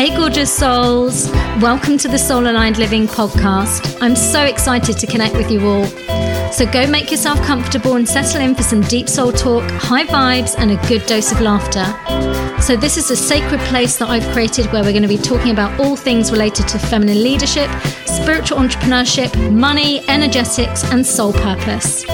Hey, 0.00 0.16
gorgeous 0.16 0.50
souls. 0.50 1.30
Welcome 1.60 1.98
to 1.98 2.08
the 2.08 2.16
Soul 2.16 2.46
Aligned 2.46 2.78
Living 2.78 3.06
podcast. 3.06 3.98
I'm 4.00 4.16
so 4.16 4.44
excited 4.44 4.96
to 4.96 5.06
connect 5.06 5.34
with 5.34 5.50
you 5.50 5.60
all. 5.66 5.84
So 6.50 6.64
go 6.64 6.86
make 6.86 7.10
yourself 7.10 7.38
comfortable 7.42 7.96
and 7.96 8.08
settle 8.08 8.40
in 8.40 8.54
for 8.54 8.62
some 8.62 8.80
deep 8.80 9.10
soul 9.10 9.30
talk, 9.30 9.62
high 9.72 10.06
vibes, 10.06 10.54
and 10.56 10.70
a 10.70 10.88
good 10.88 11.04
dose 11.04 11.32
of 11.32 11.42
laughter. 11.42 11.84
So, 12.60 12.76
this 12.76 12.98
is 12.98 13.10
a 13.10 13.16
sacred 13.16 13.58
place 13.62 13.96
that 13.96 14.10
I've 14.10 14.26
created 14.32 14.66
where 14.66 14.82
we're 14.84 14.92
going 14.92 15.02
to 15.02 15.08
be 15.08 15.16
talking 15.16 15.50
about 15.50 15.80
all 15.80 15.96
things 15.96 16.30
related 16.30 16.68
to 16.68 16.78
feminine 16.78 17.22
leadership, 17.22 17.70
spiritual 18.06 18.58
entrepreneurship, 18.58 19.50
money, 19.50 20.06
energetics, 20.08 20.84
and 20.92 21.04
soul 21.04 21.32
purpose. 21.32 22.06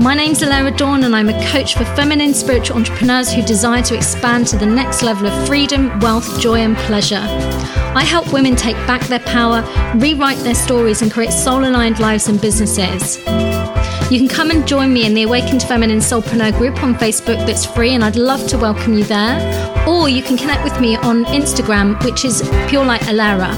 My 0.00 0.14
name's 0.14 0.40
Alara 0.40 0.76
Dawn, 0.76 1.04
and 1.04 1.14
I'm 1.14 1.28
a 1.28 1.46
coach 1.50 1.74
for 1.76 1.84
feminine 1.94 2.34
spiritual 2.34 2.76
entrepreneurs 2.76 3.32
who 3.32 3.40
desire 3.42 3.82
to 3.82 3.96
expand 3.96 4.48
to 4.48 4.58
the 4.58 4.66
next 4.66 5.02
level 5.02 5.28
of 5.28 5.46
freedom, 5.46 5.98
wealth, 6.00 6.40
joy, 6.40 6.58
and 6.58 6.76
pleasure. 6.76 7.24
I 7.94 8.04
help 8.04 8.32
women 8.32 8.56
take 8.56 8.76
back 8.86 9.02
their 9.02 9.20
power, 9.20 9.62
rewrite 9.94 10.38
their 10.38 10.54
stories, 10.56 11.02
and 11.02 11.12
create 11.12 11.32
soul 11.32 11.64
aligned 11.64 12.00
lives 12.00 12.28
and 12.28 12.40
businesses. 12.40 13.18
You 14.10 14.18
can 14.18 14.26
come 14.26 14.50
and 14.50 14.66
join 14.66 14.90
me 14.90 15.04
in 15.04 15.12
the 15.12 15.24
Awakened 15.24 15.62
Feminine 15.62 15.98
Soulpreneur 15.98 16.56
group 16.56 16.82
on 16.82 16.94
Facebook 16.94 17.46
that's 17.46 17.66
free, 17.66 17.90
and 17.90 18.02
I'd 18.02 18.16
love 18.16 18.48
to 18.48 18.56
welcome 18.56 18.94
you 18.94 19.04
there. 19.04 19.38
Or 19.86 20.08
you 20.08 20.22
can 20.22 20.38
connect 20.38 20.64
with 20.64 20.80
me 20.80 20.96
on 20.96 21.26
Instagram, 21.26 22.02
which 22.02 22.24
is 22.24 22.40
Pure 22.68 22.86
Light 22.86 23.02
Alara. 23.02 23.52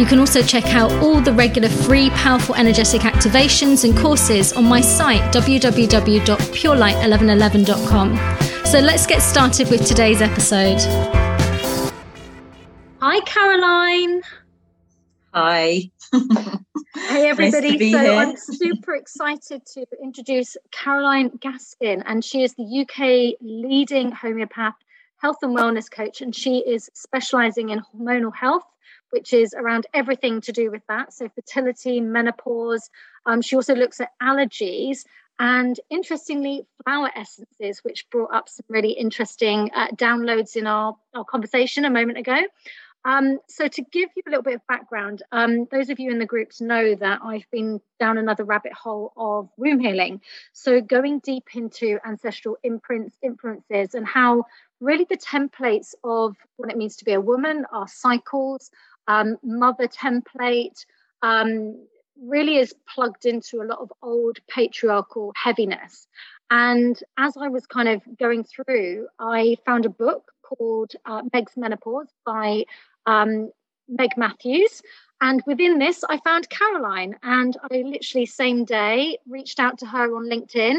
You 0.00 0.06
can 0.06 0.18
also 0.18 0.42
check 0.42 0.74
out 0.74 0.90
all 1.00 1.20
the 1.20 1.32
regular 1.32 1.68
free, 1.68 2.10
powerful, 2.10 2.56
energetic 2.56 3.02
activations 3.02 3.84
and 3.84 3.96
courses 3.96 4.52
on 4.52 4.64
my 4.64 4.80
site, 4.80 5.22
www.purelight1111.com. 5.32 8.18
So 8.66 8.80
let's 8.80 9.06
get 9.06 9.22
started 9.22 9.70
with 9.70 9.86
today's 9.86 10.22
episode. 10.22 10.80
Hi, 13.00 13.20
Caroline. 13.20 14.22
Hi. 15.36 15.90
hey, 16.14 16.22
everybody. 17.28 17.76
Nice 17.76 17.92
so 17.92 17.98
here. 17.98 18.12
I'm 18.12 18.36
super 18.38 18.94
excited 18.94 19.66
to 19.74 19.84
introduce 20.02 20.56
Caroline 20.70 21.28
Gaskin, 21.28 22.02
and 22.06 22.24
she 22.24 22.42
is 22.42 22.54
the 22.54 22.64
UK 22.64 23.36
leading 23.42 24.12
homeopath 24.12 24.72
health 25.18 25.36
and 25.42 25.54
wellness 25.54 25.90
coach, 25.90 26.22
and 26.22 26.34
she 26.34 26.60
is 26.60 26.88
specializing 26.94 27.68
in 27.68 27.80
hormonal 27.80 28.34
health. 28.34 28.64
Which 29.10 29.34
is 29.34 29.54
around 29.54 29.86
everything 29.92 30.40
to 30.40 30.52
do 30.52 30.70
with 30.70 30.82
that. 30.88 31.12
So, 31.12 31.28
fertility, 31.28 32.00
menopause. 32.00 32.88
Um, 33.26 33.42
she 33.42 33.56
also 33.56 33.74
looks 33.74 34.00
at 34.00 34.08
allergies 34.22 35.04
and 35.38 35.78
interestingly, 35.90 36.66
flower 36.82 37.10
essences, 37.14 37.80
which 37.82 38.08
brought 38.10 38.32
up 38.32 38.48
some 38.48 38.64
really 38.68 38.92
interesting 38.92 39.70
uh, 39.74 39.88
downloads 39.88 40.56
in 40.56 40.66
our, 40.66 40.96
our 41.14 41.24
conversation 41.24 41.84
a 41.84 41.90
moment 41.90 42.18
ago. 42.18 42.38
Um, 43.06 43.38
so, 43.46 43.68
to 43.68 43.82
give 43.82 44.10
you 44.16 44.22
a 44.26 44.30
little 44.30 44.42
bit 44.42 44.56
of 44.56 44.66
background, 44.66 45.22
um, 45.30 45.68
those 45.70 45.90
of 45.90 46.00
you 46.00 46.10
in 46.10 46.18
the 46.18 46.26
groups 46.26 46.60
know 46.60 46.96
that 46.96 47.20
I've 47.22 47.48
been 47.52 47.80
down 48.00 48.18
another 48.18 48.42
rabbit 48.42 48.72
hole 48.72 49.12
of 49.16 49.48
womb 49.56 49.78
healing. 49.78 50.20
So, 50.52 50.80
going 50.80 51.20
deep 51.20 51.54
into 51.54 52.00
ancestral 52.04 52.58
imprints, 52.64 53.16
influences, 53.22 53.94
and 53.94 54.04
how 54.04 54.46
really 54.80 55.06
the 55.08 55.16
templates 55.16 55.94
of 56.02 56.34
what 56.56 56.68
it 56.68 56.76
means 56.76 56.96
to 56.96 57.04
be 57.04 57.12
a 57.12 57.20
woman, 57.20 57.64
our 57.72 57.86
cycles, 57.86 58.72
um, 59.06 59.36
mother 59.44 59.86
template, 59.86 60.84
um, 61.22 61.76
really 62.20 62.56
is 62.56 62.74
plugged 62.92 63.24
into 63.24 63.62
a 63.62 63.68
lot 63.70 63.78
of 63.78 63.92
old 64.02 64.38
patriarchal 64.48 65.32
heaviness. 65.36 66.08
And 66.50 67.00
as 67.18 67.36
I 67.36 67.48
was 67.48 67.66
kind 67.66 67.88
of 67.88 68.02
going 68.18 68.42
through, 68.42 69.06
I 69.20 69.58
found 69.64 69.86
a 69.86 69.90
book 69.90 70.32
called 70.42 70.92
uh, 71.04 71.22
Meg's 71.32 71.56
Menopause 71.56 72.12
by 72.24 72.64
um, 73.06 73.50
Meg 73.88 74.10
Matthews. 74.16 74.82
And 75.20 75.42
within 75.46 75.78
this, 75.78 76.04
I 76.04 76.18
found 76.18 76.50
Caroline, 76.50 77.16
and 77.22 77.56
I 77.70 77.78
literally 77.78 78.26
same 78.26 78.64
day 78.64 79.18
reached 79.26 79.58
out 79.58 79.78
to 79.78 79.86
her 79.86 80.14
on 80.14 80.28
LinkedIn. 80.28 80.76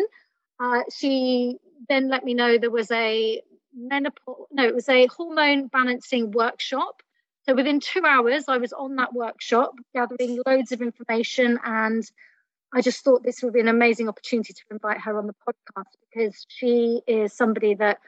Uh, 0.59 0.81
she 0.95 1.57
then 1.89 2.07
let 2.09 2.23
me 2.23 2.33
know 2.33 2.57
there 2.57 2.69
was 2.69 2.91
a 2.91 3.41
menopause, 3.75 4.45
no, 4.51 4.65
it 4.65 4.75
was 4.75 4.89
a 4.89 5.07
hormone 5.07 5.67
balancing 5.67 6.31
workshop. 6.31 7.01
So 7.43 7.55
within 7.55 7.79
two 7.79 8.03
hours, 8.05 8.45
I 8.47 8.57
was 8.57 8.73
on 8.73 8.95
that 8.97 9.13
workshop 9.13 9.75
gathering 9.95 10.41
loads 10.45 10.71
of 10.71 10.81
information, 10.81 11.59
and 11.63 12.03
I 12.73 12.81
just 12.81 13.03
thought 13.03 13.23
this 13.23 13.41
would 13.41 13.53
be 13.53 13.61
an 13.61 13.69
amazing 13.69 14.09
opportunity 14.09 14.53
to 14.53 14.61
invite 14.69 15.01
her 15.01 15.17
on 15.17 15.27
the 15.27 15.35
podcast 15.47 15.85
because 16.01 16.45
she 16.49 17.01
is 17.07 17.33
somebody 17.33 17.73
that 17.75 17.99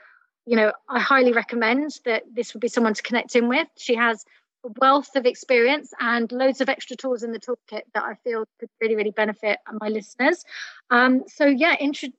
you 0.49 0.55
know, 0.55 0.73
I 0.87 0.99
highly 0.99 1.31
recommend 1.31 1.99
that 2.05 2.23
this 2.33 2.55
would 2.55 2.59
be 2.59 2.69
someone 2.69 2.95
to 2.95 3.03
connect 3.03 3.35
in 3.35 3.49
with. 3.49 3.67
She 3.77 3.93
has 3.93 4.25
a 4.65 4.69
wealth 4.81 5.15
of 5.15 5.27
experience 5.27 5.93
and 5.99 6.31
loads 6.31 6.59
of 6.59 6.69
extra 6.69 6.95
tools 6.95 7.21
in 7.21 7.31
the 7.31 7.39
toolkit 7.39 7.81
that 7.93 8.03
I 8.03 8.15
feel 8.23 8.45
could 8.59 8.69
really, 8.81 8.95
really 8.95 9.11
benefit 9.11 9.59
my 9.79 9.89
listeners. 9.89 10.43
Um, 10.89 11.23
so, 11.27 11.45
yeah, 11.45 11.75
intro- 11.79 12.09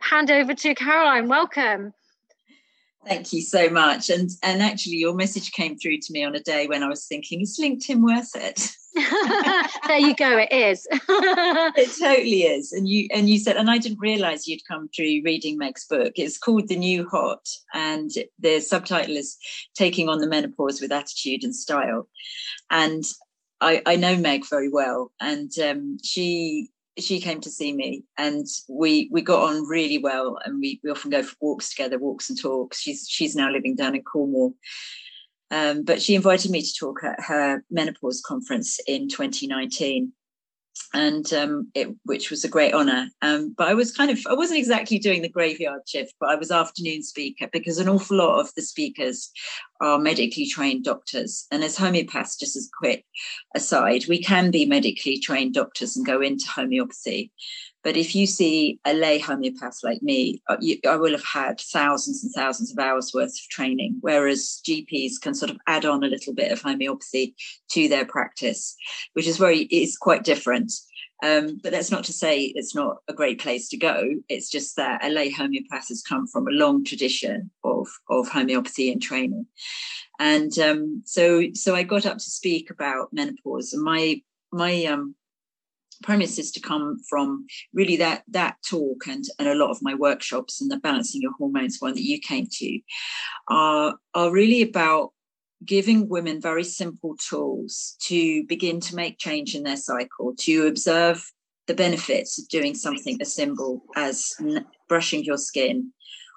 hand 0.00 0.30
over 0.30 0.54
to 0.54 0.74
Caroline. 0.74 1.28
Welcome. 1.28 1.92
Thank 3.06 3.32
you 3.32 3.40
so 3.40 3.70
much. 3.70 4.10
And 4.10 4.30
and 4.42 4.62
actually, 4.62 4.96
your 4.96 5.14
message 5.14 5.52
came 5.52 5.76
through 5.76 5.98
to 5.98 6.12
me 6.12 6.24
on 6.24 6.34
a 6.34 6.40
day 6.40 6.66
when 6.66 6.82
I 6.82 6.88
was 6.88 7.06
thinking, 7.06 7.40
is 7.40 7.58
LinkedIn 7.60 8.00
worth 8.00 8.34
it? 8.34 8.68
there 9.86 9.98
you 9.98 10.14
go. 10.16 10.38
It 10.38 10.50
is. 10.50 10.88
it 10.90 12.00
totally 12.00 12.42
is. 12.42 12.72
And 12.72 12.88
you 12.88 13.06
and 13.12 13.30
you 13.30 13.38
said, 13.38 13.56
and 13.56 13.70
I 13.70 13.78
didn't 13.78 14.00
realize 14.00 14.48
you'd 14.48 14.66
come 14.66 14.88
through 14.88 15.22
reading 15.24 15.56
Meg's 15.56 15.86
book. 15.86 16.14
It's 16.16 16.38
called 16.38 16.66
The 16.66 16.76
New 16.76 17.08
Hot, 17.08 17.46
and 17.74 18.10
the 18.40 18.58
subtitle 18.60 19.16
is 19.16 19.36
Taking 19.76 20.08
on 20.08 20.18
the 20.18 20.28
Menopause 20.28 20.80
with 20.80 20.90
Attitude 20.90 21.44
and 21.44 21.54
Style. 21.54 22.08
And 22.70 23.04
I, 23.60 23.82
I 23.86 23.96
know 23.96 24.16
Meg 24.16 24.48
very 24.48 24.68
well, 24.68 25.12
and 25.20 25.50
um, 25.60 25.98
she 26.02 26.70
she 26.98 27.20
came 27.20 27.40
to 27.40 27.50
see 27.50 27.72
me 27.72 28.04
and 28.16 28.46
we 28.68 29.08
we 29.12 29.20
got 29.20 29.50
on 29.50 29.66
really 29.68 29.98
well 29.98 30.38
and 30.44 30.58
we, 30.60 30.80
we 30.82 30.90
often 30.90 31.10
go 31.10 31.22
for 31.22 31.36
walks 31.40 31.70
together 31.70 31.98
walks 31.98 32.30
and 32.30 32.40
talks. 32.40 32.80
She's 32.80 33.06
she's 33.08 33.36
now 33.36 33.50
living 33.50 33.76
down 33.76 33.94
in 33.94 34.02
cornwall. 34.02 34.54
Um, 35.50 35.84
but 35.84 36.02
she 36.02 36.14
invited 36.16 36.50
me 36.50 36.62
to 36.62 36.74
talk 36.78 37.04
at 37.04 37.20
her 37.20 37.64
menopause 37.70 38.20
conference 38.26 38.80
in 38.86 39.08
2019 39.08 40.12
and 40.94 41.32
um, 41.32 41.70
it, 41.74 41.88
which 42.04 42.30
was 42.30 42.44
a 42.44 42.48
great 42.48 42.74
honor. 42.74 43.08
Um, 43.22 43.54
but 43.56 43.68
I 43.68 43.74
was 43.74 43.96
kind 43.96 44.10
of, 44.10 44.18
I 44.28 44.34
wasn't 44.34 44.58
exactly 44.58 44.98
doing 44.98 45.22
the 45.22 45.28
graveyard 45.28 45.82
shift, 45.86 46.14
but 46.20 46.30
I 46.30 46.36
was 46.36 46.50
afternoon 46.50 47.02
speaker 47.02 47.48
because 47.52 47.78
an 47.78 47.88
awful 47.88 48.16
lot 48.16 48.40
of 48.40 48.50
the 48.54 48.62
speakers 48.62 49.30
are 49.80 49.98
medically 49.98 50.46
trained 50.46 50.84
doctors. 50.84 51.46
And 51.50 51.62
as 51.62 51.76
homeopaths, 51.76 52.38
just 52.38 52.56
as 52.56 52.66
a 52.66 52.76
quick 52.78 53.04
aside, 53.54 54.04
we 54.08 54.22
can 54.22 54.50
be 54.50 54.66
medically 54.66 55.18
trained 55.18 55.54
doctors 55.54 55.96
and 55.96 56.06
go 56.06 56.20
into 56.20 56.48
homeopathy. 56.48 57.32
But 57.86 57.96
if 57.96 58.16
you 58.16 58.26
see 58.26 58.80
a 58.84 58.92
lay 58.92 59.20
homeopath 59.20 59.84
like 59.84 60.02
me, 60.02 60.42
uh, 60.48 60.56
I 60.88 60.96
will 60.96 61.12
have 61.12 61.24
had 61.24 61.60
thousands 61.60 62.24
and 62.24 62.32
thousands 62.34 62.72
of 62.72 62.80
hours 62.80 63.12
worth 63.14 63.30
of 63.30 63.48
training, 63.48 63.98
whereas 64.00 64.60
GPs 64.66 65.20
can 65.22 65.34
sort 65.34 65.52
of 65.52 65.58
add 65.68 65.84
on 65.84 66.02
a 66.02 66.08
little 66.08 66.34
bit 66.34 66.50
of 66.50 66.60
homeopathy 66.60 67.36
to 67.68 67.86
their 67.86 68.04
practice, 68.04 68.74
which 69.12 69.28
is 69.28 69.36
very 69.36 69.68
is 69.70 69.96
quite 69.96 70.24
different. 70.24 70.72
Um, 71.22 71.60
but 71.62 71.70
that's 71.70 71.92
not 71.92 72.02
to 72.06 72.12
say 72.12 72.46
it's 72.56 72.74
not 72.74 72.96
a 73.06 73.12
great 73.12 73.40
place 73.40 73.68
to 73.68 73.76
go. 73.76 74.14
It's 74.28 74.50
just 74.50 74.74
that 74.74 75.04
a 75.04 75.08
lay 75.08 75.30
homeopath 75.30 75.86
has 75.86 76.02
come 76.02 76.26
from 76.26 76.48
a 76.48 76.58
long 76.58 76.82
tradition 76.82 77.52
of, 77.62 77.86
of 78.10 78.26
homeopathy 78.26 78.90
and 78.90 79.00
training. 79.00 79.46
And 80.18 80.58
um, 80.58 81.02
so 81.04 81.44
so 81.54 81.76
I 81.76 81.84
got 81.84 82.04
up 82.04 82.18
to 82.18 82.30
speak 82.30 82.68
about 82.68 83.12
menopause 83.12 83.72
and 83.72 83.84
my 83.84 84.22
my 84.50 84.86
um, 84.86 85.14
premise 86.02 86.38
is 86.38 86.50
to 86.52 86.60
come 86.60 86.98
from 87.08 87.46
really 87.72 87.96
that 87.96 88.22
that 88.28 88.56
talk 88.68 89.06
and 89.06 89.24
and 89.38 89.48
a 89.48 89.54
lot 89.54 89.70
of 89.70 89.78
my 89.82 89.94
workshops 89.94 90.60
and 90.60 90.70
the 90.70 90.78
balancing 90.78 91.22
your 91.22 91.32
hormones 91.38 91.76
one 91.80 91.94
that 91.94 92.02
you 92.02 92.18
came 92.18 92.46
to 92.50 92.80
are 93.48 93.96
are 94.14 94.32
really 94.32 94.62
about 94.62 95.12
giving 95.64 96.08
women 96.08 96.40
very 96.40 96.64
simple 96.64 97.16
tools 97.16 97.96
to 98.00 98.44
begin 98.44 98.78
to 98.80 98.94
make 98.94 99.18
change 99.18 99.54
in 99.54 99.62
their 99.62 99.76
cycle 99.76 100.34
to 100.38 100.66
observe 100.66 101.24
the 101.66 101.74
benefits 101.74 102.38
of 102.38 102.48
doing 102.48 102.74
something 102.74 103.18
as 103.20 103.34
simple 103.34 103.82
as 103.96 104.34
n- 104.40 104.66
brushing 104.88 105.24
your 105.24 105.38
skin 105.38 105.92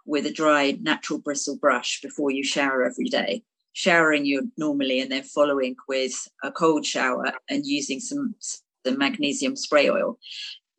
with 0.06 0.26
a 0.26 0.32
dry 0.32 0.78
natural 0.82 1.20
bristle 1.20 1.58
brush 1.58 2.02
before 2.02 2.32
you 2.32 2.44
shower 2.44 2.84
every 2.84 3.06
day 3.06 3.44
showering 3.74 4.26
you 4.26 4.52
normally 4.58 5.00
and 5.00 5.12
then 5.12 5.24
following 5.24 5.76
with 5.88 6.28
a 6.44 6.52
cold 6.52 6.86
shower 6.86 7.32
and 7.50 7.66
using 7.66 8.00
some 8.00 8.36
the 8.84 8.98
magnesium 8.98 9.56
spray 9.56 9.90
oil, 9.90 10.18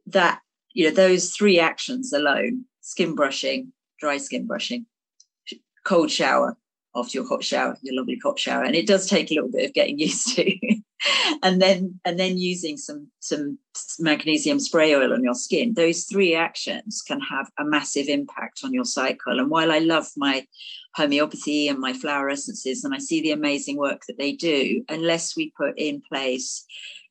that, 0.07 0.41
you 0.73 0.89
know, 0.89 0.95
those 0.95 1.31
three 1.31 1.59
actions 1.59 2.13
alone, 2.13 2.65
skin 2.81 3.15
brushing, 3.15 3.73
dry 3.99 4.17
skin 4.17 4.47
brushing, 4.47 4.87
cold 5.85 6.11
shower, 6.11 6.57
after 6.95 7.19
your 7.19 7.29
hot 7.29 7.45
shower, 7.45 7.77
your 7.83 7.95
lovely 7.95 8.19
hot 8.23 8.39
shower, 8.39 8.65
and 8.65 8.75
it 8.75 8.87
does 8.87 9.07
take 9.07 9.31
a 9.31 9.35
little 9.35 9.51
bit 9.51 9.67
of 9.67 9.75
getting 9.75 9.99
used 9.99 10.35
to. 10.35 10.81
and 11.43 11.63
then 11.63 11.99
and 12.05 12.19
then 12.19 12.37
using 12.37 12.77
some 12.77 13.09
some 13.21 13.59
magnesium 13.99 14.61
spray 14.61 14.95
oil 14.95 15.13
on 15.13 15.25
your 15.25 15.35
skin. 15.35 15.75
Those 15.75 16.05
three 16.05 16.35
actions 16.35 17.03
can 17.07 17.21
have 17.21 17.51
a 17.59 17.65
massive 17.65 18.09
impact 18.09 18.61
on 18.65 18.75
your 18.75 18.85
cycle. 18.85 19.39
And 19.39 19.51
while 19.51 19.73
I 19.73 19.79
love 19.79 20.09
my 20.17 20.47
homeopathy 20.95 21.69
and 21.69 21.79
my 21.79 21.93
flower 21.93 22.29
essences, 22.29 22.85
and 22.85 22.95
I 22.95 22.99
see 22.99 23.23
the 23.23 23.31
amazing 23.31 23.77
work 23.77 24.03
that 24.09 24.19
they 24.19 24.33
do, 24.33 24.85
unless 24.89 25.37
we 25.37 25.53
put 25.57 25.79
in 25.79 26.03
place, 26.03 26.65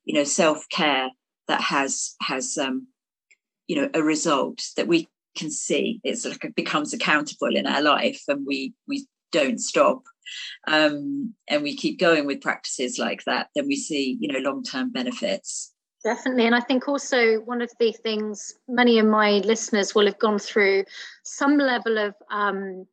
you 0.10 0.16
know, 0.16 0.24
self 0.24 0.68
care 0.70 1.12
that 1.48 1.62
has 1.62 2.16
has 2.20 2.58
um, 2.58 2.88
you 3.68 3.76
know 3.76 3.90
a 3.94 4.02
result 4.02 4.60
that 4.76 4.88
we 4.88 5.08
can 5.38 5.52
see. 5.52 6.02
It's 6.04 6.26
like 6.26 6.44
it 6.44 6.56
becomes 6.56 6.94
accountable 6.94 7.56
in 7.56 7.68
our 7.68 7.84
life 7.84 8.24
and 8.28 8.44
we 8.44 8.74
we 8.88 9.06
don't 9.32 9.60
stop 9.60 10.02
um, 10.68 11.36
and 11.48 11.62
we 11.62 11.76
keep 11.76 12.00
going 12.00 12.26
with 12.26 12.42
practices 12.42 12.98
like 12.98 13.24
that 13.26 13.50
then 13.54 13.68
we 13.68 13.76
see 13.76 14.18
you 14.20 14.34
know 14.34 14.40
long-term 14.40 14.92
benefits. 14.92 15.76
Definitely 16.04 16.46
and 16.48 16.56
i 16.56 16.62
think 16.62 16.88
also 16.88 17.42
one 17.42 17.62
of 17.62 17.70
the 17.80 17.92
things 17.92 18.54
many 18.70 19.00
of 19.00 19.06
my 19.06 19.32
listeners 19.52 19.94
will 19.94 20.06
have 20.06 20.18
gone 20.18 20.40
through 20.40 20.86
some 21.24 21.58
level 21.58 21.98
of 21.98 22.16
um, 22.32 22.88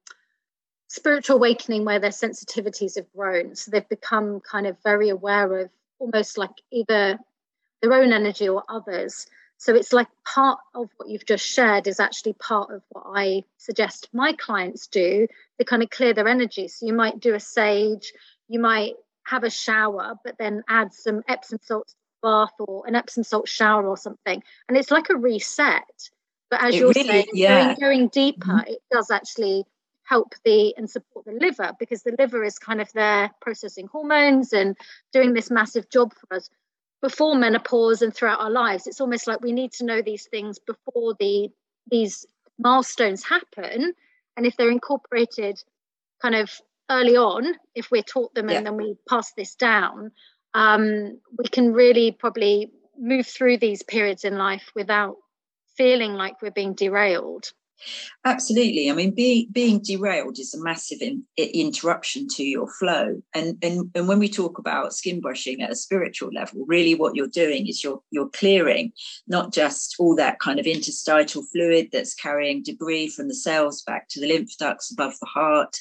spiritual 0.89 1.37
awakening 1.37 1.85
where 1.85 1.99
their 1.99 2.11
sensitivities 2.11 2.97
have 2.97 3.11
grown. 3.15 3.55
So 3.55 3.71
they've 3.71 3.89
become 3.89 4.41
kind 4.41 4.67
of 4.67 4.77
very 4.83 5.09
aware 5.09 5.61
of 5.61 5.71
almost 5.99 6.39
like 6.39 6.51
either 6.73 7.19
their 7.83 7.93
own 7.93 8.13
energy 8.13 8.49
or 8.49 8.63
others 8.69 9.27
so 9.59 9.75
it's 9.75 9.93
like 9.93 10.09
part 10.25 10.59
of 10.75 10.91
what 10.97 11.09
you've 11.09 11.25
just 11.25 11.47
shared 11.47 11.87
is 11.87 11.99
actually 11.99 12.35
part 12.35 12.71
of 12.71 12.83
what 12.91 13.05
I 13.07 13.43
suggest 13.57 14.09
my 14.13 14.33
clients 14.35 14.87
do 14.87 15.27
to 15.59 15.65
kind 15.65 15.83
of 15.83 15.91
clear 15.91 16.13
their 16.13 16.29
energy. 16.29 16.69
So 16.69 16.87
you 16.87 16.93
might 16.93 17.21
do 17.21 17.35
a 17.35 17.41
sage, 17.41 18.13
you 18.49 18.61
might 18.61 18.95
have 19.25 19.45
a 19.45 19.51
shower, 19.51 20.15
but 20.25 20.37
then 20.39 20.63
add 20.69 20.93
some 20.93 21.23
Epsom 21.27 21.59
salt 21.63 21.93
bath 22.23 22.53
or 22.59 22.87
an 22.87 22.95
Epsom 22.95 23.25
salt 23.25 23.49
shower 23.49 23.87
or 23.87 23.97
something. 23.97 24.43
And 24.69 24.77
it's 24.77 24.91
like 24.91 25.09
a 25.11 25.17
reset. 25.17 26.11
But 26.51 26.63
as 26.63 26.75
it 26.75 26.79
you're 26.79 26.93
really, 26.93 27.09
saying, 27.09 27.27
yeah. 27.33 27.65
going, 27.65 27.77
going 27.81 28.09
deeper, 28.09 28.47
mm-hmm. 28.47 28.73
it 28.73 28.83
does 28.93 29.11
actually 29.11 29.65
help 30.09 30.35
the 30.45 30.75
and 30.77 30.89
support 30.89 31.25
the 31.25 31.33
liver 31.33 31.73
because 31.79 32.03
the 32.03 32.15
liver 32.19 32.45
is 32.45 32.59
kind 32.59 32.81
of 32.81 32.93
there 32.93 33.31
processing 33.41 33.87
hormones 33.87 34.53
and 34.53 34.77
doing 35.13 35.33
this 35.33 35.51
massive 35.51 35.89
job 35.91 36.13
for 36.15 36.37
us 36.37 36.49
before 37.03 37.35
menopause 37.35 38.03
and 38.03 38.15
throughout 38.15 38.41
our 38.41 38.51
lives. 38.51 38.87
It's 38.87 39.01
almost 39.01 39.27
like 39.27 39.41
we 39.41 39.53
need 39.53 39.73
to 39.75 39.85
know 39.85 40.03
these 40.03 40.27
things 40.27 40.59
before 40.59 41.15
the 41.19 41.51
these 41.91 42.27
milestones 42.59 43.25
happen. 43.25 43.93
And 44.37 44.47
if 44.47 44.57
they're 44.57 44.71
incorporated 44.71 45.63
kind 46.21 46.35
of 46.35 46.51
early 46.91 47.17
on 47.17 47.55
if 47.75 47.91
we're 47.91 48.03
taught 48.03 48.35
them 48.35 48.49
yeah. 48.49 48.59
and 48.59 48.67
then 48.67 48.77
we 48.77 48.97
pass 49.09 49.33
this 49.33 49.55
down 49.55 50.13
um, 50.55 51.19
we 51.37 51.45
can 51.51 51.73
really 51.73 52.13
probably 52.13 52.73
move 52.99 53.27
through 53.27 53.59
these 53.59 53.83
periods 53.83 54.25
in 54.25 54.39
life 54.39 54.71
without 54.75 55.17
feeling 55.77 56.15
like 56.15 56.41
we're 56.41 56.51
being 56.51 56.75
derailed 56.75 57.53
Absolutely. 58.25 58.91
I 58.91 58.95
mean, 58.95 59.13
being 59.13 59.47
being 59.53 59.81
derailed 59.81 60.39
is 60.39 60.53
a 60.53 60.61
massive 60.61 61.01
in, 61.01 61.23
interruption 61.37 62.27
to 62.31 62.43
your 62.43 62.69
flow. 62.69 63.23
And, 63.35 63.57
and 63.63 63.91
and 63.95 64.09
when 64.09 64.19
we 64.19 64.29
talk 64.29 64.59
about 64.59 64.95
skin 64.95 65.21
brushing 65.21 65.63
at 65.63 65.71
a 65.71 65.77
spiritual 65.77 66.31
level, 66.33 66.65
really 66.67 66.95
what 66.95 67.15
you're 67.15 67.29
doing 67.29 67.69
is 67.69 67.85
you're 67.85 68.03
you're 68.11 68.29
clearing 68.31 68.93
not 69.29 69.53
just 69.53 69.95
all 69.99 70.17
that 70.17 70.41
kind 70.41 70.59
of 70.59 70.67
interstitial 70.67 71.45
fluid 71.53 71.89
that's 71.93 72.15
carrying 72.15 72.63
debris 72.63 73.09
from 73.09 73.29
the 73.29 73.35
cells 73.35 73.83
back 73.83 74.09
to 74.09 74.21
the 74.21 74.27
lymph 74.27 74.51
ducts 74.59 74.91
above 74.91 75.15
the 75.21 75.27
heart, 75.27 75.77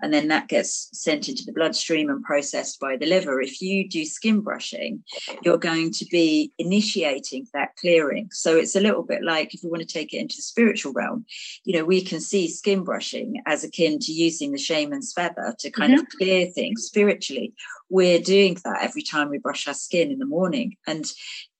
and 0.00 0.12
then 0.12 0.28
that 0.28 0.48
gets 0.48 0.88
sent 0.92 1.28
into 1.28 1.44
the 1.44 1.52
bloodstream 1.52 2.10
and 2.10 2.22
processed 2.22 2.78
by 2.78 2.96
the 2.96 3.06
liver. 3.06 3.40
If 3.40 3.60
you 3.60 3.88
do 3.88 4.04
skin 4.04 4.40
brushing, 4.40 5.02
you're 5.42 5.58
going 5.58 5.90
to 5.94 6.04
be 6.06 6.52
initiating 6.58 7.48
that 7.54 7.74
clearing. 7.76 8.28
So 8.30 8.56
it's 8.56 8.76
a 8.76 8.80
little 8.80 9.02
bit 9.02 9.24
like 9.24 9.54
if 9.54 9.62
we 9.64 9.70
want 9.70 9.82
to 9.82 9.92
take 9.92 10.14
it 10.14 10.18
into 10.18 10.36
the 10.36 10.42
spiritual 10.42 10.92
realm 10.92 11.24
you 11.64 11.76
know, 11.76 11.84
we 11.84 12.02
can 12.02 12.20
see 12.20 12.48
skin 12.48 12.84
brushing 12.84 13.42
as 13.46 13.64
akin 13.64 13.98
to 14.00 14.12
using 14.12 14.52
the 14.52 14.58
shaman's 14.58 15.12
feather 15.12 15.54
to 15.58 15.70
kind 15.70 15.92
mm-hmm. 15.92 16.00
of 16.00 16.08
clear 16.08 16.46
things 16.46 16.84
spiritually. 16.84 17.54
We're 17.90 18.20
doing 18.20 18.56
that 18.64 18.82
every 18.82 19.02
time 19.02 19.30
we 19.30 19.38
brush 19.38 19.66
our 19.68 19.74
skin 19.74 20.10
in 20.10 20.18
the 20.18 20.26
morning. 20.26 20.76
And 20.86 21.10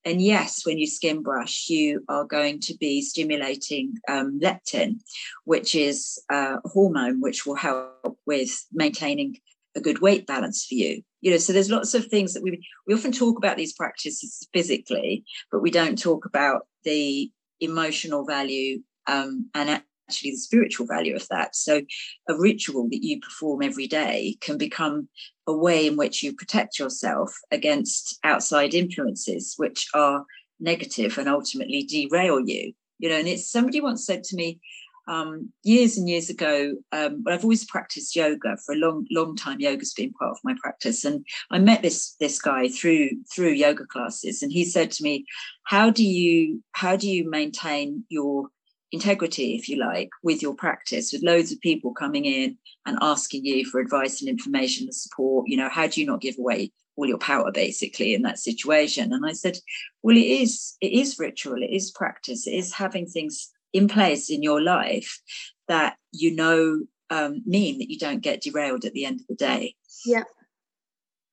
and 0.05 0.23
yes, 0.23 0.65
when 0.65 0.79
you 0.79 0.87
skin 0.87 1.23
brush, 1.23 1.69
you 1.69 2.03
are 2.09 2.25
going 2.25 2.61
to 2.61 2.77
be 2.79 3.03
stimulating 3.03 3.95
um, 4.09 4.41
leptin, 4.41 5.01
which 5.45 5.75
is 5.75 6.23
a 6.31 6.57
hormone 6.65 7.21
which 7.21 7.45
will 7.45 7.57
help 7.57 8.19
with 8.25 8.51
maintaining 8.73 9.37
a 9.77 9.81
good 9.81 10.01
weight 10.01 10.27
balance 10.27 10.65
for 10.65 10.77
you. 10.77 11.03
You 11.21 11.33
know, 11.33 11.37
so 11.37 11.53
there's 11.53 11.71
lots 11.71 11.95
of 11.95 12.07
things 12.07 12.35
that 12.35 12.43
we 12.43 12.67
we 12.87 12.95
often 12.95 13.13
talk 13.13 13.39
about 13.39 13.57
these 13.57 13.73
practices 13.73 14.47
physically, 14.53 15.25
but 15.51 15.61
we 15.61 15.71
don't 15.71 16.01
talk 16.01 16.25
about 16.25 16.67
the 16.85 17.31
emotional 17.61 18.25
value 18.25 18.81
um, 19.09 19.51
and 19.55 19.83
actually 20.09 20.31
the 20.31 20.37
spiritual 20.37 20.87
value 20.87 21.17
of 21.17 21.27
that. 21.29 21.57
So, 21.57 21.83
a 22.29 22.39
ritual 22.39 22.89
that 22.91 23.03
you 23.03 23.21
perform 23.21 23.63
every 23.63 23.87
day 23.87 24.37
can 24.41 24.59
become 24.59 25.09
a 25.47 25.57
way 25.57 25.87
in 25.87 25.97
which 25.97 26.23
you 26.23 26.35
protect 26.35 26.79
yourself 26.79 27.37
against 27.51 28.19
outside 28.25 28.75
influences, 28.75 29.55
which 29.57 29.89
are 29.95 30.25
negative 30.61 31.19
and 31.19 31.29
ultimately 31.29 31.83
derail 31.83 32.41
you. 32.41 32.73
You 32.99 33.09
know, 33.09 33.17
and 33.17 33.29
it's 33.29 33.51
somebody 33.51 33.81
once 33.81 34.05
said 34.05 34.25
to 34.25 34.37
me 34.37 34.61
um, 35.09 35.53
years 35.63 35.97
and 35.97 36.09
years 36.09 36.31
ago. 36.31 36.75
Um, 36.93 37.25
I've 37.27 37.45
always 37.45 37.65
practiced 37.65 38.15
yoga 38.15 38.57
for 38.65 38.75
a 38.75 38.79
long, 38.79 39.07
long 39.11 39.37
time. 39.37 39.61
Yoga's 39.61 39.95
been 39.95 40.13
part 40.13 40.33
of 40.33 40.39
my 40.45 40.55
practice, 40.61 41.05
and 41.05 41.25
I 41.51 41.59
met 41.59 41.83
this 41.83 42.15
this 42.21 42.41
guy 42.41 42.69
through 42.69 43.11
through 43.35 43.53
yoga 43.53 43.87
classes, 43.87 44.43
and 44.43 44.53
he 44.53 44.65
said 44.65 44.91
to 44.93 45.03
me, 45.03 45.25
"How 45.65 45.91
do 45.91 46.05
you 46.05 46.63
how 46.73 46.97
do 46.97 47.09
you 47.09 47.29
maintain 47.29 48.05
your 48.09 48.49
integrity, 48.93 49.55
if 49.55 49.69
you 49.69 49.77
like, 49.77 50.11
with 50.23 50.43
your 50.43 50.55
practice, 50.55 51.13
with 51.13 51.23
loads 51.23 51.53
of 51.53 51.61
people 51.61 51.93
coming 51.93 52.25
in 52.25 52.57
and 52.87 52.99
asking 53.01 53.45
you 53.45 53.65
for 53.65 53.81
advice 53.81 54.21
and 54.21 54.29
information 54.29 54.85
and 54.85 54.95
support. 54.95 55.49
You 55.49 55.57
know, 55.59 55.69
how 55.69 55.87
do 55.87 56.01
you 56.01 56.07
not 56.07 56.21
give 56.21 56.39
away 56.39 56.73
all 56.97 57.07
your 57.07 57.19
power 57.19 57.53
basically 57.53 58.15
in 58.15 58.23
that 58.23 58.39
situation? 58.39 59.13
And 59.13 59.27
I 59.27 59.33
said, 59.33 59.59
well, 60.03 60.17
it 60.17 60.21
is, 60.21 60.77
it 60.81 60.93
is 60.93 61.19
ritual, 61.19 61.63
it 61.63 61.71
is 61.71 61.91
practice, 61.91 62.47
it 62.47 62.55
is 62.55 62.73
having 62.73 63.07
things 63.07 63.51
in 63.73 63.89
place 63.89 64.31
in 64.31 64.43
your 64.43 64.63
life 64.63 65.21
that 65.69 65.97
you 66.13 66.35
know 66.35 66.81
um, 67.11 67.43
mean 67.47 67.79
that 67.79 67.91
you 67.91 67.99
don't 67.99 68.23
get 68.23 68.41
derailed 68.41 68.85
at 68.85 68.93
the 68.93 69.05
end 69.05 69.21
of 69.21 69.27
the 69.27 69.35
day. 69.35 69.75
Yeah. 70.05 70.25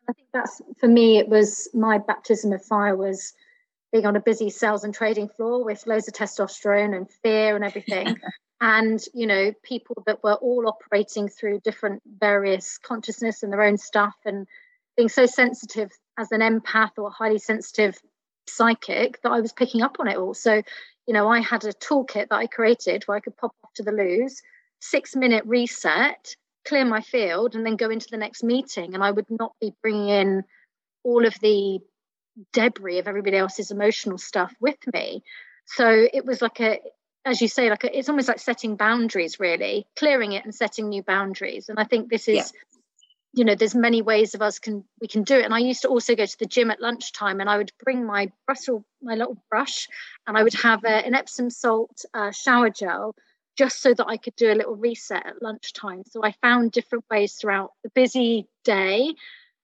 I 0.07 0.13
think 0.13 0.27
that's 0.33 0.61
for 0.79 0.87
me, 0.87 1.17
it 1.17 1.29
was 1.29 1.69
my 1.73 1.97
baptism 1.97 2.51
of 2.51 2.63
fire 2.63 2.95
was 2.95 3.33
being 3.95 4.05
on 4.05 4.17
a 4.17 4.21
busy 4.21 4.49
sales 4.49 4.83
and 4.83 4.93
trading 4.93 5.29
floor 5.29 5.63
with 5.63 5.87
loads 5.87 6.09
of 6.09 6.13
testosterone 6.13 6.93
and 6.93 7.09
fear 7.23 7.55
and 7.55 7.63
everything. 7.63 8.19
and, 8.59 8.99
you 9.13 9.25
know, 9.25 9.53
people 9.63 10.03
that 10.05 10.21
were 10.21 10.33
all 10.33 10.67
operating 10.67 11.29
through 11.29 11.61
different 11.61 12.03
various 12.19 12.77
consciousness 12.77 13.41
and 13.41 13.53
their 13.53 13.61
own 13.61 13.77
stuff 13.77 14.13
and 14.25 14.47
being 14.97 15.07
so 15.07 15.25
sensitive 15.25 15.91
as 16.19 16.33
an 16.33 16.41
empath 16.41 16.91
or 16.97 17.09
highly 17.09 17.37
sensitive 17.37 17.97
psychic 18.49 19.21
that 19.21 19.31
I 19.31 19.39
was 19.39 19.53
picking 19.53 19.81
up 19.81 19.95
on 20.01 20.09
it 20.09 20.17
all. 20.17 20.33
So, 20.33 20.61
you 21.07 21.13
know, 21.13 21.29
I 21.29 21.39
had 21.39 21.63
a 21.63 21.71
toolkit 21.71 22.27
that 22.27 22.35
I 22.35 22.47
created 22.47 23.03
where 23.05 23.15
I 23.15 23.21
could 23.21 23.37
pop 23.37 23.55
off 23.63 23.71
to 23.75 23.83
the 23.83 23.93
loos, 23.93 24.41
six 24.81 25.15
minute 25.15 25.45
reset, 25.45 26.35
clear 26.67 26.83
my 26.83 26.99
field, 26.99 27.55
and 27.55 27.65
then 27.65 27.77
go 27.77 27.89
into 27.89 28.07
the 28.11 28.17
next 28.17 28.43
meeting. 28.43 28.93
And 28.93 29.01
I 29.01 29.11
would 29.11 29.29
not 29.29 29.53
be 29.61 29.73
bringing 29.81 30.09
in 30.09 30.43
all 31.05 31.25
of 31.25 31.39
the 31.39 31.79
debris 32.53 32.99
of 32.99 33.07
everybody 33.07 33.37
else's 33.37 33.71
emotional 33.71 34.17
stuff 34.17 34.53
with 34.59 34.77
me. 34.93 35.23
So 35.65 36.07
it 36.13 36.25
was 36.25 36.41
like 36.41 36.59
a, 36.59 36.79
as 37.25 37.41
you 37.41 37.47
say, 37.47 37.69
like 37.69 37.83
a, 37.83 37.97
it's 37.97 38.09
almost 38.09 38.27
like 38.27 38.39
setting 38.39 38.75
boundaries, 38.75 39.39
really, 39.39 39.87
clearing 39.95 40.33
it 40.33 40.43
and 40.43 40.53
setting 40.53 40.89
new 40.89 41.03
boundaries. 41.03 41.69
And 41.69 41.79
I 41.79 41.83
think 41.83 42.09
this 42.09 42.27
is, 42.27 42.35
yeah. 42.35 42.43
you 43.33 43.45
know, 43.45 43.55
there's 43.55 43.75
many 43.75 44.01
ways 44.01 44.35
of 44.35 44.41
us 44.41 44.59
can 44.59 44.83
we 45.01 45.07
can 45.07 45.23
do 45.23 45.35
it. 45.37 45.45
And 45.45 45.53
I 45.53 45.59
used 45.59 45.81
to 45.81 45.87
also 45.87 46.15
go 46.15 46.25
to 46.25 46.39
the 46.39 46.45
gym 46.45 46.71
at 46.71 46.81
lunchtime, 46.81 47.39
and 47.41 47.49
I 47.49 47.57
would 47.57 47.71
bring 47.83 48.05
my 48.05 48.31
brush, 48.45 48.67
my 49.01 49.15
little 49.15 49.41
brush, 49.49 49.87
and 50.27 50.37
I 50.37 50.43
would 50.43 50.53
have 50.55 50.83
a, 50.83 51.05
an 51.05 51.15
Epsom 51.15 51.49
salt 51.49 52.05
uh, 52.13 52.31
shower 52.31 52.69
gel. 52.69 53.15
Just 53.57 53.81
so 53.81 53.93
that 53.93 54.05
I 54.05 54.17
could 54.17 54.35
do 54.35 54.51
a 54.51 54.53
little 54.53 54.75
reset 54.75 55.25
at 55.25 55.41
lunchtime. 55.41 56.03
So 56.11 56.21
I 56.21 56.33
found 56.41 56.73
different 56.73 57.05
ways 57.09 57.35
throughout 57.35 57.71
the 57.83 57.89
busy 57.91 58.49
day 58.65 59.15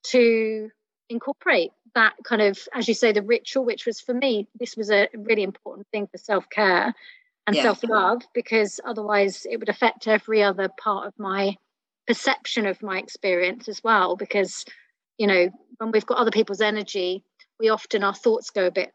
to 0.03 0.69
incorporate 1.11 1.71
that 1.93 2.13
kind 2.23 2.41
of, 2.41 2.57
as 2.73 2.87
you 2.87 2.93
say, 2.93 3.11
the 3.11 3.21
ritual, 3.21 3.65
which 3.65 3.85
was 3.85 3.99
for 3.99 4.13
me, 4.13 4.47
this 4.59 4.75
was 4.75 4.89
a 4.89 5.07
really 5.13 5.43
important 5.43 5.87
thing 5.91 6.07
for 6.07 6.17
self 6.17 6.49
care 6.49 6.93
and 7.47 7.55
yeah. 7.55 7.63
self 7.63 7.83
love, 7.83 8.21
because 8.33 8.79
otherwise 8.85 9.45
it 9.49 9.57
would 9.57 9.69
affect 9.69 10.07
every 10.07 10.41
other 10.41 10.69
part 10.81 11.07
of 11.07 11.13
my 11.17 11.55
perception 12.07 12.65
of 12.65 12.81
my 12.81 12.97
experience 12.97 13.67
as 13.67 13.83
well. 13.83 14.15
Because, 14.15 14.65
you 15.17 15.27
know, 15.27 15.49
when 15.77 15.91
we've 15.91 16.05
got 16.05 16.17
other 16.17 16.31
people's 16.31 16.61
energy, 16.61 17.23
we 17.59 17.69
often, 17.69 18.03
our 18.03 18.15
thoughts 18.15 18.49
go 18.49 18.67
a 18.67 18.71
bit 18.71 18.91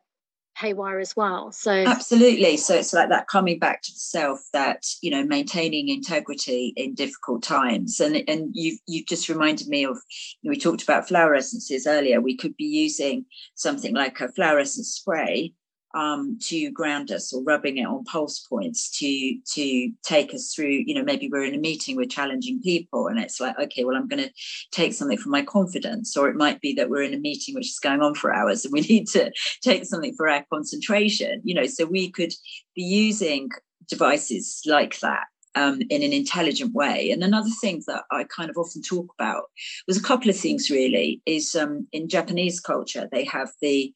haywire 0.56 0.98
as 0.98 1.14
well. 1.14 1.52
So 1.52 1.70
absolutely. 1.70 2.56
So 2.56 2.74
it's 2.74 2.92
like 2.92 3.10
that 3.10 3.28
coming 3.28 3.58
back 3.58 3.82
to 3.82 3.92
the 3.92 3.98
self 3.98 4.40
that 4.52 4.86
you 5.02 5.10
know 5.10 5.24
maintaining 5.24 5.88
integrity 5.88 6.72
in 6.76 6.94
difficult 6.94 7.42
times. 7.42 8.00
And 8.00 8.22
and 8.28 8.50
you've 8.52 8.78
you've 8.86 9.06
just 9.06 9.28
reminded 9.28 9.68
me 9.68 9.84
of 9.84 9.96
you 10.42 10.48
know, 10.48 10.50
we 10.50 10.58
talked 10.58 10.82
about 10.82 11.08
flower 11.08 11.34
essences 11.34 11.86
earlier. 11.86 12.20
We 12.20 12.36
could 12.36 12.56
be 12.56 12.64
using 12.64 13.26
something 13.54 13.94
like 13.94 14.20
a 14.20 14.32
flower 14.32 14.58
essence 14.58 14.88
spray 14.88 15.52
um, 15.96 16.38
to 16.42 16.70
ground 16.72 17.10
us 17.10 17.32
or 17.32 17.42
rubbing 17.42 17.78
it 17.78 17.86
on 17.86 18.04
pulse 18.04 18.40
points 18.40 18.90
to 18.98 19.38
to 19.54 19.90
take 20.04 20.34
us 20.34 20.52
through 20.54 20.84
you 20.86 20.94
know 20.94 21.02
maybe 21.02 21.28
we're 21.28 21.44
in 21.44 21.54
a 21.54 21.58
meeting 21.58 21.96
with 21.96 22.10
challenging 22.10 22.60
people 22.60 23.06
and 23.06 23.18
it's 23.18 23.40
like 23.40 23.58
okay 23.58 23.82
well 23.82 23.96
i'm 23.96 24.06
going 24.06 24.22
to 24.22 24.30
take 24.72 24.92
something 24.92 25.16
for 25.16 25.30
my 25.30 25.42
confidence 25.42 26.14
or 26.14 26.28
it 26.28 26.36
might 26.36 26.60
be 26.60 26.74
that 26.74 26.90
we're 26.90 27.02
in 27.02 27.14
a 27.14 27.18
meeting 27.18 27.54
which 27.54 27.70
is 27.70 27.78
going 27.78 28.02
on 28.02 28.14
for 28.14 28.32
hours 28.32 28.64
and 28.64 28.72
we 28.74 28.80
need 28.92 29.08
to 29.08 29.32
take 29.62 29.86
something 29.86 30.14
for 30.14 30.28
our 30.28 30.44
concentration 30.52 31.40
you 31.44 31.54
know 31.54 31.66
so 31.66 31.86
we 31.86 32.10
could 32.10 32.32
be 32.74 32.82
using 32.82 33.48
devices 33.88 34.60
like 34.66 35.00
that 35.00 35.24
um, 35.56 35.80
in 35.88 36.02
an 36.02 36.12
intelligent 36.12 36.74
way. 36.74 37.10
And 37.10 37.24
another 37.24 37.50
thing 37.60 37.82
that 37.86 38.04
I 38.12 38.24
kind 38.24 38.50
of 38.50 38.58
often 38.58 38.82
talk 38.82 39.06
about 39.18 39.44
was 39.88 39.96
a 39.96 40.02
couple 40.02 40.28
of 40.28 40.36
things 40.36 40.70
really 40.70 41.22
is 41.26 41.56
um, 41.56 41.88
in 41.92 42.08
Japanese 42.08 42.60
culture, 42.60 43.08
they 43.10 43.24
have 43.24 43.50
the 43.60 43.92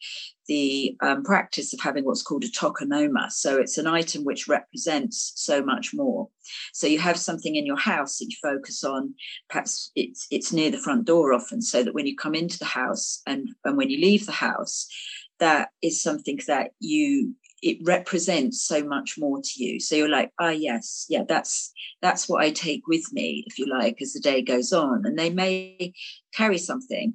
the 0.51 0.97
um, 1.01 1.23
practice 1.23 1.73
of 1.73 1.79
having 1.79 2.05
what's 2.05 2.25
called 2.25 2.43
a 2.43 2.49
tokonoma. 2.49 3.31
So 3.31 3.59
it's 3.59 3.79
an 3.79 3.87
item 3.87 4.25
which 4.25 4.49
represents 4.49 5.33
so 5.37 5.63
much 5.63 5.95
more. 5.95 6.29
So 6.73 6.89
you 6.89 6.99
have 6.99 7.17
something 7.17 7.55
in 7.55 7.65
your 7.65 7.79
house 7.79 8.19
that 8.19 8.31
you 8.31 8.37
focus 8.43 8.83
on. 8.83 9.15
Perhaps 9.49 9.93
it's 9.95 10.27
it's 10.33 10.53
near 10.53 10.73
the 10.73 10.79
front 10.79 11.05
door 11.05 11.33
often, 11.33 11.63
so 11.63 11.85
that 11.85 11.95
when 11.95 12.09
you 12.09 12.17
come 12.17 12.35
into 12.35 12.59
the 12.59 12.65
house 12.65 13.23
and 13.29 13.49
and 13.65 13.77
when 13.77 13.91
you 13.91 14.01
leave 14.01 14.27
the 14.27 14.33
house, 14.33 14.89
that 15.39 15.69
is 15.83 16.03
something 16.03 16.41
that 16.49 16.73
you 16.81 17.37
it 17.63 17.79
represents 17.85 18.61
so 18.61 18.83
much 18.83 19.17
more 19.19 19.39
to 19.43 19.63
you 19.63 19.79
so 19.79 19.95
you're 19.95 20.09
like 20.09 20.33
ah 20.41 20.47
oh, 20.47 20.49
yes 20.49 21.05
yeah 21.11 21.25
that's 21.29 21.75
that's 22.01 22.27
what 22.27 22.43
i 22.43 22.51
take 22.51 22.87
with 22.87 23.13
me 23.13 23.45
if 23.47 23.59
you 23.59 23.67
like 23.67 24.01
as 24.01 24.15
the 24.15 24.21
day 24.21 24.41
goes 24.41 24.73
on 24.73 25.05
and 25.05 25.19
they 25.19 25.29
may 25.29 25.93
carry 26.33 26.57
something 26.57 27.13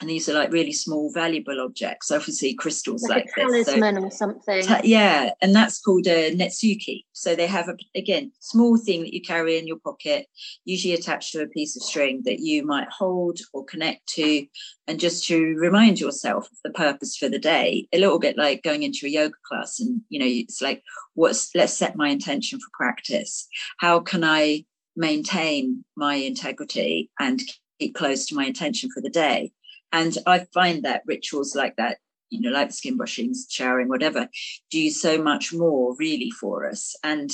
and 0.00 0.08
these 0.08 0.28
are 0.28 0.34
like 0.34 0.52
really 0.52 0.72
small 0.72 1.10
valuable 1.12 1.60
objects. 1.60 2.10
Obviously 2.10 2.54
crystals 2.54 3.02
like, 3.02 3.26
like 3.36 3.46
a 3.46 3.64
talisman 3.64 3.96
so, 3.96 4.02
or 4.02 4.10
something. 4.10 4.62
Ta- 4.62 4.80
yeah 4.84 5.30
and 5.42 5.54
that's 5.54 5.80
called 5.80 6.06
a 6.06 6.34
netsuke 6.34 7.04
so 7.12 7.34
they 7.34 7.46
have 7.46 7.68
a 7.68 7.76
again 7.96 8.30
small 8.38 8.76
thing 8.76 9.02
that 9.02 9.12
you 9.12 9.20
carry 9.20 9.58
in 9.58 9.66
your 9.66 9.78
pocket 9.78 10.26
usually 10.64 10.94
attached 10.94 11.32
to 11.32 11.42
a 11.42 11.48
piece 11.48 11.76
of 11.76 11.82
string 11.82 12.22
that 12.24 12.40
you 12.40 12.64
might 12.64 12.88
hold 12.90 13.38
or 13.52 13.64
connect 13.64 14.06
to. 14.06 14.46
And 14.86 15.00
just 15.00 15.26
to 15.26 15.54
remind 15.56 16.00
yourself 16.00 16.46
of 16.46 16.58
the 16.64 16.70
purpose 16.70 17.16
for 17.16 17.28
the 17.28 17.38
day 17.38 17.88
a 17.92 17.98
little 17.98 18.18
bit 18.18 18.38
like 18.38 18.62
going 18.62 18.82
into 18.84 19.06
a 19.06 19.10
yoga 19.10 19.34
class 19.46 19.80
and 19.80 20.00
you 20.08 20.18
know 20.18 20.26
it's 20.26 20.62
like 20.62 20.82
what's 21.14 21.50
let's 21.54 21.74
set 21.74 21.96
my 21.96 22.08
intention 22.08 22.58
for 22.58 22.68
practice. 22.72 23.48
How 23.78 24.00
can 24.00 24.24
i 24.24 24.64
maintain 24.96 25.84
my 25.96 26.14
integrity 26.14 27.08
and 27.20 27.40
keep 27.78 27.94
close 27.94 28.26
to 28.26 28.34
my 28.34 28.44
intention 28.44 28.90
for 28.92 29.00
the 29.00 29.10
day 29.10 29.52
and 29.92 30.16
I 30.26 30.46
find 30.52 30.84
that 30.84 31.02
rituals 31.06 31.54
like 31.54 31.76
that, 31.76 31.98
you 32.30 32.40
know, 32.40 32.50
like 32.50 32.72
skin 32.72 32.96
brushing, 32.96 33.34
showering, 33.48 33.88
whatever, 33.88 34.28
do 34.70 34.90
so 34.90 35.22
much 35.22 35.52
more 35.52 35.94
really 35.98 36.30
for 36.30 36.68
us. 36.68 36.94
And 37.02 37.30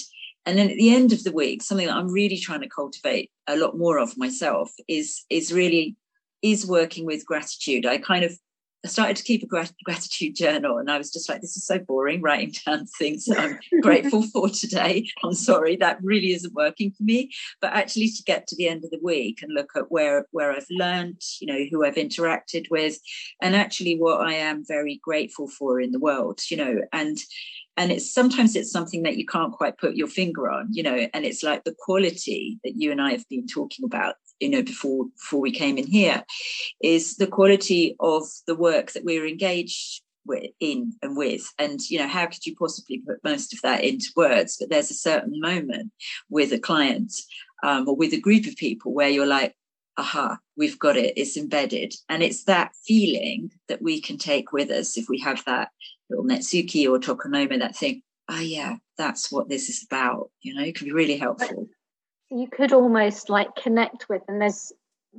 and 0.46 0.58
then 0.58 0.70
at 0.70 0.76
the 0.76 0.94
end 0.94 1.12
of 1.12 1.24
the 1.24 1.32
week, 1.32 1.62
something 1.62 1.86
that 1.86 1.96
I'm 1.96 2.12
really 2.12 2.36
trying 2.36 2.60
to 2.60 2.68
cultivate 2.68 3.30
a 3.46 3.56
lot 3.56 3.78
more 3.78 3.98
of 3.98 4.18
myself 4.18 4.70
is 4.88 5.24
is 5.30 5.52
really 5.52 5.96
is 6.42 6.66
working 6.66 7.06
with 7.06 7.26
gratitude. 7.26 7.86
I 7.86 7.98
kind 7.98 8.24
of 8.24 8.38
I 8.84 8.88
started 8.88 9.16
to 9.16 9.22
keep 9.22 9.42
a 9.42 9.46
grat- 9.46 9.72
gratitude 9.84 10.36
journal, 10.36 10.76
and 10.76 10.90
I 10.90 10.98
was 10.98 11.10
just 11.10 11.28
like, 11.28 11.40
this 11.40 11.56
is 11.56 11.66
so 11.66 11.78
boring, 11.78 12.20
writing 12.20 12.52
down 12.66 12.86
things 12.98 13.24
that 13.24 13.38
I'm 13.38 13.58
grateful 13.80 14.22
for 14.22 14.48
today. 14.48 15.08
I'm 15.24 15.32
sorry, 15.32 15.76
that 15.76 15.98
really 16.02 16.32
isn't 16.32 16.52
working 16.52 16.90
for 16.90 17.02
me. 17.02 17.30
But 17.60 17.72
actually, 17.72 18.08
to 18.08 18.22
get 18.24 18.46
to 18.48 18.56
the 18.56 18.68
end 18.68 18.84
of 18.84 18.90
the 18.90 19.00
week 19.02 19.40
and 19.42 19.54
look 19.54 19.70
at 19.74 19.90
where 19.90 20.26
where 20.32 20.52
I've 20.52 20.66
learned, 20.70 21.22
you 21.40 21.46
know, 21.46 21.64
who 21.70 21.84
I've 21.84 21.94
interacted 21.94 22.66
with, 22.70 22.98
and 23.40 23.56
actually 23.56 23.96
what 23.96 24.20
I 24.20 24.34
am 24.34 24.64
very 24.66 25.00
grateful 25.02 25.48
for 25.48 25.80
in 25.80 25.92
the 25.92 26.00
world, 26.00 26.40
you 26.50 26.56
know, 26.56 26.80
and 26.92 27.18
and 27.76 27.90
it's 27.90 28.12
sometimes 28.12 28.54
it's 28.54 28.70
something 28.70 29.02
that 29.02 29.16
you 29.16 29.26
can't 29.26 29.52
quite 29.52 29.78
put 29.78 29.96
your 29.96 30.06
finger 30.06 30.48
on 30.48 30.68
you 30.70 30.82
know 30.82 31.08
and 31.12 31.24
it's 31.24 31.42
like 31.42 31.64
the 31.64 31.74
quality 31.78 32.58
that 32.64 32.74
you 32.76 32.90
and 32.92 33.00
i 33.00 33.10
have 33.10 33.28
been 33.28 33.46
talking 33.46 33.84
about 33.84 34.14
you 34.40 34.48
know 34.48 34.62
before 34.62 35.06
before 35.16 35.40
we 35.40 35.52
came 35.52 35.78
in 35.78 35.86
here 35.86 36.24
is 36.82 37.16
the 37.16 37.26
quality 37.26 37.96
of 38.00 38.24
the 38.46 38.54
work 38.54 38.92
that 38.92 39.04
we're 39.04 39.26
engaged 39.26 40.02
with, 40.26 40.50
in 40.60 40.92
and 41.02 41.16
with. 41.16 41.46
And 41.58 41.80
you 41.88 41.98
know 41.98 42.08
how 42.08 42.26
could 42.26 42.44
you 42.46 42.56
possibly 42.56 43.02
put 43.06 43.22
most 43.24 43.52
of 43.52 43.60
that 43.62 43.84
into 43.84 44.10
words? 44.16 44.56
But 44.58 44.70
there's 44.70 44.90
a 44.90 44.94
certain 44.94 45.40
moment 45.40 45.92
with 46.28 46.52
a 46.52 46.58
client 46.58 47.12
um, 47.62 47.88
or 47.88 47.96
with 47.96 48.12
a 48.12 48.20
group 48.20 48.46
of 48.46 48.56
people 48.56 48.92
where 48.92 49.08
you're 49.08 49.26
like 49.26 49.54
aha 49.96 50.36
we've 50.56 50.78
got 50.78 50.96
it 50.96 51.16
it's 51.16 51.36
embedded. 51.36 51.94
And 52.08 52.22
it's 52.22 52.44
that 52.44 52.72
feeling 52.86 53.50
that 53.68 53.82
we 53.82 54.00
can 54.00 54.18
take 54.18 54.52
with 54.52 54.70
us 54.70 54.96
if 54.96 55.08
we 55.08 55.20
have 55.20 55.44
that 55.44 55.68
little 56.10 56.24
netsuke 56.24 56.88
or 56.88 56.98
tokonoma 56.98 57.58
that 57.60 57.76
thing 57.76 58.02
oh 58.28 58.40
yeah 58.40 58.76
that's 58.96 59.30
what 59.30 59.48
this 59.48 59.68
is 59.68 59.84
about 59.84 60.30
you 60.42 60.54
know 60.54 60.62
it 60.62 60.74
can 60.74 60.86
be 60.86 60.92
really 60.92 61.16
helpful 61.16 61.68
you 62.30 62.48
could 62.48 62.72
almost 62.72 63.28
like 63.28 63.54
connect 63.56 64.08
with 64.08 64.22
and 64.28 64.40
there's 64.40 64.72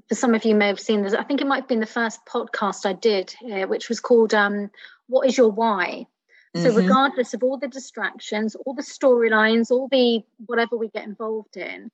for 0.09 0.15
some 0.15 0.35
of 0.35 0.43
you 0.43 0.55
may 0.55 0.67
have 0.67 0.79
seen 0.79 1.01
this 1.01 1.13
i 1.13 1.23
think 1.23 1.41
it 1.41 1.47
might 1.47 1.61
have 1.61 1.67
been 1.67 1.79
the 1.79 1.85
first 1.85 2.19
podcast 2.25 2.85
i 2.85 2.93
did 2.93 3.33
here 3.39 3.67
which 3.67 3.89
was 3.89 3.99
called 3.99 4.33
um, 4.33 4.69
what 5.07 5.27
is 5.27 5.37
your 5.37 5.51
why 5.51 6.05
so 6.55 6.69
mm-hmm. 6.69 6.77
regardless 6.77 7.33
of 7.33 7.43
all 7.43 7.57
the 7.57 7.67
distractions 7.67 8.55
all 8.55 8.73
the 8.73 8.81
storylines 8.81 9.71
all 9.71 9.87
the 9.89 10.23
whatever 10.45 10.77
we 10.77 10.89
get 10.89 11.05
involved 11.05 11.57
in 11.57 11.89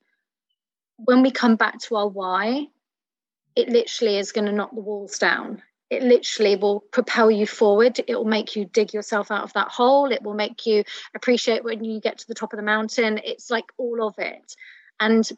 when 0.97 1.21
we 1.21 1.31
come 1.31 1.55
back 1.55 1.79
to 1.79 1.95
our 1.95 2.07
why 2.07 2.65
it 3.55 3.69
literally 3.69 4.17
is 4.17 4.31
going 4.31 4.45
to 4.45 4.51
knock 4.51 4.73
the 4.73 4.81
walls 4.81 5.17
down 5.19 5.61
it 5.91 6.03
literally 6.03 6.55
will 6.55 6.79
propel 6.79 7.29
you 7.29 7.45
forward. 7.45 7.99
It 8.07 8.15
will 8.15 8.23
make 8.23 8.55
you 8.55 8.63
dig 8.63 8.93
yourself 8.93 9.29
out 9.29 9.43
of 9.43 9.51
that 9.53 9.67
hole. 9.67 10.09
It 10.09 10.23
will 10.23 10.33
make 10.33 10.65
you 10.65 10.85
appreciate 11.13 11.65
when 11.65 11.83
you 11.83 11.99
get 11.99 12.19
to 12.19 12.27
the 12.29 12.33
top 12.33 12.53
of 12.53 12.57
the 12.57 12.63
mountain. 12.63 13.19
It's 13.25 13.51
like 13.51 13.65
all 13.77 14.07
of 14.07 14.15
it 14.17 14.55
and 15.01 15.29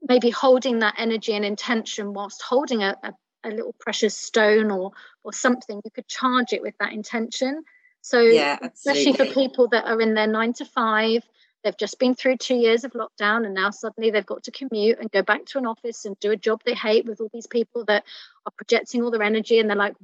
maybe 0.00 0.30
holding 0.30 0.78
that 0.78 0.94
energy 0.98 1.32
and 1.32 1.44
intention 1.44 2.12
whilst 2.12 2.40
holding 2.42 2.84
a, 2.84 2.94
a, 3.02 3.12
a, 3.42 3.50
little 3.50 3.74
precious 3.80 4.16
stone 4.16 4.70
or 4.70 4.92
or 5.24 5.32
something 5.32 5.80
you 5.84 5.90
could 5.90 6.06
charge 6.06 6.52
it 6.52 6.62
with 6.62 6.74
that 6.78 6.92
intention. 6.92 7.64
So 8.02 8.20
yeah, 8.20 8.58
especially 8.62 9.14
for 9.14 9.26
people 9.26 9.68
that 9.68 9.86
are 9.86 10.00
in 10.00 10.14
their 10.14 10.28
nine 10.28 10.52
to 10.54 10.64
five 10.64 11.24
they've 11.64 11.76
just 11.76 11.98
been 11.98 12.14
through 12.14 12.36
two 12.36 12.54
years 12.54 12.84
of 12.84 12.92
lockdown 12.92 13.44
and 13.44 13.54
now 13.54 13.70
suddenly 13.70 14.10
they've 14.10 14.24
got 14.24 14.44
to 14.44 14.50
commute 14.50 14.98
and 15.00 15.10
go 15.10 15.22
back 15.22 15.44
to 15.46 15.58
an 15.58 15.66
office 15.66 16.04
and 16.04 16.18
do 16.20 16.30
a 16.30 16.36
job 16.36 16.62
they 16.64 16.74
hate 16.74 17.04
with 17.04 17.20
all 17.20 17.30
these 17.32 17.46
people 17.46 17.84
that 17.84 18.04
are 18.46 18.52
projecting 18.56 19.02
all 19.02 19.10
their 19.10 19.22
energy 19.22 19.58
and 19.58 19.68
they're 19.68 19.76
like 19.76 19.94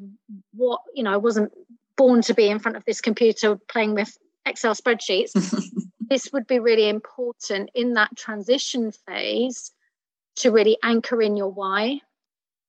what? 0.54 0.80
You 0.94 1.04
know 1.04 1.12
i 1.12 1.16
wasn't 1.16 1.52
born 1.96 2.22
to 2.22 2.34
be 2.34 2.48
in 2.48 2.58
front 2.58 2.76
of 2.76 2.84
this 2.84 3.00
computer 3.00 3.56
playing 3.68 3.94
with 3.94 4.16
excel 4.44 4.74
spreadsheets 4.74 5.32
this 6.08 6.30
would 6.32 6.46
be 6.46 6.58
really 6.58 6.88
important 6.88 7.70
in 7.74 7.94
that 7.94 8.16
transition 8.16 8.92
phase 8.92 9.72
to 10.36 10.50
really 10.50 10.76
anchor 10.82 11.20
in 11.22 11.36
your 11.36 11.50
why 11.50 12.00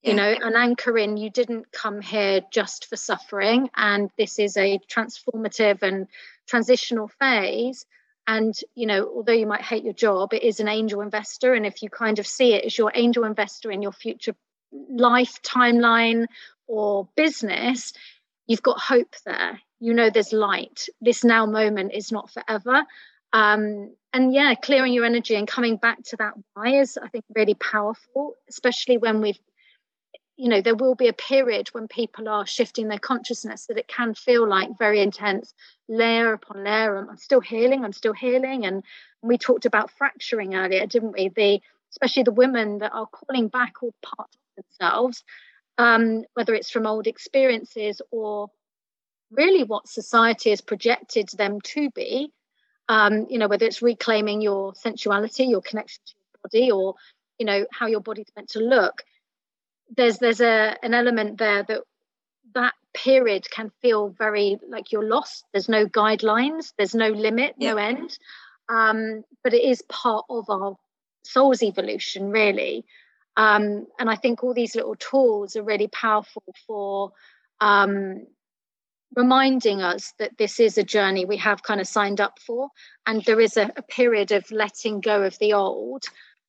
you 0.06 0.14
know 0.14 0.36
and 0.40 0.56
anchor 0.56 0.98
in 0.98 1.18
you 1.18 1.30
didn't 1.32 1.72
come 1.72 2.00
here 2.00 2.42
just 2.52 2.86
for 2.86 2.96
suffering 2.96 3.70
and 3.76 4.12
this 4.18 4.38
is 4.38 4.56
a 4.56 4.80
transformative 4.88 5.82
and 5.82 6.08
transitional 6.48 7.08
phase. 7.20 7.86
And 8.28 8.56
you 8.76 8.86
know 8.86 9.12
although 9.16 9.34
you 9.34 9.48
might 9.48 9.62
hate 9.62 9.84
your 9.84 9.94
job 9.94 10.34
it 10.34 10.44
is 10.44 10.60
an 10.60 10.68
angel 10.68 11.02
investor 11.02 11.54
and 11.54 11.66
if 11.66 11.82
you 11.82 11.90
kind 11.90 12.20
of 12.20 12.28
see 12.28 12.54
it 12.54 12.66
as 12.66 12.78
your 12.78 12.92
angel 12.96 13.24
investor 13.24 13.72
in 13.72 13.82
your 13.82 13.92
future 13.92 14.36
life 14.90 15.42
timeline 15.42 16.28
or 16.68 17.10
business 17.16 17.94
you've 18.48 18.64
got 18.64 18.80
hope 18.80 19.16
there. 19.26 19.60
You 19.80 19.94
know 19.94 20.10
there's 20.10 20.34
light. 20.34 20.88
This 21.02 21.24
now 21.24 21.46
moment 21.48 21.94
is 21.94 22.12
not 22.12 22.32
forever 22.32 22.84
um, 23.36 23.94
and 24.14 24.34
yeah 24.34 24.56
clearing 24.56 24.94
your 24.94 25.04
energy 25.04 25.36
and 25.36 25.46
coming 25.48 25.76
back 25.76 26.02
to 26.02 26.16
that 26.16 26.34
why 26.54 26.80
is 26.80 26.98
i 26.98 27.08
think 27.10 27.26
really 27.36 27.54
powerful 27.54 28.34
especially 28.50 28.98
when 28.98 29.20
we've 29.22 29.40
you 30.38 30.48
know 30.48 30.62
there 30.62 30.76
will 30.76 30.96
be 30.96 31.10
a 31.10 31.14
period 31.14 31.68
when 31.74 31.90
people 31.90 32.30
are 32.30 32.48
shifting 32.48 32.88
their 32.88 32.98
consciousness 32.98 33.66
that 33.66 33.78
it 33.78 33.90
can 33.90 34.14
feel 34.14 34.48
like 34.48 34.80
very 34.80 35.02
intense 35.02 35.54
layer 35.90 36.32
upon 36.32 36.64
layer 36.64 36.98
i'm 36.98 37.18
still 37.18 37.42
healing 37.42 37.84
i'm 37.84 37.94
still 37.94 38.14
healing. 38.14 38.66
And 38.66 38.84
we 39.22 39.38
talked 39.38 39.66
about 39.66 39.92
fracturing 39.92 40.56
earlier 40.56 40.88
didn't 40.88 41.12
we? 41.12 41.30
The 41.30 41.60
especially 41.92 42.24
the 42.24 42.32
women 42.32 42.80
that 42.80 42.94
are 42.94 43.08
calling 43.08 43.50
back 43.50 43.74
all 43.82 43.94
parts 44.02 44.38
of 44.58 44.64
themselves 44.64 45.24
um, 45.78 46.24
whether 46.36 46.56
it's 46.56 46.72
from 46.72 46.88
old 46.88 47.06
experiences 47.06 48.02
or 48.12 48.48
really 49.30 49.66
what 49.66 49.90
society 49.90 50.52
has 50.52 50.62
projected 50.62 51.28
them 51.38 51.60
to 51.60 51.90
be 51.90 52.32
um, 52.88 53.28
you 53.30 53.38
know, 53.38 53.48
whether 53.48 53.66
it's 53.66 53.82
reclaiming 53.82 54.42
your 54.42 54.74
sensuality, 54.76 55.46
your 55.46 55.62
connection 55.62 56.02
to 56.06 56.14
your 56.16 56.40
body, 56.44 56.72
or 56.72 56.96
you 57.40 57.46
know 57.46 57.66
how 57.72 57.88
your 57.88 58.02
body's 58.02 58.32
meant 58.36 58.50
to 58.50 58.60
look. 58.60 59.04
There's 59.96 60.20
there's 60.20 60.42
a 60.42 60.78
an 60.84 60.94
element 60.94 61.38
there 61.38 61.64
that 61.64 61.82
that 62.54 62.74
period 62.94 63.50
can 63.50 63.72
feel 63.82 64.10
very 64.10 64.58
like 64.68 64.92
you're 64.92 65.08
lost. 65.08 65.46
There's 65.52 65.70
no 65.70 65.86
guidelines, 65.86 66.74
there's 66.78 66.96
no 66.96 67.10
limit, 67.10 67.56
yeah. 67.58 67.72
no 67.74 67.78
end. 67.78 68.18
Um, 68.70 69.24
but 69.44 69.54
it 69.54 69.64
is 69.64 69.82
part 69.84 70.26
of 70.30 70.50
our 70.50 70.78
soul's 71.24 71.62
evolution, 71.62 72.32
really. 72.32 72.86
Um, 73.38 73.88
and 74.00 74.10
I 74.10 74.16
think 74.16 74.44
all 74.44 74.54
these 74.54 74.76
little 74.76 74.96
tools 74.96 75.56
are 75.56 75.64
really 75.64 75.88
powerful 75.88 76.44
for 76.66 77.12
um, 77.60 78.26
reminding 79.16 79.82
us 79.82 80.14
that 80.20 80.38
this 80.38 80.60
is 80.60 80.78
a 80.78 80.84
journey 80.84 81.26
we 81.26 81.38
have 81.38 81.64
kind 81.64 81.82
of 81.82 81.88
signed 81.88 82.22
up 82.22 82.40
for, 82.46 82.70
and 83.06 83.24
there 83.26 83.40
is 83.40 83.58
a, 83.58 83.72
a 83.78 83.82
period 83.82 84.32
of 84.32 84.50
letting 84.52 85.02
go 85.02 85.24
of 85.24 85.38
the 85.40 85.54
old. 85.54 86.04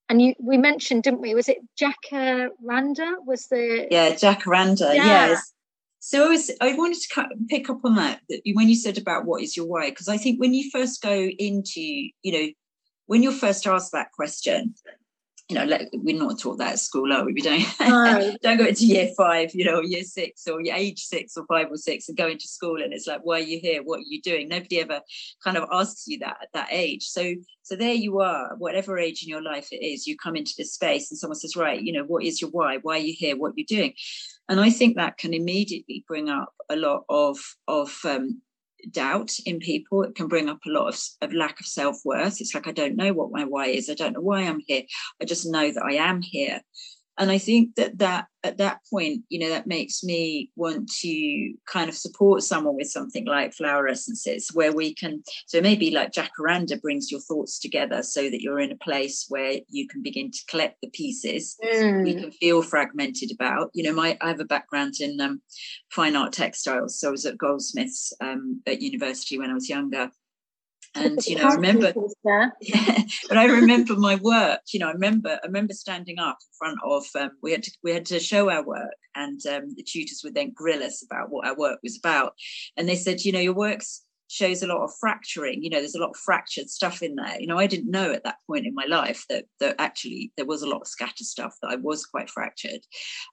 And 0.08 0.22
you, 0.22 0.34
we 0.38 0.56
mentioned, 0.56 1.02
didn't 1.02 1.20
we? 1.20 1.34
Was 1.34 1.48
it 1.48 1.58
Jacaranda? 1.80 3.16
Was 3.26 3.46
the 3.48 3.88
yeah 3.90 4.10
Jacaranda? 4.10 4.94
Yeah. 4.94 5.28
Yes. 5.28 5.52
So 5.98 6.26
I 6.26 6.28
was 6.28 6.50
I 6.60 6.74
wanted 6.74 7.00
to 7.00 7.28
pick 7.48 7.68
up 7.68 7.84
on 7.84 7.96
that, 7.96 8.20
that 8.28 8.40
when 8.54 8.68
you 8.68 8.76
said 8.76 8.98
about 8.98 9.24
what 9.24 9.42
is 9.42 9.56
your 9.56 9.66
why, 9.66 9.90
because 9.90 10.08
I 10.08 10.16
think 10.16 10.40
when 10.40 10.54
you 10.54 10.70
first 10.70 11.02
go 11.02 11.12
into 11.12 11.80
you 11.80 12.32
know 12.32 12.46
when 13.06 13.22
you're 13.22 13.32
first 13.32 13.66
asked 13.66 13.92
that 13.92 14.12
question, 14.12 14.74
you 15.48 15.56
know, 15.56 15.64
let, 15.64 15.88
we're 15.92 16.18
not 16.18 16.40
taught 16.40 16.58
that 16.58 16.72
at 16.72 16.78
school, 16.80 17.12
are 17.12 17.24
we? 17.24 17.32
We 17.32 17.40
don't 17.40 17.64
no. 17.80 18.36
don't 18.42 18.58
go 18.58 18.66
into 18.66 18.84
year 18.84 19.10
five, 19.16 19.54
you 19.54 19.64
know, 19.64 19.80
year 19.80 20.02
six 20.02 20.46
or 20.48 20.60
age 20.60 21.04
six 21.04 21.36
or 21.36 21.46
five 21.46 21.68
or 21.70 21.76
six 21.76 22.08
and 22.08 22.18
go 22.18 22.26
into 22.26 22.48
school 22.48 22.82
and 22.82 22.92
it's 22.92 23.06
like, 23.06 23.20
why 23.22 23.36
are 23.36 23.44
you 23.44 23.60
here? 23.60 23.82
What 23.82 24.00
are 24.00 24.08
you 24.08 24.20
doing? 24.20 24.48
Nobody 24.48 24.80
ever 24.80 25.00
kind 25.44 25.56
of 25.56 25.68
asks 25.70 26.08
you 26.08 26.18
that 26.18 26.38
at 26.42 26.48
that 26.54 26.68
age. 26.72 27.04
So 27.04 27.34
so 27.62 27.76
there 27.76 27.94
you 27.94 28.20
are, 28.20 28.56
whatever 28.58 28.98
age 28.98 29.22
in 29.22 29.28
your 29.28 29.42
life 29.42 29.68
it 29.70 29.84
is, 29.84 30.06
you 30.06 30.16
come 30.16 30.34
into 30.34 30.54
this 30.58 30.74
space 30.74 31.10
and 31.10 31.18
someone 31.18 31.38
says, 31.38 31.56
right, 31.56 31.80
you 31.80 31.92
know, 31.92 32.04
what 32.04 32.24
is 32.24 32.40
your 32.40 32.50
why? 32.50 32.78
Why 32.82 32.96
are 32.96 33.00
you 33.00 33.14
here? 33.16 33.36
What 33.36 33.50
are 33.50 33.56
you 33.56 33.66
doing? 33.66 33.94
And 34.48 34.60
I 34.60 34.70
think 34.70 34.96
that 34.96 35.18
can 35.18 35.32
immediately 35.32 36.04
bring 36.08 36.28
up 36.28 36.52
a 36.68 36.76
lot 36.76 37.04
of 37.08 37.38
of 37.68 37.96
um, 38.04 38.42
doubt 38.90 39.32
in 39.44 39.58
people. 39.58 40.02
It 40.02 40.14
can 40.14 40.28
bring 40.28 40.48
up 40.48 40.60
a 40.66 40.70
lot 40.70 40.88
of, 40.88 41.00
of 41.22 41.32
lack 41.32 41.60
of 41.60 41.66
self 41.66 41.98
worth. 42.04 42.40
It's 42.40 42.54
like, 42.54 42.66
I 42.66 42.72
don't 42.72 42.96
know 42.96 43.12
what 43.12 43.32
my 43.32 43.44
why 43.44 43.66
is. 43.66 43.88
I 43.88 43.94
don't 43.94 44.14
know 44.14 44.20
why 44.20 44.42
I'm 44.42 44.60
here. 44.66 44.82
I 45.20 45.24
just 45.24 45.46
know 45.46 45.70
that 45.70 45.82
I 45.82 45.94
am 45.94 46.22
here 46.22 46.60
and 47.18 47.30
i 47.30 47.38
think 47.38 47.74
that 47.76 47.98
that 47.98 48.26
at 48.44 48.58
that 48.58 48.80
point 48.90 49.22
you 49.28 49.38
know 49.38 49.48
that 49.48 49.66
makes 49.66 50.04
me 50.04 50.50
want 50.54 50.88
to 50.88 51.54
kind 51.66 51.88
of 51.88 51.96
support 51.96 52.42
someone 52.42 52.76
with 52.76 52.88
something 52.88 53.26
like 53.26 53.52
flower 53.52 53.88
essences 53.88 54.50
where 54.54 54.72
we 54.72 54.94
can 54.94 55.22
so 55.46 55.60
maybe 55.60 55.90
like 55.90 56.12
jacaranda 56.12 56.80
brings 56.80 57.10
your 57.10 57.20
thoughts 57.20 57.58
together 57.58 58.02
so 58.02 58.22
that 58.30 58.40
you're 58.42 58.60
in 58.60 58.72
a 58.72 58.76
place 58.76 59.26
where 59.28 59.58
you 59.68 59.88
can 59.88 60.02
begin 60.02 60.30
to 60.30 60.40
collect 60.48 60.76
the 60.80 60.90
pieces 60.90 61.56
mm. 61.64 62.06
you 62.06 62.20
can 62.20 62.30
feel 62.32 62.62
fragmented 62.62 63.30
about. 63.32 63.70
You 63.74 63.84
know 63.84 63.92
my 63.92 64.16
i 64.20 64.28
have 64.28 64.40
a 64.40 64.44
background 64.44 64.94
in 65.00 65.20
um, 65.20 65.40
fine 65.90 66.16
art 66.16 66.32
textiles. 66.32 66.98
So 66.98 67.08
i 67.08 67.10
was 67.10 67.26
at 67.26 67.38
goldsmiths 67.38 68.12
um, 68.20 68.62
at 68.66 68.82
university 68.82 69.38
when 69.38 69.50
i 69.50 69.54
was 69.54 69.68
younger 69.68 70.10
and 70.96 71.24
you 71.26 71.36
know 71.36 71.48
I 71.48 71.54
remember 71.54 71.92
yeah, 72.24 72.50
but 73.28 73.38
I 73.38 73.46
remember 73.46 73.96
my 73.96 74.16
work 74.16 74.60
you 74.72 74.80
know 74.80 74.88
I 74.88 74.92
remember 74.92 75.38
I 75.42 75.46
remember 75.46 75.74
standing 75.74 76.18
up 76.18 76.38
in 76.40 76.56
front 76.58 76.78
of 76.84 77.04
um, 77.20 77.30
we 77.42 77.52
had 77.52 77.62
to 77.64 77.72
we 77.82 77.92
had 77.92 78.06
to 78.06 78.20
show 78.20 78.50
our 78.50 78.64
work 78.64 78.94
and 79.14 79.40
um, 79.46 79.74
the 79.76 79.82
tutors 79.82 80.20
would 80.24 80.34
then 80.34 80.52
grill 80.54 80.82
us 80.82 81.02
about 81.02 81.30
what 81.30 81.46
our 81.46 81.56
work 81.56 81.78
was 81.82 81.98
about. 81.98 82.34
And 82.76 82.88
they 82.88 82.96
said 82.96 83.22
you 83.22 83.32
know 83.32 83.40
your 83.40 83.54
works 83.54 84.02
shows 84.28 84.60
a 84.60 84.66
lot 84.66 84.82
of 84.82 84.90
fracturing 84.98 85.62
you 85.62 85.70
know 85.70 85.78
there's 85.78 85.94
a 85.94 86.00
lot 86.00 86.10
of 86.10 86.16
fractured 86.16 86.68
stuff 86.70 87.02
in 87.02 87.16
there. 87.16 87.40
You 87.40 87.46
know 87.46 87.58
I 87.58 87.66
didn't 87.66 87.90
know 87.90 88.12
at 88.12 88.24
that 88.24 88.38
point 88.46 88.66
in 88.66 88.74
my 88.74 88.86
life 88.88 89.24
that 89.28 89.44
that 89.60 89.76
actually 89.78 90.32
there 90.36 90.46
was 90.46 90.62
a 90.62 90.68
lot 90.68 90.80
of 90.80 90.88
scattered 90.88 91.26
stuff 91.26 91.54
that 91.62 91.70
I 91.70 91.76
was 91.76 92.06
quite 92.06 92.30
fractured. 92.30 92.80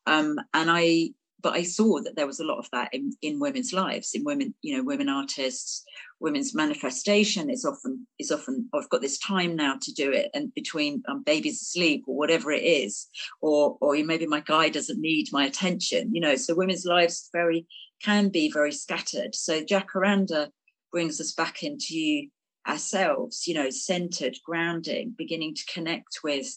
Um, 0.05 0.37
and 0.53 0.69
I 0.69 1.11
but 1.43 1.53
I 1.53 1.63
saw 1.63 1.99
that 2.01 2.15
there 2.15 2.25
was 2.25 2.39
a 2.39 2.45
lot 2.45 2.57
of 2.57 2.69
that 2.71 2.89
in, 2.93 3.11
in 3.21 3.39
women's 3.39 3.73
lives, 3.73 4.15
in 4.15 4.23
women, 4.23 4.55
you 4.61 4.77
know, 4.77 4.83
women 4.83 5.09
artists, 5.09 5.83
women's 6.21 6.55
manifestation 6.55 7.49
is 7.49 7.65
often 7.65 8.07
is 8.17 8.31
often 8.31 8.69
I've 8.73 8.89
got 8.89 9.01
this 9.01 9.19
time 9.19 9.55
now 9.55 9.75
to 9.81 9.93
do 9.93 10.11
it, 10.11 10.31
and 10.33 10.53
between 10.53 11.03
um, 11.09 11.21
babies 11.21 11.61
asleep 11.61 12.05
or 12.07 12.15
whatever 12.15 12.51
it 12.51 12.63
is, 12.63 13.09
or 13.41 13.77
or 13.81 13.95
maybe 14.03 14.25
my 14.25 14.39
guy 14.39 14.69
doesn't 14.69 15.01
need 15.01 15.27
my 15.33 15.45
attention, 15.45 16.15
you 16.15 16.21
know. 16.21 16.37
So 16.37 16.55
women's 16.55 16.85
lives 16.85 17.29
very 17.33 17.67
can 18.01 18.29
be 18.29 18.49
very 18.49 18.71
scattered. 18.71 19.35
So 19.35 19.61
Jacaranda 19.63 20.49
brings 20.91 21.19
us 21.19 21.33
back 21.33 21.61
into 21.61 22.27
ourselves, 22.67 23.45
you 23.47 23.53
know, 23.53 23.69
centered, 23.69 24.37
grounding, 24.45 25.13
beginning 25.17 25.55
to 25.55 25.65
connect 25.73 26.19
with 26.23 26.47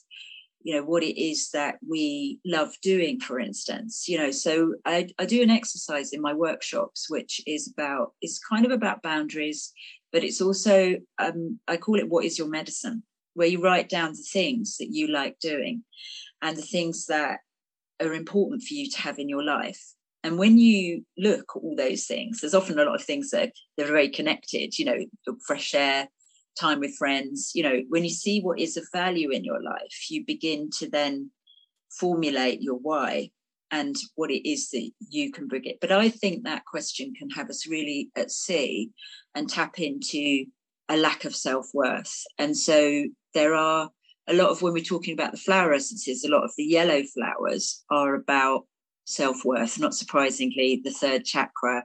you 0.67 0.75
know 0.75 0.83
what 0.83 1.05
it 1.05 1.21
is 1.21 1.51
that 1.51 1.77
we 1.89 2.41
love 2.45 2.73
doing 2.83 3.21
for 3.21 3.39
instance 3.39 4.09
you 4.09 4.19
know 4.19 4.33
so 4.33 4.75
I, 4.85 5.09
I 5.19 5.25
do 5.25 5.41
an 5.43 5.51
exercise 5.51 6.13
in 6.13 6.21
my 6.21 6.35
workshops 6.35 7.09
which 7.09 7.41
is 7.47 7.73
about 7.73 8.15
it's 8.21 8.41
kind 8.41 8.67
of 8.67 8.73
about 8.73 9.03
boundaries 9.03 9.73
but 10.13 10.25
it's 10.25 10.41
also 10.41 10.97
um, 11.19 11.61
i 11.69 11.77
call 11.77 12.01
it 12.01 12.09
what 12.09 12.25
is 12.25 12.37
your 12.37 12.49
medicine 12.49 13.05
where 13.35 13.47
you 13.47 13.63
write 13.63 13.89
down 13.89 14.13
the 14.13 14.27
things 14.33 14.79
that 14.79 14.89
you 14.91 15.09
like 15.09 15.39
doing 15.41 15.85
and 16.43 16.57
the 16.57 16.63
things 16.63 17.07
that 17.07 17.41
are 18.01 18.15
important 18.15 18.63
for 18.63 18.75
you 18.75 18.91
to 18.91 18.99
have 19.01 19.19
in 19.19 19.29
your 19.29 19.45
life. 19.45 19.81
And 20.25 20.39
when 20.39 20.59
you 20.59 21.05
look 21.17 21.53
at 21.55 21.61
all 21.61 21.77
those 21.77 22.07
things 22.07 22.41
there's 22.41 22.55
often 22.55 22.79
a 22.79 22.85
lot 22.85 22.97
of 22.97 23.05
things 23.05 23.31
that 23.31 23.53
they're 23.77 23.87
very 23.87 24.09
connected 24.09 24.77
you 24.77 24.85
know 24.85 24.99
fresh 25.47 25.73
air 25.73 26.09
time 26.59 26.81
with 26.81 26.97
friends 26.97 27.53
you 27.55 27.63
know 27.63 27.83
when 27.89 28.05
you 28.05 28.11
see 28.11 28.41
what 28.41 28.59
is 28.59 28.77
of 28.77 28.85
value 28.93 29.31
in 29.31 29.45
your 29.45 29.63
life 29.63 30.11
you 30.11 30.25
begin 30.25 30.71
to 30.71 30.89
then 30.89 31.31
formulate 31.91 32.61
your 32.61 32.77
why 32.77 33.31
and 33.71 33.97
what 34.15 34.31
it 34.31 34.49
is 34.49 34.71
that 34.71 34.91
you 35.11 35.33
can 35.33 35.49
bring 35.49 35.65
it. 35.65 35.79
But 35.81 35.93
i 35.93 36.09
think 36.09 36.45
that 36.45 36.65
question 36.65 37.15
can 37.15 37.31
have 37.31 37.51
us 37.51 37.67
really 37.67 38.11
at 38.17 38.31
sea 38.31 38.91
and 39.35 39.49
tap 39.49 39.79
into 39.79 40.47
a 40.89 40.97
lack 40.97 41.25
of 41.25 41.35
self-worth. 41.35 42.23
And 42.39 42.57
so 42.57 43.05
there 43.35 43.55
are 43.55 43.91
a 44.29 44.35
lot 44.35 44.51
of 44.51 44.63
when 44.63 44.73
we're 44.73 44.85
talking 44.85 45.15
about 45.15 45.33
the 45.33 45.39
flower 45.39 45.73
essences 45.73 46.25
a 46.25 46.29
lot 46.29 46.45
of 46.45 46.53
the 46.57 46.65
yellow 46.65 47.03
flowers 47.03 47.85
are 47.91 48.15
about 48.15 48.67
self-worth. 49.07 49.79
Not 49.79 49.95
surprisingly 49.95 50.83
the 50.85 50.91
third 50.91 51.25
chakra 51.25 51.85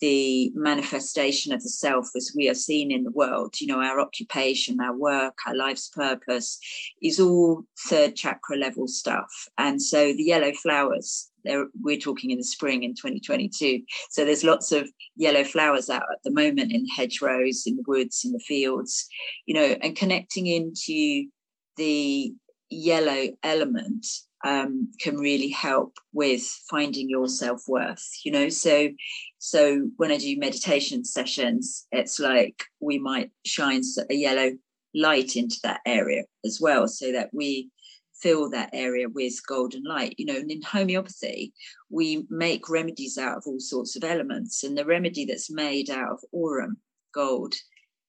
the 0.00 0.50
manifestation 0.56 1.52
of 1.52 1.62
the 1.62 1.68
self 1.68 2.08
as 2.16 2.32
we 2.36 2.48
are 2.48 2.54
seen 2.54 2.90
in 2.90 3.04
the 3.04 3.12
world 3.12 3.54
you 3.60 3.68
know 3.68 3.80
our 3.80 4.00
occupation 4.00 4.80
our 4.80 4.96
work 4.96 5.38
our 5.46 5.54
life's 5.54 5.88
purpose 5.90 6.58
is 7.00 7.20
all 7.20 7.62
third 7.88 8.16
chakra 8.16 8.56
level 8.56 8.88
stuff. 8.88 9.30
And 9.58 9.80
so 9.80 10.12
the 10.12 10.24
yellow 10.24 10.52
flowers 10.52 11.30
we're 11.80 11.98
talking 11.98 12.30
in 12.30 12.38
the 12.38 12.44
spring 12.44 12.84
in 12.84 12.94
2022 12.94 13.82
so 14.10 14.24
there's 14.24 14.44
lots 14.44 14.70
of 14.70 14.88
yellow 15.16 15.42
flowers 15.42 15.90
out 15.90 16.04
at 16.12 16.22
the 16.24 16.30
moment 16.30 16.70
in 16.70 16.86
hedgerows 16.86 17.64
in 17.66 17.76
the 17.76 17.82
woods 17.86 18.22
in 18.24 18.32
the 18.32 18.38
fields 18.38 19.08
you 19.46 19.54
know 19.54 19.76
and 19.82 19.96
connecting 19.96 20.46
into 20.46 21.26
the 21.76 22.32
yellow 22.70 23.28
element 23.42 24.06
um, 24.44 24.90
can 25.00 25.16
really 25.16 25.48
help 25.48 25.96
with 26.12 26.42
finding 26.68 27.08
your 27.08 27.28
self-worth 27.28 28.04
you 28.24 28.32
know? 28.32 28.48
So 28.48 28.90
so 29.38 29.88
when 29.96 30.12
i 30.12 30.16
do 30.16 30.38
meditation 30.38 31.04
sessions 31.04 31.86
it's 31.92 32.18
like 32.20 32.64
we 32.80 32.98
might 32.98 33.30
shine 33.44 33.82
a 34.10 34.14
yellow 34.14 34.52
light 34.94 35.36
into 35.36 35.56
that 35.62 35.80
area 35.86 36.24
as 36.44 36.58
well 36.60 36.86
so 36.86 37.12
that 37.12 37.30
we 37.32 37.70
fill 38.14 38.50
that 38.50 38.70
area 38.72 39.08
with 39.08 39.34
golden 39.48 39.82
light 39.84 40.14
you 40.18 40.26
know? 40.26 40.36
And 40.36 40.50
in 40.50 40.62
homeopathy 40.62 41.52
we 41.90 42.26
make 42.30 42.68
remedies 42.68 43.18
out 43.18 43.38
of 43.38 43.44
all 43.46 43.60
sorts 43.60 43.96
of 43.96 44.04
elements 44.04 44.64
and 44.64 44.76
the 44.76 44.84
remedy 44.84 45.24
that's 45.24 45.50
made 45.50 45.90
out 45.90 46.12
of 46.12 46.20
aurum 46.32 46.76
gold 47.14 47.54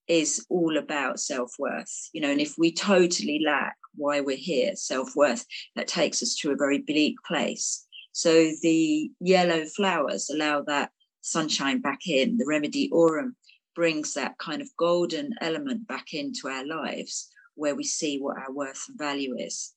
is 0.07 0.45
all 0.49 0.77
about 0.77 1.19
self-worth 1.19 2.09
you 2.13 2.21
know? 2.21 2.29
And 2.31 2.41
if 2.41 2.55
we 2.57 2.73
totally 2.73 3.41
lack 3.45 3.77
why 3.95 4.21
we're 4.21 4.37
here, 4.37 4.75
self 4.75 5.15
worth, 5.15 5.45
that 5.75 5.87
takes 5.87 6.21
us 6.23 6.35
to 6.35 6.51
a 6.51 6.55
very 6.55 6.79
bleak 6.79 7.15
place. 7.25 7.85
So 8.11 8.51
the 8.61 9.11
yellow 9.19 9.65
flowers 9.65 10.29
allow 10.29 10.61
that 10.63 10.91
sunshine 11.21 11.81
back 11.81 12.07
in. 12.07 12.37
The 12.37 12.45
remedy 12.47 12.89
aurum 12.91 13.35
brings 13.75 14.13
that 14.13 14.37
kind 14.37 14.61
of 14.61 14.69
golden 14.77 15.33
element 15.41 15.87
back 15.87 16.13
into 16.13 16.47
our 16.47 16.65
lives 16.65 17.29
where 17.55 17.75
we 17.75 17.83
see 17.83 18.19
what 18.19 18.37
our 18.37 18.51
worth 18.51 18.85
and 18.87 18.97
value 18.97 19.35
is. 19.37 19.73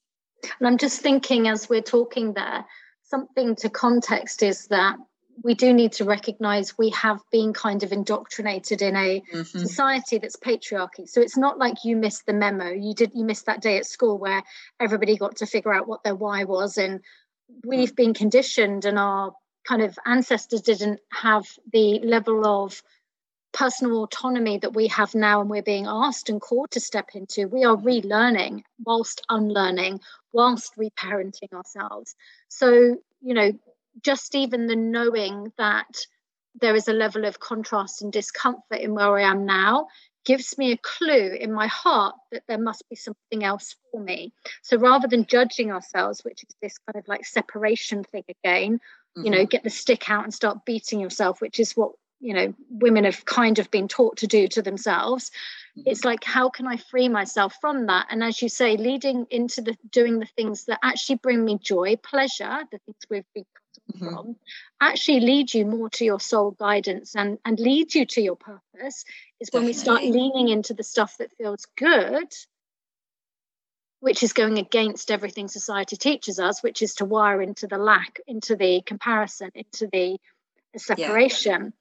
And 0.58 0.66
I'm 0.66 0.78
just 0.78 1.00
thinking 1.00 1.48
as 1.48 1.68
we're 1.68 1.80
talking 1.82 2.34
there, 2.34 2.64
something 3.02 3.56
to 3.56 3.70
context 3.70 4.42
is 4.42 4.66
that 4.68 4.96
we 5.42 5.54
do 5.54 5.72
need 5.72 5.92
to 5.92 6.04
recognize 6.04 6.78
we 6.78 6.90
have 6.90 7.20
been 7.30 7.52
kind 7.52 7.82
of 7.82 7.92
indoctrinated 7.92 8.82
in 8.82 8.96
a 8.96 9.20
mm-hmm. 9.20 9.42
society 9.42 10.18
that's 10.18 10.36
patriarchy. 10.36 11.08
So 11.08 11.20
it's 11.20 11.36
not 11.36 11.58
like 11.58 11.84
you 11.84 11.96
missed 11.96 12.26
the 12.26 12.32
memo. 12.32 12.70
You 12.70 12.94
did 12.94 13.12
you 13.14 13.24
missed 13.24 13.46
that 13.46 13.62
day 13.62 13.76
at 13.78 13.86
school 13.86 14.18
where 14.18 14.42
everybody 14.80 15.16
got 15.16 15.36
to 15.36 15.46
figure 15.46 15.72
out 15.72 15.88
what 15.88 16.04
their 16.04 16.14
why 16.14 16.44
was 16.44 16.78
and 16.78 17.00
we've 17.64 17.94
been 17.94 18.14
conditioned 18.14 18.84
and 18.84 18.98
our 18.98 19.32
kind 19.66 19.82
of 19.82 19.98
ancestors 20.06 20.62
didn't 20.62 21.00
have 21.12 21.44
the 21.72 22.00
level 22.00 22.46
of 22.46 22.82
personal 23.52 24.02
autonomy 24.04 24.58
that 24.58 24.74
we 24.74 24.88
have 24.88 25.14
now 25.14 25.40
and 25.40 25.48
we're 25.48 25.62
being 25.62 25.86
asked 25.86 26.28
and 26.28 26.40
called 26.40 26.70
to 26.72 26.80
step 26.80 27.10
into. 27.14 27.48
We 27.48 27.64
are 27.64 27.76
relearning 27.76 28.62
whilst 28.84 29.22
unlearning 29.28 30.00
whilst 30.32 30.76
reparenting 30.76 31.52
ourselves. 31.52 32.14
So 32.48 32.96
you 33.20 33.34
know 33.34 33.52
just 34.02 34.34
even 34.34 34.66
the 34.66 34.76
knowing 34.76 35.52
that 35.58 36.06
there 36.60 36.74
is 36.74 36.88
a 36.88 36.92
level 36.92 37.24
of 37.24 37.40
contrast 37.40 38.02
and 38.02 38.12
discomfort 38.12 38.80
in 38.80 38.94
where 38.94 39.18
I 39.18 39.22
am 39.22 39.44
now 39.44 39.88
gives 40.24 40.58
me 40.58 40.72
a 40.72 40.78
clue 40.78 41.36
in 41.38 41.52
my 41.52 41.68
heart 41.68 42.14
that 42.32 42.42
there 42.48 42.58
must 42.58 42.82
be 42.90 42.96
something 42.96 43.44
else 43.44 43.76
for 43.90 44.00
me. 44.00 44.32
So 44.62 44.76
rather 44.76 45.06
than 45.06 45.24
judging 45.24 45.70
ourselves, 45.70 46.22
which 46.24 46.42
is 46.42 46.54
this 46.60 46.78
kind 46.78 46.96
of 46.96 47.08
like 47.08 47.24
separation 47.24 48.02
thing 48.02 48.24
again, 48.28 48.74
mm-hmm. 48.74 49.24
you 49.24 49.30
know, 49.30 49.38
mm-hmm. 49.38 49.46
get 49.46 49.62
the 49.62 49.70
stick 49.70 50.10
out 50.10 50.24
and 50.24 50.34
start 50.34 50.64
beating 50.64 51.00
yourself, 51.00 51.40
which 51.40 51.60
is 51.60 51.72
what, 51.76 51.92
you 52.18 52.34
know, 52.34 52.52
women 52.70 53.04
have 53.04 53.24
kind 53.24 53.58
of 53.60 53.70
been 53.70 53.86
taught 53.86 54.16
to 54.18 54.26
do 54.26 54.48
to 54.48 54.62
themselves. 54.62 55.30
Mm-hmm. 55.78 55.90
It's 55.90 56.04
like, 56.04 56.24
how 56.24 56.50
can 56.50 56.66
I 56.66 56.76
free 56.76 57.08
myself 57.08 57.54
from 57.60 57.86
that? 57.86 58.06
And 58.10 58.24
as 58.24 58.42
you 58.42 58.48
say, 58.48 58.76
leading 58.76 59.26
into 59.30 59.62
the 59.62 59.76
doing 59.90 60.18
the 60.18 60.26
things 60.36 60.64
that 60.64 60.80
actually 60.82 61.16
bring 61.16 61.44
me 61.44 61.58
joy, 61.62 61.96
pleasure, 61.96 62.64
the 62.72 62.78
things 62.78 62.98
we've 63.08 63.24
been 63.32 63.46
mm-hmm. 63.92 64.08
from 64.08 64.36
actually 64.80 65.20
lead 65.20 65.52
you 65.52 65.66
more 65.66 65.88
to 65.90 66.04
your 66.04 66.20
soul 66.20 66.50
guidance 66.52 67.14
and 67.14 67.38
and 67.44 67.58
lead 67.58 67.94
you 67.94 68.06
to 68.06 68.20
your 68.20 68.36
purpose 68.36 69.04
is 69.40 69.50
when 69.52 69.64
we 69.64 69.72
start 69.72 70.02
leaning 70.02 70.48
into 70.48 70.74
the 70.74 70.82
stuff 70.82 71.16
that 71.18 71.32
feels 71.36 71.66
good 71.76 72.32
which 74.00 74.22
is 74.22 74.32
going 74.32 74.58
against 74.58 75.10
everything 75.10 75.48
society 75.48 75.96
teaches 75.96 76.38
us 76.38 76.62
which 76.62 76.82
is 76.82 76.94
to 76.94 77.04
wire 77.04 77.40
into 77.40 77.66
the 77.66 77.78
lack 77.78 78.20
into 78.26 78.56
the 78.56 78.82
comparison 78.82 79.50
into 79.54 79.88
the, 79.92 80.18
the 80.72 80.78
separation 80.78 81.72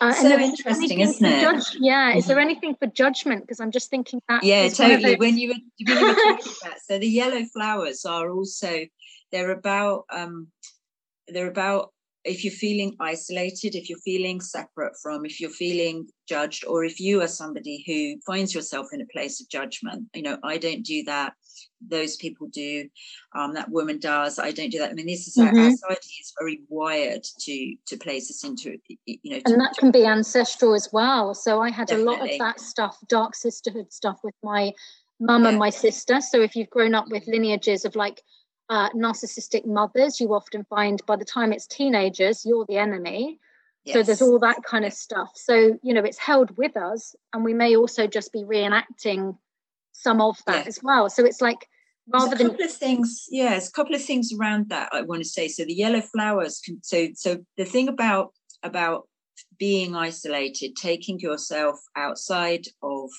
yeah. 0.00 0.08
uh, 0.08 0.12
so 0.12 0.38
interesting, 0.38 1.00
isn't 1.00 1.26
it? 1.26 1.42
Judge, 1.42 1.76
yeah. 1.78 2.10
Mm-hmm. 2.10 2.18
Is 2.18 2.26
there 2.26 2.38
mm-hmm. 2.38 2.48
anything 2.48 2.76
for 2.76 2.86
judgment? 2.86 3.42
Because 3.42 3.60
I'm 3.60 3.70
just 3.70 3.90
thinking 3.90 4.22
that. 4.26 4.42
Yeah, 4.42 4.66
totally. 4.70 5.16
When 5.16 5.36
you 5.36 5.48
were, 5.48 5.54
when 5.86 5.98
you 5.98 6.06
were 6.06 6.14
talking 6.14 6.52
about, 6.62 6.80
so 6.80 6.98
the 6.98 7.06
yellow 7.06 7.44
flowers 7.44 8.06
are 8.06 8.30
also 8.30 8.86
they're 9.32 9.50
about 9.50 10.04
um, 10.10 10.48
they're 11.32 11.50
about 11.50 11.92
if 12.24 12.44
you're 12.44 12.52
feeling 12.52 12.94
isolated, 13.00 13.74
if 13.74 13.88
you're 13.88 13.98
feeling 13.98 14.40
separate 14.40 14.92
from, 15.02 15.24
if 15.24 15.40
you're 15.40 15.50
feeling 15.50 16.06
judged, 16.28 16.64
or 16.66 16.84
if 16.84 17.00
you 17.00 17.20
are 17.20 17.28
somebody 17.28 17.82
who 17.86 18.20
finds 18.24 18.54
yourself 18.54 18.88
in 18.92 19.00
a 19.00 19.06
place 19.06 19.40
of 19.40 19.48
judgment, 19.48 20.06
you 20.14 20.22
know, 20.22 20.38
I 20.44 20.58
don't 20.58 20.84
do 20.84 21.02
that. 21.04 21.32
Those 21.86 22.16
people 22.16 22.46
do. 22.52 22.88
Um, 23.34 23.54
that 23.54 23.70
woman 23.70 23.98
does. 23.98 24.38
I 24.38 24.52
don't 24.52 24.70
do 24.70 24.78
that. 24.78 24.90
I 24.90 24.94
mean, 24.94 25.06
this 25.06 25.26
is 25.26 25.36
mm-hmm. 25.36 25.58
our, 25.58 25.70
society 25.70 26.14
is 26.20 26.32
very 26.38 26.60
wired 26.68 27.24
to 27.40 27.74
to 27.86 27.96
place 27.96 28.30
us 28.30 28.44
into, 28.44 28.78
you 29.06 29.18
know, 29.24 29.40
and 29.44 29.60
that 29.60 29.74
can 29.78 29.90
be 29.90 30.06
ancestral 30.06 30.74
as 30.74 30.88
well. 30.92 31.34
So 31.34 31.60
I 31.60 31.70
had 31.70 31.88
Definitely. 31.88 32.14
a 32.14 32.18
lot 32.18 32.30
of 32.30 32.38
that 32.38 32.60
stuff, 32.60 32.98
dark 33.08 33.34
sisterhood 33.34 33.92
stuff, 33.92 34.20
with 34.22 34.34
my 34.44 34.72
mum 35.18 35.42
yeah. 35.42 35.50
and 35.50 35.58
my 35.58 35.70
sister. 35.70 36.20
So 36.20 36.40
if 36.40 36.54
you've 36.54 36.70
grown 36.70 36.94
up 36.94 37.06
with 37.10 37.26
lineages 37.26 37.84
of 37.84 37.96
like 37.96 38.22
uh, 38.68 38.90
narcissistic 38.90 39.66
mothers, 39.66 40.20
you 40.20 40.32
often 40.34 40.64
find 40.64 41.04
by 41.06 41.16
the 41.16 41.24
time 41.24 41.52
it's 41.52 41.66
teenagers, 41.66 42.44
you're 42.44 42.66
the 42.68 42.78
enemy. 42.78 43.38
Yes. 43.84 43.94
So 43.94 44.02
there's 44.02 44.22
all 44.22 44.38
that 44.38 44.62
kind 44.62 44.84
of 44.84 44.92
stuff. 44.92 45.30
So, 45.34 45.78
you 45.82 45.92
know, 45.92 46.02
it's 46.02 46.18
held 46.18 46.56
with 46.56 46.76
us, 46.76 47.16
and 47.32 47.44
we 47.44 47.52
may 47.52 47.76
also 47.76 48.06
just 48.06 48.32
be 48.32 48.44
reenacting 48.44 49.36
some 49.92 50.20
of 50.20 50.38
that 50.46 50.66
as 50.66 50.80
well. 50.82 51.10
So 51.10 51.24
it's 51.24 51.40
like 51.40 51.68
rather 52.12 52.36
than 52.36 52.46
a 52.46 52.50
couple 52.50 52.64
of 52.64 52.72
things, 52.72 53.26
yes, 53.30 53.68
a 53.68 53.72
couple 53.72 53.94
of 53.94 54.04
things 54.04 54.32
around 54.32 54.68
that 54.70 54.88
I 54.92 55.02
want 55.02 55.22
to 55.22 55.28
say. 55.28 55.48
So 55.48 55.64
the 55.64 55.74
yellow 55.74 56.00
flowers 56.00 56.60
can 56.64 56.82
so 56.82 57.08
so 57.14 57.38
the 57.56 57.64
thing 57.64 57.88
about 57.88 58.32
about 58.62 59.08
being 59.58 59.94
isolated, 59.94 60.76
taking 60.76 61.18
yourself 61.18 61.80
outside 61.96 62.66
of 62.82 63.10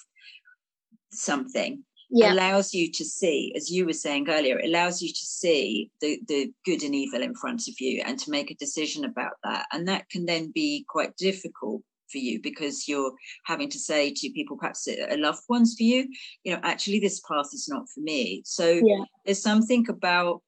something 1.11 1.83
yeah. 2.13 2.33
allows 2.33 2.73
you 2.73 2.91
to 2.91 3.03
see, 3.03 3.53
as 3.55 3.71
you 3.71 3.85
were 3.85 3.93
saying 3.93 4.29
earlier, 4.29 4.59
it 4.59 4.65
allows 4.65 5.01
you 5.01 5.09
to 5.09 5.25
see 5.25 5.89
the, 6.01 6.19
the 6.27 6.51
good 6.65 6.83
and 6.83 6.93
evil 6.93 7.21
in 7.21 7.33
front 7.35 7.67
of 7.67 7.79
you 7.79 8.01
and 8.05 8.19
to 8.19 8.31
make 8.31 8.51
a 8.51 8.55
decision 8.55 9.03
about 9.05 9.33
that. 9.43 9.65
And 9.71 9.87
that 9.87 10.09
can 10.09 10.25
then 10.25 10.51
be 10.51 10.85
quite 10.87 11.15
difficult 11.17 11.81
for 12.11 12.19
you 12.19 12.39
because 12.41 12.87
you're 12.87 13.13
having 13.45 13.69
to 13.69 13.79
say 13.79 14.13
to 14.13 14.31
people, 14.31 14.57
perhaps 14.57 14.87
a 14.87 15.17
loved 15.17 15.41
ones 15.49 15.75
for 15.75 15.83
you, 15.83 16.07
you 16.43 16.53
know, 16.53 16.59
actually, 16.63 16.99
this 16.99 17.19
path 17.21 17.49
is 17.53 17.67
not 17.67 17.89
for 17.89 18.01
me. 18.01 18.43
So 18.45 18.69
yeah. 18.69 19.03
there's 19.25 19.41
something 19.41 19.85
about 19.89 20.41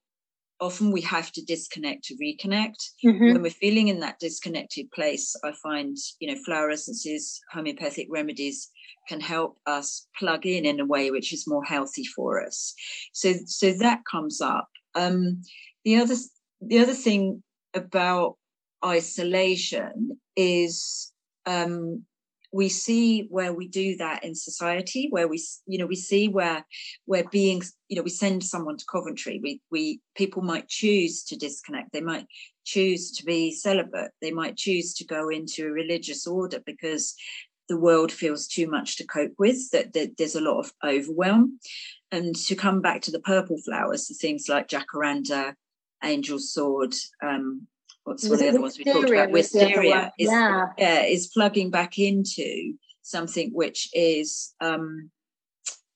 often 0.59 0.91
we 0.91 1.01
have 1.01 1.31
to 1.33 1.43
disconnect 1.43 2.03
to 2.05 2.15
reconnect. 2.15 2.89
Mm-hmm. 3.05 3.25
When 3.33 3.41
we're 3.41 3.51
feeling 3.51 3.89
in 3.89 3.99
that 3.99 4.19
disconnected 4.19 4.91
place, 4.91 5.35
I 5.43 5.51
find, 5.61 5.97
you 6.19 6.33
know, 6.33 6.41
flower 6.45 6.69
essences, 6.69 7.41
homeopathic 7.51 8.07
remedies 8.09 8.69
can 9.07 9.19
help 9.19 9.57
us 9.65 10.07
plug 10.17 10.45
in 10.45 10.65
in 10.65 10.79
a 10.79 10.85
way 10.85 11.11
which 11.11 11.33
is 11.33 11.47
more 11.47 11.63
healthy 11.63 12.05
for 12.05 12.43
us. 12.43 12.73
So, 13.13 13.33
so 13.45 13.73
that 13.73 14.01
comes 14.09 14.41
up. 14.41 14.69
Um, 14.95 15.41
the 15.83 15.97
other, 15.97 16.15
the 16.61 16.79
other 16.79 16.93
thing 16.93 17.43
about 17.73 18.37
isolation 18.83 20.19
is 20.35 21.11
um, 21.45 22.03
we 22.55 22.69
see 22.69 23.27
where 23.29 23.51
we 23.51 23.67
do 23.67 23.97
that 23.97 24.23
in 24.23 24.33
society 24.33 25.09
where 25.09 25.27
we 25.27 25.43
you 25.67 25.77
know 25.77 25.85
we 25.85 25.95
see 25.95 26.29
where 26.29 26.65
where 27.03 27.25
being 27.29 27.61
you 27.89 27.97
know 27.97 28.01
we 28.01 28.09
send 28.09 28.41
someone 28.43 28.77
to 28.77 28.85
coventry. 28.89 29.41
We 29.43 29.61
we 29.71 29.99
people 30.15 30.41
might 30.41 30.69
choose 30.69 31.23
to 31.25 31.35
disconnect. 31.35 31.91
They 31.91 31.99
might 31.99 32.27
choose 32.63 33.11
to 33.17 33.25
be 33.25 33.51
celibate. 33.51 34.11
They 34.21 34.31
might 34.31 34.55
choose 34.55 34.93
to 34.95 35.05
go 35.05 35.27
into 35.27 35.65
a 35.65 35.71
religious 35.71 36.25
order 36.25 36.61
because 36.65 37.13
the 37.67 37.77
world 37.77 38.11
feels 38.11 38.47
too 38.47 38.69
much 38.69 38.95
to 38.97 39.05
cope 39.05 39.33
with 39.37 39.71
that, 39.71 39.91
that 39.93 40.15
there's 40.17 40.35
a 40.35 40.41
lot 40.49 40.59
of 40.59 40.71
overwhelm. 40.83 41.59
And 42.11 42.35
to 42.47 42.55
come 42.55 42.79
back 42.79 43.01
to 43.01 43.11
the 43.11 43.19
purple 43.19 43.57
flowers 43.57 44.07
the 44.07 44.13
things 44.13 44.47
like 44.47 44.69
jacaranda 44.69 45.55
angel 46.03 46.39
sword 46.39 46.93
um, 47.21 47.67
what's 48.05 48.23
one 48.23 48.33
of 48.33 48.39
the 48.39 48.49
other 48.49 48.61
ones 48.61 48.77
we 48.77 48.85
talked 48.85 49.09
about? 49.09 49.31
Wisteria 49.31 50.11
is, 50.17 50.29
yeah. 50.31 50.67
yeah. 50.77 51.01
is 51.03 51.27
plugging 51.27 51.71
back 51.71 51.99
into 51.99 52.73
something 53.01 53.51
which 53.51 53.89
is 53.93 54.53
um, 54.61 55.09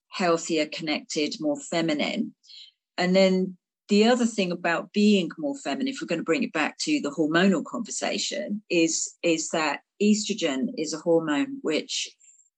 healthier, 0.10 0.66
connected, 0.66 1.36
more 1.40 1.60
feminine. 1.72 2.34
And 2.98 3.16
then 3.16 3.58
the 3.88 4.06
other 4.06 4.26
thing 4.26 4.52
about 4.52 4.92
being 4.92 5.30
more 5.38 5.56
feminine, 5.58 5.88
if 5.88 6.00
we're 6.02 6.08
going 6.08 6.20
to 6.20 6.26
bring 6.26 6.44
it 6.44 6.54
back 6.54 6.78
to 6.80 7.00
the 7.00 7.12
hormonal 7.12 7.64
conversation, 7.64 8.62
is, 8.70 9.16
is 9.24 9.50
that 9.50 9.80
estrogen 10.02 10.68
is 10.78 10.94
a 10.94 10.98
hormone 10.98 11.60
which 11.62 12.10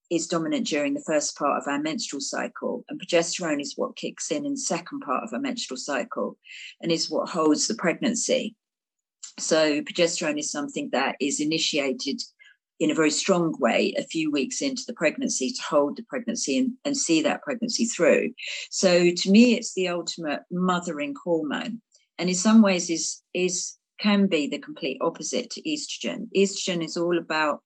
is 0.10 0.28
dominant 0.28 0.68
during 0.68 0.94
the 0.94 1.04
first 1.08 1.38
part 1.38 1.62
of 1.62 1.68
our 1.68 1.80
menstrual 1.80 2.20
cycle, 2.20 2.84
and 2.90 3.00
progesterone 3.02 3.62
is 3.62 3.76
what 3.78 3.96
kicks 3.96 4.30
in 4.30 4.46
in 4.46 4.54
the 4.54 4.60
second 4.60 5.00
part 5.00 5.24
of 5.24 5.34
our 5.34 5.40
menstrual 5.40 5.78
cycle 5.78 6.38
and 6.82 6.92
is 6.92 7.10
what 7.10 7.30
holds 7.30 7.68
the 7.68 7.76
pregnancy. 7.76 8.56
So 9.40 9.82
progesterone 9.82 10.40
is 10.40 10.52
something 10.52 10.90
that 10.92 11.16
is 11.20 11.40
initiated 11.40 12.22
in 12.80 12.90
a 12.90 12.96
very 12.96 13.12
strong 13.12 13.56
way 13.60 13.94
a 13.98 14.04
few 14.04 14.32
weeks 14.32 14.62
into 14.62 14.84
the 14.88 14.94
pregnancy 14.94 15.52
to 15.52 15.62
hold 15.62 15.96
the 15.98 16.04
pregnancy 16.04 16.58
and, 16.58 16.74
and 16.84 16.98
see 16.98 17.22
that 17.22 17.44
pregnancy 17.44 17.86
through. 17.86 18.32
So 18.72 19.12
to 19.12 19.32
me, 19.32 19.54
it's 19.54 19.74
the 19.74 19.90
ultimate 19.90 20.42
mothering 20.52 21.16
hormone. 21.24 21.82
And 22.18 22.30
in 22.30 22.36
some 22.36 22.62
ways 22.62 22.90
is 22.90 23.22
is 23.34 23.78
can 24.00 24.26
be 24.28 24.48
the 24.48 24.58
complete 24.58 24.98
opposite 25.02 25.52
to 25.52 25.62
estrogen. 25.62 26.28
Estrogen 26.36 26.84
is 26.84 26.98
all 26.98 27.20
about 27.20 27.62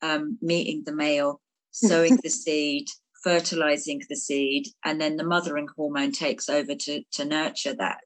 um, 0.00 0.38
meeting 0.40 0.82
the 0.84 0.94
male, 0.94 1.40
sowing 1.70 2.18
the 2.22 2.30
seed, 2.30 2.88
fertilizing 3.22 4.02
the 4.08 4.16
seed, 4.16 4.68
and 4.84 5.00
then 5.00 5.16
the 5.16 5.24
mothering 5.24 5.68
hormone 5.76 6.12
takes 6.12 6.48
over 6.48 6.74
to, 6.74 7.02
to 7.12 7.24
nurture 7.24 7.74
that. 7.74 8.04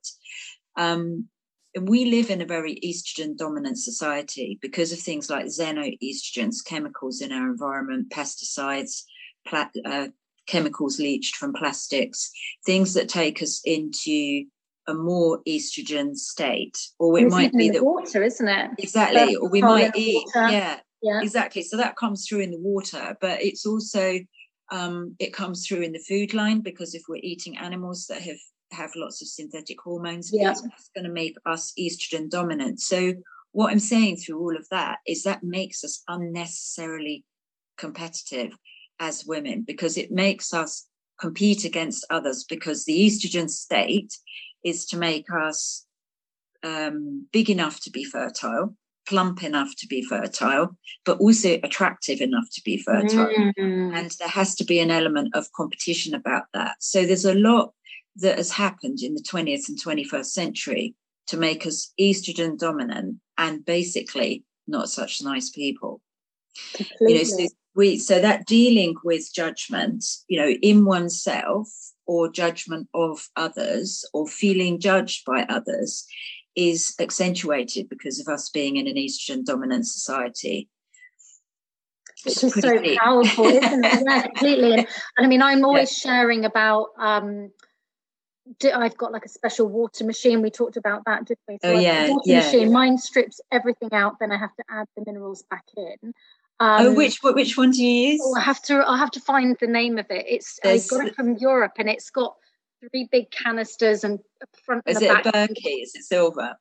Um, 0.77 1.29
we 1.87 2.07
live 2.07 2.31
in 2.31 2.41
a 2.41 2.47
very 2.47 2.79
estrogen 2.85 3.37
dominant 3.37 3.79
society 3.79 4.59
because 4.61 4.93
of 4.93 4.99
things 4.99 5.29
like 5.29 5.47
xenoestrogens, 5.47 6.65
chemicals 6.65 7.21
in 7.21 7.33
our 7.33 7.49
environment, 7.51 8.11
pesticides, 8.11 9.03
pla- 9.47 9.71
uh, 9.85 10.09
chemicals 10.47 10.99
leached 10.99 11.37
from 11.37 11.53
plastics, 11.53 12.31
things 12.65 12.95
that 12.95 13.09
take 13.09 13.43
us 13.43 13.61
into 13.65 14.45
a 14.87 14.95
more 14.95 15.41
estrogen 15.47 16.17
state. 16.17 16.79
Or 16.99 17.19
it 17.19 17.25
it's 17.25 17.35
might 17.35 17.53
be 17.53 17.71
the 17.71 17.85
water, 17.85 18.23
isn't 18.23 18.49
it? 18.49 18.71
Exactly. 18.79 19.37
or 19.37 19.49
we 19.49 19.61
might 19.61 19.95
eat. 19.95 20.27
Yeah, 20.35 20.79
yeah. 21.03 21.21
Exactly. 21.21 21.63
So 21.63 21.77
that 21.77 21.97
comes 21.97 22.27
through 22.27 22.41
in 22.41 22.51
the 22.51 22.61
water, 22.61 23.17
but 23.21 23.43
it's 23.43 23.67
also 23.67 24.19
um, 24.71 25.15
it 25.19 25.33
comes 25.33 25.67
through 25.67 25.83
in 25.83 25.93
the 25.93 26.05
food 26.07 26.35
line 26.35 26.61
because 26.61 26.95
if 26.95 27.03
we're 27.09 27.21
eating 27.23 27.59
animals 27.59 28.07
that 28.09 28.23
have 28.23 28.37
have 28.73 28.91
lots 28.97 29.23
of 29.23 29.29
synthetic 29.29 29.81
hormones. 29.81 30.31
Yeah. 30.33 30.51
It's 30.51 30.91
going 30.95 31.05
to 31.05 31.13
make 31.13 31.37
us 31.47 31.73
estrogen 31.79 32.29
dominant. 32.29 32.81
So 32.81 33.15
what 33.53 33.71
I'm 33.71 33.79
saying 33.79 34.17
through 34.17 34.41
all 34.41 34.57
of 34.57 34.69
that 34.71 34.99
is 35.07 35.23
that 35.23 35.43
makes 35.43 35.85
us 35.85 36.03
unnecessarily 36.09 37.25
competitive 37.77 38.57
as 39.01 39.25
women 39.27 39.63
because 39.67 39.97
it 39.97 40.11
makes 40.11 40.53
us 40.53 40.87
compete 41.21 41.65
against 41.65 42.07
others 42.11 42.45
because 42.49 42.85
the 42.85 43.07
estrogen 43.07 43.49
state 43.49 44.17
is 44.65 44.87
to 44.87 44.97
make 44.97 45.27
us 45.33 45.87
um, 46.63 47.27
big 47.33 47.51
enough 47.51 47.81
to 47.81 47.91
be 47.91 48.05
fertile 48.05 48.75
plump 49.09 49.43
enough 49.43 49.75
to 49.77 49.87
be 49.87 50.03
fertile, 50.03 50.77
but 51.05 51.19
also 51.19 51.59
attractive 51.63 52.21
enough 52.21 52.45
to 52.53 52.61
be 52.63 52.77
fertile. 52.77 53.27
Mm. 53.59 53.97
And 53.97 54.11
there 54.19 54.29
has 54.29 54.55
to 54.57 54.65
be 54.65 54.81
an 54.81 54.91
element 54.91 55.35
of 55.35 55.51
competition 55.53 56.15
about 56.15 56.45
that. 56.53 56.77
So 56.81 57.07
there's 57.07 57.25
a 57.25 57.35
lot 57.35 57.73
that 58.19 58.39
has 58.39 58.51
happened 58.51 59.01
in 59.03 59.15
the 59.15 59.23
20th 59.23 59.69
and 59.69 59.81
21st 59.81 60.27
century 60.27 60.95
to 61.29 61.37
make 61.37 61.67
us 61.67 61.93
estrogen 62.01 62.59
dominant 62.59 63.17
and 63.37 63.65
basically 63.65 64.45
not 64.67 64.89
such 64.89 65.23
nice 65.23 65.51
people. 65.51 66.01
Completely. 66.75 67.13
You 67.13 67.19
know, 67.19 67.25
so 67.25 67.55
we 67.75 67.99
so 67.99 68.21
that 68.21 68.47
dealing 68.47 68.97
with 69.05 69.33
judgment, 69.33 70.05
you 70.27 70.41
know, 70.41 70.49
in 70.49 70.85
oneself 70.85 71.69
or 72.07 72.31
judgment 72.31 72.89
of 72.95 73.29
others 73.37 74.05
or 74.13 74.27
feeling 74.27 74.81
judged 74.81 75.25
by 75.25 75.43
others 75.49 76.07
is 76.57 76.95
accentuated 76.99 77.89
because 77.89 78.19
of 78.19 78.27
us 78.27 78.51
being 78.51 78.77
in 78.77 78.89
an 78.89 78.97
estrogen 78.97 79.45
dominant 79.45 79.87
society. 79.87 80.69
Which 82.25 82.43
is 82.43 82.55
so 82.55 82.79
deep. 82.79 82.99
powerful, 82.99 83.45
isn't 83.45 83.85
it? 83.85 84.03
Yeah, 84.09 84.23
completely. 84.23 84.73
And, 84.73 84.87
and, 85.17 85.27
I 85.27 85.29
mean, 85.29 85.41
I'm 85.41 85.65
always 85.65 86.05
yeah. 86.05 86.11
sharing 86.11 86.45
about. 86.45 86.89
Um, 86.99 87.53
I've 88.75 88.97
got 88.97 89.13
like 89.13 89.25
a 89.25 89.29
special 89.29 89.69
water 89.69 90.05
machine. 90.05 90.43
We 90.43 90.51
talked 90.51 90.77
about 90.77 91.05
that, 91.07 91.27
didn't 91.27 91.41
we? 91.49 91.59
So 91.63 91.75
oh 91.75 91.79
yeah, 91.79 92.11
water 92.11 92.23
yeah. 92.25 92.45
Machine. 92.45 92.73
Mine 92.73 92.99
strips 92.99 93.41
everything 93.53 93.91
out. 93.93 94.19
Then 94.21 94.33
I 94.33 94.39
have 94.39 94.55
to 94.57 94.65
add 94.71 94.87
the 94.97 95.05
minerals 95.07 95.43
back 95.51 95.65
in. 95.77 96.13
Um, 96.61 96.87
oh, 96.87 96.95
which 96.95 97.23
which 97.23 97.57
one 97.57 97.71
do 97.71 97.85
you 97.85 98.13
use? 98.13 98.21
Oh, 98.25 98.35
I 98.37 98.41
have 98.41 98.61
to. 98.63 98.83
I 98.87 98.97
have 98.99 99.11
to 99.13 99.21
find 99.21 99.57
the 99.61 99.67
name 99.67 99.99
of 99.99 100.07
it. 100.11 100.25
It's 100.29 100.59
I 100.65 100.81
got 100.91 101.07
it 101.07 101.15
from 101.15 101.37
Europe, 101.37 101.73
and 101.79 101.89
it's 101.89 102.11
got 102.11 102.37
three 102.81 103.09
big 103.11 103.31
canisters 103.31 104.03
and 104.03 104.19
front. 104.65 104.83
Is 104.87 104.97
and 104.97 105.07
it 105.07 105.25
back. 105.25 105.27
a 105.27 105.33
Berkey? 105.33 105.83
Is 105.83 105.95
it 105.95 106.05
silver? 106.05 106.57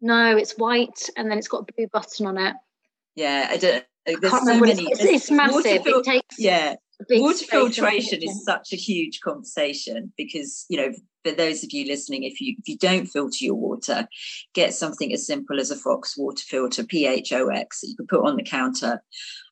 No, 0.00 0.36
it's 0.36 0.56
white, 0.56 1.10
and 1.16 1.30
then 1.30 1.38
it's 1.38 1.48
got 1.48 1.68
a 1.68 1.72
blue 1.72 1.88
button 1.88 2.26
on 2.26 2.38
it. 2.38 2.54
Yeah, 3.16 3.48
I 3.50 3.56
don't. 3.56 3.84
There's 4.06 4.32
so 4.32 4.58
many. 4.58 4.84
It's, 4.84 5.00
it's, 5.02 5.30
massive. 5.30 5.82
Fil- 5.82 6.00
it 6.00 6.04
takes 6.04 6.38
yeah. 6.38 6.76
Water 7.10 7.44
filtration 7.44 8.22
is 8.22 8.44
such 8.44 8.72
a 8.72 8.76
huge 8.76 9.20
conversation 9.20 10.12
because 10.16 10.66
you 10.68 10.76
know 10.76 10.92
for 11.24 11.32
those 11.32 11.62
of 11.62 11.72
you 11.72 11.86
listening, 11.86 12.24
if 12.24 12.40
you 12.40 12.56
if 12.58 12.68
you 12.68 12.76
don't 12.76 13.06
filter 13.06 13.38
your 13.40 13.54
water, 13.54 14.08
get 14.54 14.74
something 14.74 15.12
as 15.12 15.26
simple 15.26 15.60
as 15.60 15.70
a 15.70 15.76
Fox 15.76 16.16
water 16.16 16.42
filter, 16.46 16.82
PHOX, 16.82 17.80
that 17.80 17.88
you 17.88 17.96
can 17.96 18.06
put 18.06 18.24
on 18.24 18.36
the 18.36 18.42
counter 18.42 19.02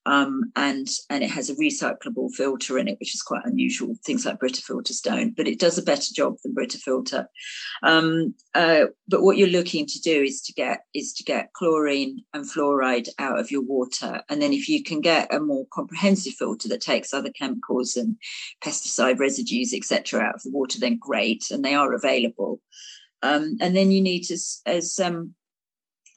um, 0.06 0.52
and 0.54 0.88
and 1.10 1.24
it 1.24 1.30
has 1.30 1.50
a 1.50 1.56
recyclable 1.56 2.32
filter 2.32 2.78
in 2.78 2.86
it, 2.86 2.98
which 3.00 3.14
is 3.14 3.22
quite 3.22 3.44
unusual. 3.44 3.96
Things 4.04 4.24
like 4.24 4.38
Brita 4.38 4.62
filters 4.62 5.00
don't, 5.00 5.36
but 5.36 5.48
it 5.48 5.58
does 5.58 5.78
a 5.78 5.82
better 5.82 6.14
job 6.14 6.36
than 6.42 6.54
Brita 6.54 6.78
filter. 6.78 7.28
Um, 7.82 8.34
uh, 8.54 8.84
but 9.08 9.22
what 9.22 9.36
you're 9.36 9.48
looking 9.48 9.84
to 9.84 10.00
do 10.00 10.22
is 10.22 10.40
to 10.42 10.52
get 10.52 10.82
is 10.94 11.12
to 11.14 11.24
get 11.24 11.52
chlorine 11.54 12.22
and 12.32 12.44
fluoride 12.44 13.08
out 13.18 13.40
of 13.40 13.50
your 13.50 13.62
water, 13.62 14.22
and 14.28 14.40
then 14.40 14.52
if 14.52 14.68
you 14.68 14.84
can 14.84 15.00
get 15.00 15.34
a 15.34 15.40
more 15.40 15.66
comprehensive 15.72 16.34
filter 16.34 16.68
that 16.68 16.80
takes 16.80 17.12
other 17.12 17.30
chemicals 17.30 17.96
and 17.96 18.16
pesticide 18.62 19.18
residues, 19.18 19.74
etc., 19.74 20.20
out 20.20 20.36
of 20.36 20.42
the 20.44 20.52
water, 20.52 20.78
then 20.78 20.98
great, 21.00 21.50
and 21.50 21.64
they 21.64 21.74
are 21.74 21.92
available. 21.92 22.60
Um, 23.22 23.56
and 23.60 23.74
then 23.74 23.90
you 23.90 24.00
need 24.00 24.22
to, 24.24 24.38
as 24.66 25.00
um, 25.02 25.34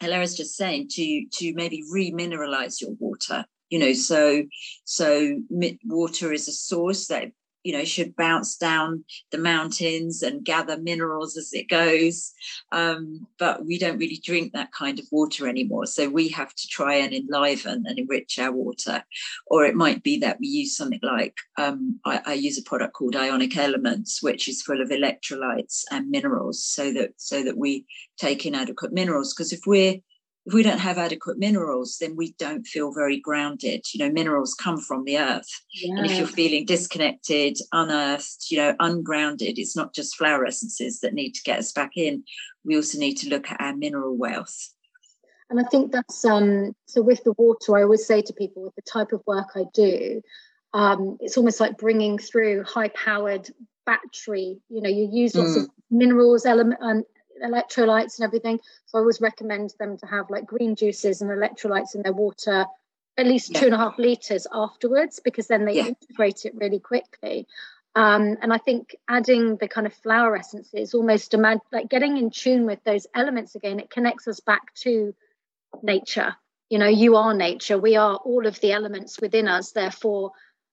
Alara's 0.03 0.37
just 0.37 0.55
saying, 0.55 0.89
to 0.91 1.25
to 1.37 1.53
maybe 1.55 1.83
remineralize 1.91 2.81
your 2.81 2.91
water 2.99 3.45
you 3.69 3.79
know 3.79 3.93
so 3.93 4.43
so 4.83 5.39
water 5.85 6.33
is 6.33 6.47
a 6.47 6.51
source 6.51 7.07
that 7.07 7.31
you 7.63 7.73
know 7.73 7.83
should 7.83 8.15
bounce 8.15 8.57
down 8.57 9.03
the 9.31 9.37
mountains 9.37 10.23
and 10.23 10.45
gather 10.45 10.77
minerals 10.77 11.37
as 11.37 11.51
it 11.53 11.67
goes. 11.67 12.31
Um, 12.71 13.27
but 13.37 13.65
we 13.65 13.77
don't 13.77 13.97
really 13.97 14.21
drink 14.23 14.53
that 14.53 14.71
kind 14.71 14.99
of 14.99 15.05
water 15.11 15.47
anymore. 15.47 15.85
So 15.85 16.09
we 16.09 16.29
have 16.29 16.53
to 16.55 16.67
try 16.67 16.95
and 16.95 17.13
enliven 17.13 17.83
and 17.85 17.99
enrich 17.99 18.39
our 18.39 18.51
water. 18.51 19.03
Or 19.47 19.65
it 19.65 19.75
might 19.75 20.03
be 20.03 20.17
that 20.19 20.39
we 20.39 20.47
use 20.47 20.77
something 20.77 20.99
like 21.03 21.35
um, 21.57 21.99
I, 22.05 22.21
I, 22.25 22.33
use 22.33 22.57
a 22.57 22.63
product 22.63 22.93
called 22.93 23.15
ionic 23.15 23.57
elements 23.57 24.23
which 24.23 24.47
is 24.47 24.61
full 24.61 24.81
of 24.81 24.89
electrolytes 24.89 25.83
and 25.91 26.09
minerals 26.09 26.65
so 26.65 26.93
that 26.93 27.11
so 27.17 27.43
that 27.43 27.57
we 27.57 27.85
take 28.17 28.45
in 28.45 28.55
adequate 28.55 28.93
minerals. 28.93 29.33
Because 29.33 29.51
if 29.51 29.61
we're 29.65 29.97
if 30.45 30.53
we 30.53 30.63
don't 30.63 30.79
have 30.79 30.97
adequate 30.97 31.37
minerals, 31.37 31.97
then 31.99 32.15
we 32.15 32.33
don't 32.39 32.65
feel 32.65 32.91
very 32.93 33.19
grounded. 33.19 33.85
You 33.93 34.05
know, 34.05 34.11
minerals 34.11 34.53
come 34.53 34.79
from 34.79 35.03
the 35.03 35.19
earth. 35.19 35.47
Yeah. 35.73 35.97
And 35.97 36.05
if 36.05 36.17
you're 36.17 36.27
feeling 36.27 36.65
disconnected, 36.65 37.57
unearthed, 37.71 38.49
you 38.49 38.57
know, 38.57 38.75
ungrounded, 38.79 39.59
it's 39.59 39.75
not 39.75 39.93
just 39.93 40.15
flower 40.15 40.45
essences 40.45 41.01
that 41.01 41.13
need 41.13 41.33
to 41.33 41.43
get 41.43 41.59
us 41.59 41.71
back 41.71 41.91
in. 41.95 42.23
We 42.63 42.75
also 42.75 42.97
need 42.97 43.15
to 43.15 43.29
look 43.29 43.51
at 43.51 43.61
our 43.61 43.75
mineral 43.75 44.17
wealth. 44.17 44.73
And 45.49 45.59
I 45.59 45.63
think 45.63 45.91
that's 45.91 46.23
um 46.25 46.75
so 46.85 47.01
with 47.01 47.23
the 47.23 47.33
water, 47.33 47.77
I 47.77 47.83
always 47.83 48.05
say 48.05 48.21
to 48.21 48.33
people 48.33 48.63
with 48.63 48.75
the 48.75 48.81
type 48.81 49.11
of 49.11 49.23
work 49.25 49.47
I 49.55 49.63
do, 49.73 50.21
um, 50.73 51.17
it's 51.19 51.37
almost 51.37 51.59
like 51.59 51.77
bringing 51.77 52.17
through 52.17 52.63
high 52.63 52.89
powered 52.89 53.49
battery. 53.85 54.59
You 54.69 54.81
know, 54.81 54.89
you 54.89 55.09
use 55.11 55.35
lots 55.35 55.57
mm. 55.57 55.63
of 55.63 55.69
minerals, 55.89 56.45
element, 56.45 56.79
and 56.81 57.03
electrolytes 57.43 58.19
and 58.19 58.25
everything. 58.25 58.59
So 58.85 58.97
I 58.97 59.01
always 59.01 59.21
recommend 59.21 59.73
them 59.79 59.97
to 59.97 60.05
have 60.05 60.29
like 60.29 60.45
green 60.45 60.75
juices 60.75 61.21
and 61.21 61.29
electrolytes 61.29 61.95
in 61.95 62.01
their 62.01 62.13
water 62.13 62.65
at 63.19 63.27
least 63.27 63.51
yeah. 63.51 63.59
two 63.59 63.65
and 63.67 63.75
a 63.75 63.77
half 63.77 63.99
liters 63.99 64.47
afterwards 64.51 65.19
because 65.23 65.47
then 65.47 65.65
they 65.65 65.73
yeah. 65.73 65.87
integrate 65.87 66.45
it 66.45 66.55
really 66.55 66.79
quickly. 66.79 67.45
Um, 67.95 68.37
and 68.41 68.53
I 68.53 68.57
think 68.57 68.95
adding 69.09 69.57
the 69.57 69.67
kind 69.67 69.85
of 69.85 69.93
flower 69.93 70.37
essences, 70.37 70.93
almost 70.93 71.33
imag- 71.33 71.59
like 71.71 71.89
getting 71.89 72.17
in 72.17 72.29
tune 72.29 72.65
with 72.65 72.81
those 72.85 73.07
elements 73.13 73.55
again, 73.55 73.79
it 73.79 73.89
connects 73.89 74.27
us 74.27 74.39
back 74.39 74.73
to 74.75 75.13
nature. 75.83 76.35
You 76.69 76.77
know, 76.77 76.87
you 76.87 77.17
are 77.17 77.33
nature. 77.33 77.77
We 77.77 77.97
are 77.97 78.15
all 78.15 78.47
of 78.47 78.59
the 78.61 78.71
elements 78.71 79.19
within 79.19 79.47
us. 79.49 79.71
Therefore, 79.71 80.31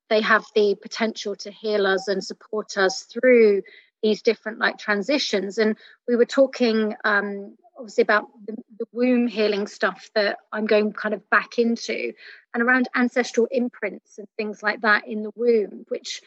they 0.08 0.20
have 0.20 0.44
the 0.54 0.76
potential 0.80 1.34
to 1.36 1.50
heal 1.50 1.86
us 1.86 2.06
and 2.06 2.22
support 2.22 2.78
us 2.78 3.02
through 3.02 3.62
these 4.06 4.22
different 4.22 4.58
like 4.58 4.78
transitions. 4.78 5.58
And 5.58 5.76
we 6.06 6.14
were 6.14 6.26
talking 6.26 6.94
um, 7.04 7.56
obviously 7.76 8.02
about 8.02 8.26
the, 8.46 8.54
the, 8.78 8.86
womb 8.92 9.26
healing 9.26 9.66
stuff 9.66 10.10
that 10.14 10.38
I'm 10.52 10.66
going 10.66 10.92
kind 10.92 11.12
of 11.12 11.28
back 11.28 11.58
into, 11.58 12.12
and 12.54 12.62
around 12.62 12.88
ancestral 12.94 13.48
imprints 13.50 14.18
and 14.18 14.28
things 14.36 14.62
like 14.62 14.80
that 14.82 15.06
in 15.08 15.22
the 15.22 15.32
womb, 15.34 15.84
which 15.88 16.22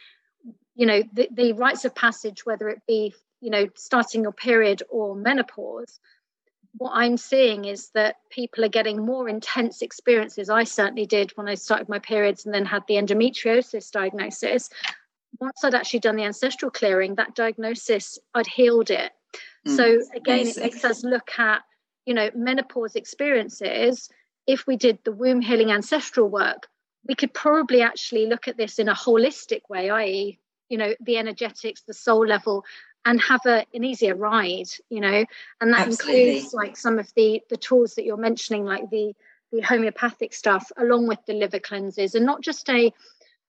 you 0.76 0.86
know 0.86 1.04
the, 1.13 1.30
the 1.32 1.54
rites 1.54 1.86
of 1.86 1.96
passage, 1.96 2.46
whether 2.46 2.70
it 2.70 2.82
be 2.88 3.13
you 3.42 3.50
know 3.50 3.68
starting 3.76 4.24
your 4.24 4.34
period 4.34 4.84
or 4.89 5.15
menopause. 5.15 6.00
What 6.78 6.92
I'm 6.94 7.18
seeing 7.18 7.65
is 7.65 7.89
that 7.96 8.18
people 8.30 8.63
are 8.63 8.70
getting 8.70 9.04
more 9.04 9.28
intense 9.28 9.82
experiences. 9.82 10.52
I 10.52 10.65
certainly 10.65 11.08
did 11.08 11.32
when 11.32 11.48
I 11.48 11.56
started 11.56 11.89
my 11.89 11.98
periods 11.98 12.46
and 12.46 12.54
then 12.54 12.65
had 12.65 12.84
the 12.88 12.96
endometriosis 12.96 13.89
diagnosis 13.89 14.70
once 15.39 15.63
I'd 15.63 15.75
actually 15.75 15.99
done 15.99 16.15
the 16.15 16.23
ancestral 16.23 16.71
clearing, 16.71 17.15
that 17.15 17.36
diagnosis, 17.36 18.19
I'd 18.34 18.47
healed 18.47 18.89
it. 18.89 19.12
Mm, 19.67 19.75
so 19.75 19.99
again, 20.15 20.47
it 20.47 20.58
makes 20.58 20.84
us 20.84 21.04
look 21.04 21.32
at, 21.38 21.62
you 22.06 22.13
know, 22.13 22.30
menopause 22.36 22.95
experiences. 22.95 24.10
If 24.47 24.67
we 24.67 24.75
did 24.75 24.99
the 25.04 25.12
womb 25.12 25.41
healing 25.41 25.71
ancestral 25.71 26.30
work, 26.30 26.67
we 27.08 27.15
could 27.15 27.34
probably 27.34 27.82
actually 27.82 28.25
look 28.25 28.47
at 28.47 28.58
this 28.58 28.80
in 28.80 28.89
a 28.89 28.93
holistic 28.93 29.62
way, 29.69 29.89
i.e., 29.89 30.39
you 30.69 30.78
know, 30.78 30.93
the 30.99 31.17
energetics, 31.17 31.82
the 31.82 31.93
soul 31.93 32.25
level, 32.25 32.63
and 33.06 33.21
have 33.21 33.41
a, 33.45 33.65
an 33.73 33.84
easier 33.84 34.15
ride, 34.15 34.67
you 34.89 34.99
know, 34.99 35.25
and 35.62 35.73
that 35.73 35.88
Absolutely. 35.88 36.30
includes 36.30 36.54
like 36.54 36.78
some 36.78 36.99
of 36.99 37.12
the 37.15 37.41
the 37.49 37.58
tools 37.58 37.95
that 37.95 38.06
you're 38.06 38.17
mentioning, 38.17 38.65
like 38.65 38.89
the 38.89 39.13
the 39.52 39.62
homeopathic 39.62 40.34
stuff, 40.34 40.71
along 40.78 41.08
with 41.08 41.19
the 41.25 41.34
liver 41.34 41.60
cleanses, 41.60 42.13
and 42.13 42.25
not 42.25 42.41
just 42.41 42.69
a 42.69 42.93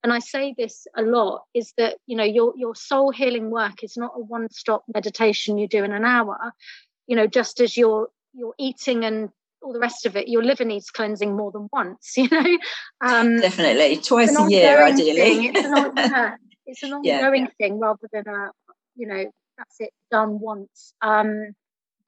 and 0.02 0.12
i 0.12 0.18
say 0.18 0.54
this 0.56 0.86
a 0.96 1.02
lot 1.02 1.42
is 1.54 1.72
that 1.76 1.96
you 2.06 2.16
know 2.16 2.24
your 2.24 2.52
your 2.56 2.74
soul 2.74 3.10
healing 3.10 3.50
work 3.50 3.82
is 3.82 3.96
not 3.96 4.12
a 4.16 4.20
one 4.20 4.48
stop 4.50 4.84
meditation 4.92 5.58
you 5.58 5.68
do 5.68 5.84
in 5.84 5.92
an 5.92 6.04
hour. 6.04 6.52
You 7.06 7.16
know 7.16 7.26
just 7.26 7.60
as 7.60 7.76
you're 7.76 8.08
you're 8.32 8.54
eating 8.58 9.04
and 9.04 9.30
all 9.62 9.72
the 9.72 9.80
rest 9.80 10.06
of 10.06 10.16
it 10.16 10.28
your 10.28 10.42
liver 10.42 10.64
needs 10.64 10.90
cleansing 10.90 11.36
more 11.36 11.50
than 11.50 11.68
once 11.72 12.12
you 12.16 12.28
know? 12.30 12.58
Um, 13.00 13.40
definitely 13.40 13.96
twice 13.98 14.38
a 14.38 14.50
year 14.50 14.82
ideally. 14.84 15.46
it's 15.54 15.58
an, 15.58 15.92
yeah, 15.96 16.34
it's 16.66 16.82
an 16.82 16.92
ongoing 16.92 17.42
yeah. 17.42 17.48
thing 17.58 17.78
rather 17.78 18.08
than 18.12 18.26
a 18.26 18.50
you 18.94 19.06
know 19.06 19.24
that's 19.58 19.76
it 19.80 19.90
done 20.10 20.40
once. 20.40 20.94
Um 21.02 21.54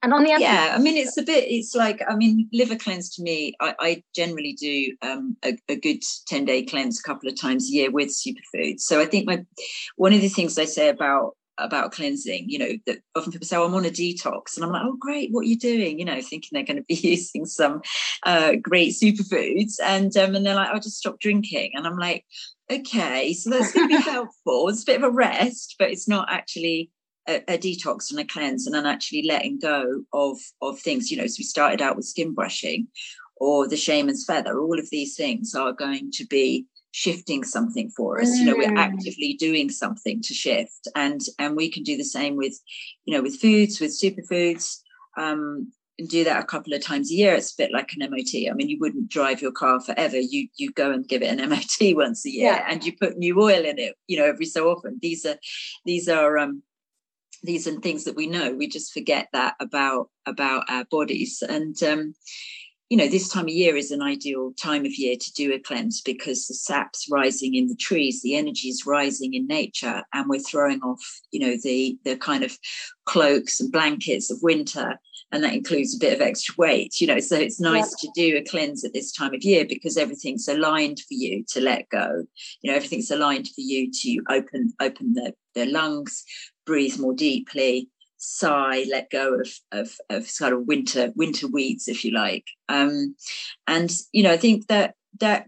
and 0.03 0.13
on 0.13 0.23
the 0.23 0.33
other 0.33 0.41
yeah, 0.41 0.73
I 0.75 0.79
mean, 0.79 0.97
it's 0.97 1.17
a 1.17 1.23
bit, 1.23 1.45
it's 1.47 1.73
like, 1.73 2.01
I 2.07 2.15
mean, 2.15 2.49
liver 2.51 2.75
cleanse 2.75 3.15
to 3.15 3.23
me, 3.23 3.53
I, 3.61 3.73
I 3.79 4.03
generally 4.13 4.51
do 4.51 4.95
um, 5.01 5.37
a, 5.45 5.57
a, 5.69 5.77
good 5.77 6.03
10 6.27 6.43
day 6.43 6.63
cleanse 6.63 6.99
a 6.99 7.03
couple 7.03 7.29
of 7.29 7.39
times 7.39 7.69
a 7.69 7.73
year 7.73 7.89
with 7.89 8.09
superfoods. 8.09 8.81
So 8.81 8.99
I 8.99 9.05
think 9.05 9.25
my, 9.25 9.45
one 9.95 10.11
of 10.11 10.19
the 10.19 10.27
things 10.27 10.59
I 10.59 10.65
say 10.65 10.89
about, 10.89 11.37
about 11.57 11.93
cleansing, 11.93 12.49
you 12.49 12.59
know, 12.59 12.71
that 12.85 12.99
often 13.15 13.31
people 13.31 13.47
say, 13.47 13.55
oh, 13.55 13.63
I'm 13.63 13.75
on 13.75 13.85
a 13.85 13.89
detox. 13.89 14.57
And 14.57 14.65
I'm 14.65 14.71
like, 14.71 14.81
oh, 14.83 14.97
great, 14.99 15.31
what 15.31 15.41
are 15.41 15.47
you 15.47 15.57
doing? 15.57 15.99
You 15.99 16.05
know, 16.05 16.21
thinking 16.21 16.49
they're 16.51 16.63
going 16.63 16.77
to 16.77 16.83
be 16.83 16.95
using 17.01 17.45
some 17.45 17.81
uh, 18.23 18.55
great 18.61 18.93
superfoods. 18.93 19.75
And, 19.81 20.15
um, 20.17 20.35
and 20.35 20.45
they're 20.45 20.55
like, 20.55 20.69
I'll 20.69 20.81
just 20.81 20.97
stop 20.97 21.19
drinking. 21.21 21.71
And 21.75 21.87
I'm 21.87 21.97
like, 21.97 22.25
okay, 22.69 23.31
so 23.33 23.51
that's 23.51 23.71
going 23.71 23.87
to 23.87 23.97
be 23.97 24.03
helpful. 24.11 24.67
It's 24.67 24.83
a 24.83 24.85
bit 24.85 24.97
of 24.97 25.03
a 25.03 25.11
rest, 25.11 25.75
but 25.79 25.91
it's 25.91 26.09
not 26.09 26.27
actually 26.29 26.91
a, 27.27 27.41
a, 27.47 27.57
detox 27.57 28.11
and 28.11 28.19
a 28.19 28.25
cleanse 28.25 28.65
and 28.65 28.75
then 28.75 28.85
actually 28.85 29.23
letting 29.23 29.59
go 29.59 30.03
of 30.13 30.37
of 30.61 30.79
things 30.79 31.09
you 31.09 31.17
know 31.17 31.27
so 31.27 31.35
we 31.39 31.43
started 31.43 31.81
out 31.81 31.95
with 31.95 32.05
skin 32.05 32.33
brushing 32.33 32.87
or 33.37 33.67
the 33.67 33.77
shaman's 33.77 34.25
feather 34.25 34.59
all 34.59 34.79
of 34.79 34.89
these 34.89 35.15
things 35.15 35.55
are 35.55 35.71
going 35.71 36.11
to 36.11 36.25
be 36.25 36.65
shifting 36.91 37.43
something 37.43 37.89
for 37.89 38.21
us 38.21 38.29
mm. 38.29 38.39
you 38.39 38.45
know 38.45 38.55
we're 38.55 38.69
mm. 38.69 38.77
actively 38.77 39.35
doing 39.39 39.69
something 39.69 40.21
to 40.21 40.33
shift 40.33 40.87
and 40.95 41.21
and 41.39 41.55
we 41.55 41.69
can 41.69 41.83
do 41.83 41.97
the 41.97 42.03
same 42.03 42.35
with 42.35 42.59
you 43.05 43.15
know 43.15 43.21
with 43.21 43.39
foods 43.39 43.79
with 43.79 43.97
superfoods 43.99 44.79
um 45.17 45.71
and 45.99 46.09
do 46.09 46.23
that 46.23 46.41
a 46.41 46.45
couple 46.45 46.73
of 46.73 46.81
times 46.81 47.11
a 47.11 47.13
year, 47.13 47.35
it's 47.35 47.53
a 47.53 47.57
bit 47.57 47.71
like 47.71 47.93
an 47.93 48.09
MOT. 48.09 48.49
I 48.49 48.53
mean, 48.53 48.69
you 48.69 48.79
wouldn't 48.79 49.09
drive 49.09 49.41
your 49.41 49.51
car 49.51 49.79
forever. 49.79 50.17
You 50.19 50.47
you 50.55 50.71
go 50.71 50.91
and 50.91 51.07
give 51.07 51.21
it 51.21 51.27
an 51.27 51.49
MOT 51.49 51.95
once 51.95 52.25
a 52.25 52.31
year, 52.31 52.53
yeah. 52.53 52.65
and 52.67 52.83
you 52.83 52.93
put 52.97 53.17
new 53.17 53.39
oil 53.39 53.63
in 53.63 53.77
it, 53.77 53.95
you 54.07 54.17
know, 54.17 54.25
every 54.25 54.45
so 54.45 54.69
often. 54.69 54.97
These 55.01 55.25
are 55.25 55.37
these 55.85 56.09
are 56.09 56.37
um, 56.37 56.63
these 57.43 57.67
are 57.67 57.79
things 57.79 58.05
that 58.05 58.15
we 58.15 58.27
know. 58.27 58.53
We 58.53 58.67
just 58.67 58.93
forget 58.93 59.27
that 59.33 59.55
about 59.59 60.09
about 60.25 60.65
our 60.69 60.85
bodies, 60.85 61.43
and 61.47 61.81
um, 61.83 62.15
you 62.89 62.97
know, 62.97 63.07
this 63.07 63.29
time 63.29 63.45
of 63.45 63.49
year 63.49 63.75
is 63.75 63.91
an 63.91 64.01
ideal 64.01 64.53
time 64.61 64.85
of 64.85 64.95
year 64.95 65.15
to 65.19 65.33
do 65.33 65.53
a 65.53 65.59
cleanse 65.59 66.01
because 66.01 66.47
the 66.47 66.53
sap's 66.53 67.07
rising 67.09 67.55
in 67.55 67.67
the 67.67 67.75
trees, 67.75 68.21
the 68.21 68.35
energy 68.35 68.67
is 68.69 68.85
rising 68.85 69.33
in 69.33 69.47
nature, 69.47 70.03
and 70.13 70.29
we're 70.29 70.39
throwing 70.39 70.79
off, 70.81 71.03
you 71.31 71.39
know, 71.39 71.57
the 71.63 71.97
the 72.05 72.15
kind 72.17 72.43
of 72.43 72.57
cloaks 73.05 73.59
and 73.59 73.71
blankets 73.71 74.31
of 74.31 74.37
winter 74.41 74.99
and 75.33 75.43
that 75.43 75.53
includes 75.53 75.95
a 75.95 75.99
bit 75.99 76.13
of 76.13 76.21
extra 76.21 76.53
weight 76.57 77.01
you 77.01 77.07
know 77.07 77.19
so 77.19 77.35
it's 77.35 77.59
nice 77.59 77.93
yeah. 78.01 78.09
to 78.09 78.11
do 78.15 78.37
a 78.37 78.49
cleanse 78.49 78.85
at 78.85 78.93
this 78.93 79.11
time 79.11 79.33
of 79.33 79.43
year 79.43 79.65
because 79.67 79.97
everything's 79.97 80.47
aligned 80.47 80.99
for 80.99 81.13
you 81.15 81.43
to 81.49 81.59
let 81.59 81.89
go 81.89 82.23
you 82.61 82.71
know 82.71 82.77
everything's 82.77 83.11
aligned 83.11 83.47
for 83.47 83.59
you 83.61 83.91
to 83.91 84.21
open 84.29 84.71
open 84.79 85.13
the, 85.13 85.33
the 85.55 85.65
lungs 85.65 86.23
breathe 86.65 86.99
more 86.99 87.13
deeply 87.13 87.89
sigh 88.17 88.85
let 88.89 89.09
go 89.09 89.33
of 89.39 89.49
of, 89.71 89.95
of 90.09 90.29
sort 90.29 90.53
of 90.53 90.65
winter 90.65 91.11
winter 91.15 91.47
weeds 91.47 91.87
if 91.87 92.05
you 92.05 92.11
like. 92.11 92.45
Um 92.69 93.15
and 93.67 93.91
you 94.11 94.23
know 94.23 94.31
i 94.31 94.37
think 94.37 94.67
that 94.67 94.95
that 95.19 95.47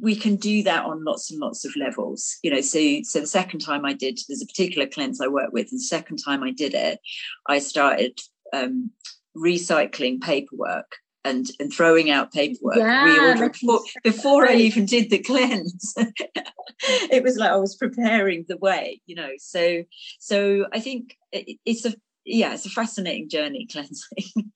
we 0.00 0.14
can 0.14 0.36
do 0.36 0.62
that 0.62 0.84
on 0.84 1.04
lots 1.04 1.30
and 1.30 1.40
lots 1.40 1.64
of 1.64 1.74
levels 1.76 2.36
you 2.42 2.50
know. 2.50 2.60
So 2.60 3.00
so 3.02 3.20
the 3.20 3.26
second 3.26 3.60
time 3.60 3.84
i 3.84 3.92
did 3.92 4.20
there's 4.28 4.42
a 4.42 4.46
particular 4.46 4.86
cleanse 4.86 5.20
i 5.20 5.28
work 5.28 5.52
with 5.52 5.68
and 5.70 5.80
the 5.80 5.84
second 5.84 6.18
time 6.18 6.42
i 6.42 6.50
did 6.50 6.74
it 6.74 7.00
i 7.46 7.58
started 7.58 8.18
um, 8.52 8.90
recycling 9.36 10.20
paperwork 10.20 10.96
and, 11.28 11.46
and 11.60 11.72
throwing 11.72 12.10
out 12.10 12.32
paperwork 12.32 12.76
yeah, 12.76 13.34
before, 13.48 13.80
before 14.02 14.48
I 14.48 14.54
even 14.54 14.86
did 14.86 15.10
the 15.10 15.18
cleanse. 15.18 15.94
it 16.80 17.22
was 17.22 17.36
like 17.36 17.50
I 17.50 17.56
was 17.56 17.76
preparing 17.76 18.44
the 18.48 18.56
way, 18.56 19.00
you 19.06 19.14
know. 19.14 19.30
So 19.38 19.84
so 20.18 20.66
I 20.72 20.80
think 20.80 21.16
it, 21.32 21.58
it's 21.64 21.84
a 21.84 21.94
yeah, 22.24 22.54
it's 22.54 22.66
a 22.66 22.70
fascinating 22.70 23.28
journey 23.28 23.66
cleansing. 23.70 24.50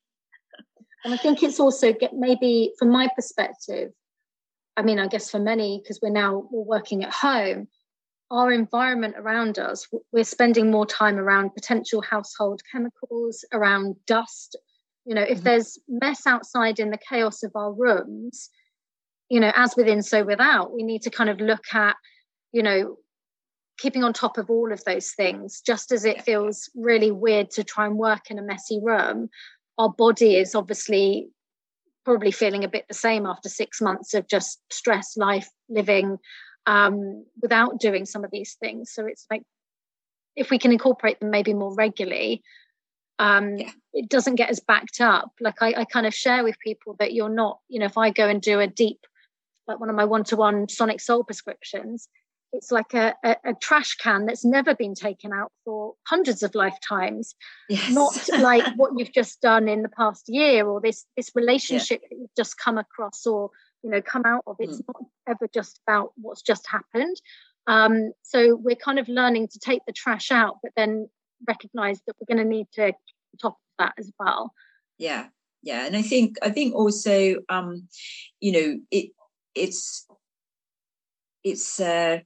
and 1.04 1.14
I 1.14 1.16
think 1.16 1.42
it's 1.42 1.60
also 1.60 1.92
get 1.92 2.14
maybe 2.14 2.72
from 2.78 2.90
my 2.90 3.08
perspective, 3.14 3.92
I 4.76 4.82
mean, 4.82 4.98
I 4.98 5.06
guess 5.06 5.30
for 5.30 5.38
many, 5.38 5.80
because 5.82 6.00
we're 6.02 6.10
now 6.10 6.48
we're 6.50 6.64
working 6.64 7.04
at 7.04 7.12
home, 7.12 7.68
our 8.30 8.50
environment 8.50 9.14
around 9.18 9.58
us, 9.58 9.86
we're 10.10 10.24
spending 10.24 10.70
more 10.70 10.86
time 10.86 11.18
around 11.18 11.54
potential 11.54 12.00
household 12.00 12.62
chemicals, 12.70 13.44
around 13.52 13.96
dust. 14.06 14.56
You 15.04 15.14
know, 15.14 15.22
if 15.22 15.38
mm-hmm. 15.38 15.44
there's 15.44 15.78
mess 15.88 16.26
outside 16.26 16.78
in 16.78 16.90
the 16.90 16.98
chaos 16.98 17.42
of 17.42 17.52
our 17.54 17.72
rooms, 17.72 18.50
you 19.28 19.40
know, 19.40 19.52
as 19.56 19.74
within, 19.76 20.02
so 20.02 20.24
without, 20.24 20.74
we 20.74 20.82
need 20.82 21.02
to 21.02 21.10
kind 21.10 21.30
of 21.30 21.40
look 21.40 21.64
at, 21.72 21.96
you 22.52 22.62
know, 22.62 22.96
keeping 23.78 24.04
on 24.04 24.12
top 24.12 24.38
of 24.38 24.50
all 24.50 24.72
of 24.72 24.84
those 24.84 25.12
things. 25.12 25.60
Just 25.64 25.90
as 25.90 26.04
it 26.04 26.22
feels 26.22 26.70
really 26.74 27.10
weird 27.10 27.50
to 27.52 27.64
try 27.64 27.86
and 27.86 27.96
work 27.96 28.30
in 28.30 28.38
a 28.38 28.42
messy 28.42 28.78
room, 28.80 29.28
our 29.78 29.88
body 29.90 30.36
is 30.36 30.54
obviously 30.54 31.30
probably 32.04 32.30
feeling 32.30 32.64
a 32.64 32.68
bit 32.68 32.84
the 32.88 32.94
same 32.94 33.26
after 33.26 33.48
six 33.48 33.80
months 33.80 34.14
of 34.14 34.28
just 34.28 34.60
stress, 34.70 35.16
life, 35.16 35.48
living 35.68 36.18
um, 36.66 37.24
without 37.40 37.80
doing 37.80 38.04
some 38.04 38.24
of 38.24 38.30
these 38.30 38.54
things. 38.60 38.92
So 38.92 39.06
it's 39.06 39.26
like 39.30 39.42
if 40.36 40.50
we 40.50 40.58
can 40.58 40.72
incorporate 40.72 41.20
them 41.20 41.30
maybe 41.30 41.54
more 41.54 41.74
regularly, 41.74 42.42
um, 43.18 43.56
yeah. 43.56 43.70
it 43.92 44.08
doesn't 44.08 44.36
get 44.36 44.50
as 44.50 44.60
backed 44.60 45.00
up. 45.00 45.32
Like 45.40 45.60
I, 45.60 45.74
I 45.78 45.84
kind 45.84 46.06
of 46.06 46.14
share 46.14 46.44
with 46.44 46.58
people 46.58 46.96
that 46.98 47.12
you're 47.12 47.28
not, 47.28 47.58
you 47.68 47.80
know, 47.80 47.86
if 47.86 47.98
I 47.98 48.10
go 48.10 48.28
and 48.28 48.40
do 48.40 48.60
a 48.60 48.66
deep, 48.66 49.00
like 49.66 49.78
one 49.78 49.90
of 49.90 49.96
my 49.96 50.04
one-to-one 50.04 50.68
sonic 50.68 51.00
soul 51.00 51.24
prescriptions, 51.24 52.08
it's 52.52 52.70
like 52.70 52.92
a, 52.94 53.14
a, 53.24 53.36
a, 53.46 53.54
trash 53.54 53.94
can 53.96 54.26
that's 54.26 54.44
never 54.44 54.74
been 54.74 54.94
taken 54.94 55.32
out 55.32 55.50
for 55.64 55.94
hundreds 56.06 56.42
of 56.42 56.54
lifetimes 56.54 57.34
yes. 57.68 57.90
not 57.90 58.28
like 58.40 58.64
what 58.76 58.92
you've 58.96 59.12
just 59.12 59.40
done 59.40 59.68
in 59.68 59.82
the 59.82 59.88
past 59.88 60.28
year 60.28 60.66
or 60.66 60.80
this 60.80 61.06
this 61.16 61.30
relationship 61.34 62.00
yeah. 62.02 62.08
that 62.10 62.20
you've 62.20 62.36
just 62.36 62.58
come 62.58 62.78
across 62.78 63.26
or 63.26 63.50
you 63.82 63.90
know 63.90 64.02
come 64.02 64.24
out 64.26 64.42
of 64.46 64.56
it's 64.58 64.80
mm. 64.80 64.84
not 64.88 65.04
ever 65.28 65.48
just 65.52 65.80
about 65.86 66.12
what's 66.16 66.42
just 66.42 66.66
happened 66.68 67.16
um, 67.68 68.12
so 68.22 68.56
we're 68.56 68.76
kind 68.76 68.98
of 68.98 69.08
learning 69.08 69.48
to 69.48 69.58
take 69.58 69.82
the 69.86 69.92
trash 69.92 70.30
out 70.30 70.58
but 70.62 70.72
then 70.76 71.08
recognize 71.46 72.00
that 72.06 72.14
we're 72.18 72.34
going 72.34 72.44
to 72.44 72.48
need 72.48 72.66
to 72.74 72.92
top 73.40 73.58
that 73.78 73.94
as 73.98 74.10
well. 74.18 74.52
Yeah 74.98 75.26
yeah 75.62 75.86
and 75.86 75.96
i 75.96 76.02
think 76.02 76.36
i 76.42 76.50
think 76.50 76.74
also 76.74 77.36
um 77.48 77.86
you 78.40 78.52
know 78.52 78.80
it 78.90 79.10
it's 79.54 80.06
it's 81.44 81.80
uh 81.80 82.18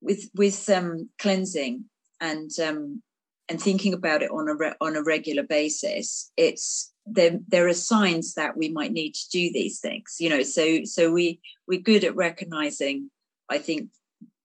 with 0.00 0.28
with 0.34 0.68
um 0.70 1.08
cleansing 1.18 1.84
and 2.20 2.50
um 2.64 3.02
and 3.48 3.60
thinking 3.60 3.94
about 3.94 4.22
it 4.22 4.30
on 4.30 4.48
a 4.48 4.54
re- 4.54 4.74
on 4.80 4.96
a 4.96 5.02
regular 5.02 5.42
basis 5.42 6.32
it's 6.36 6.92
there 7.04 7.38
there 7.46 7.68
are 7.68 7.74
signs 7.74 8.34
that 8.34 8.56
we 8.56 8.68
might 8.68 8.92
need 8.92 9.14
to 9.14 9.28
do 9.30 9.52
these 9.52 9.78
things 9.78 10.16
you 10.18 10.28
know 10.28 10.42
so 10.42 10.82
so 10.84 11.12
we 11.12 11.40
we're 11.68 11.80
good 11.80 12.04
at 12.04 12.16
recognizing 12.16 13.10
i 13.48 13.58
think 13.58 13.88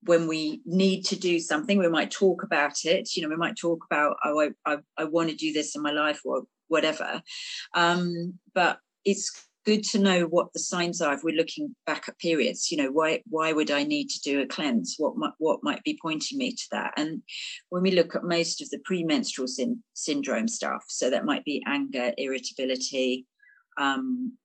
when 0.04 0.28
we 0.28 0.62
need 0.66 1.04
to 1.06 1.16
do 1.16 1.40
something 1.40 1.78
we 1.78 1.88
might 1.88 2.10
talk 2.12 2.44
about 2.44 2.86
it 2.86 3.16
you 3.16 3.22
know 3.22 3.30
we 3.30 3.36
might 3.36 3.56
talk 3.56 3.84
about 3.90 4.18
oh 4.26 4.42
i 4.42 4.50
i, 4.66 4.78
I 4.98 5.04
want 5.06 5.30
to 5.30 5.36
do 5.36 5.54
this 5.54 5.76
in 5.76 5.82
my 5.82 5.92
life 5.92 6.22
or 6.26 6.44
whatever. 6.72 7.22
Um 7.76 8.40
but 8.56 8.80
it's 9.06 9.48
good 9.64 9.84
to 9.84 10.00
know 10.00 10.24
what 10.24 10.52
the 10.54 10.60
signs 10.60 11.02
are 11.02 11.14
if 11.14 11.24
we're 11.24 11.36
looking 11.36 11.76
back 11.86 12.06
at 12.08 12.18
periods. 12.18 12.72
You 12.72 12.78
know 12.78 12.92
why 12.92 13.22
why 13.30 13.54
would 13.54 13.70
i 13.70 13.84
need 13.84 14.10
to 14.10 14.22
do 14.22 14.42
a 14.42 14.48
cleanse? 14.48 14.96
What 14.98 15.18
might 15.18 15.34
what 15.38 15.60
might 15.64 15.84
be 15.84 16.00
pointing 16.02 16.40
me 16.40 16.54
to 16.54 16.68
that? 16.72 16.94
And 16.98 17.22
when 17.70 17.84
we 17.84 17.92
look 17.92 18.16
at 18.16 18.24
most 18.24 18.62
of 18.62 18.70
the 18.72 18.80
premenstrual 18.86 19.48
syn- 19.48 19.84
syndrome 19.94 20.48
stuff 20.48 20.86
so 20.88 21.10
that 21.10 21.26
might 21.26 21.46
be 21.46 21.64
anger 21.68 22.14
irritability 22.18 23.28
um, 23.78 24.38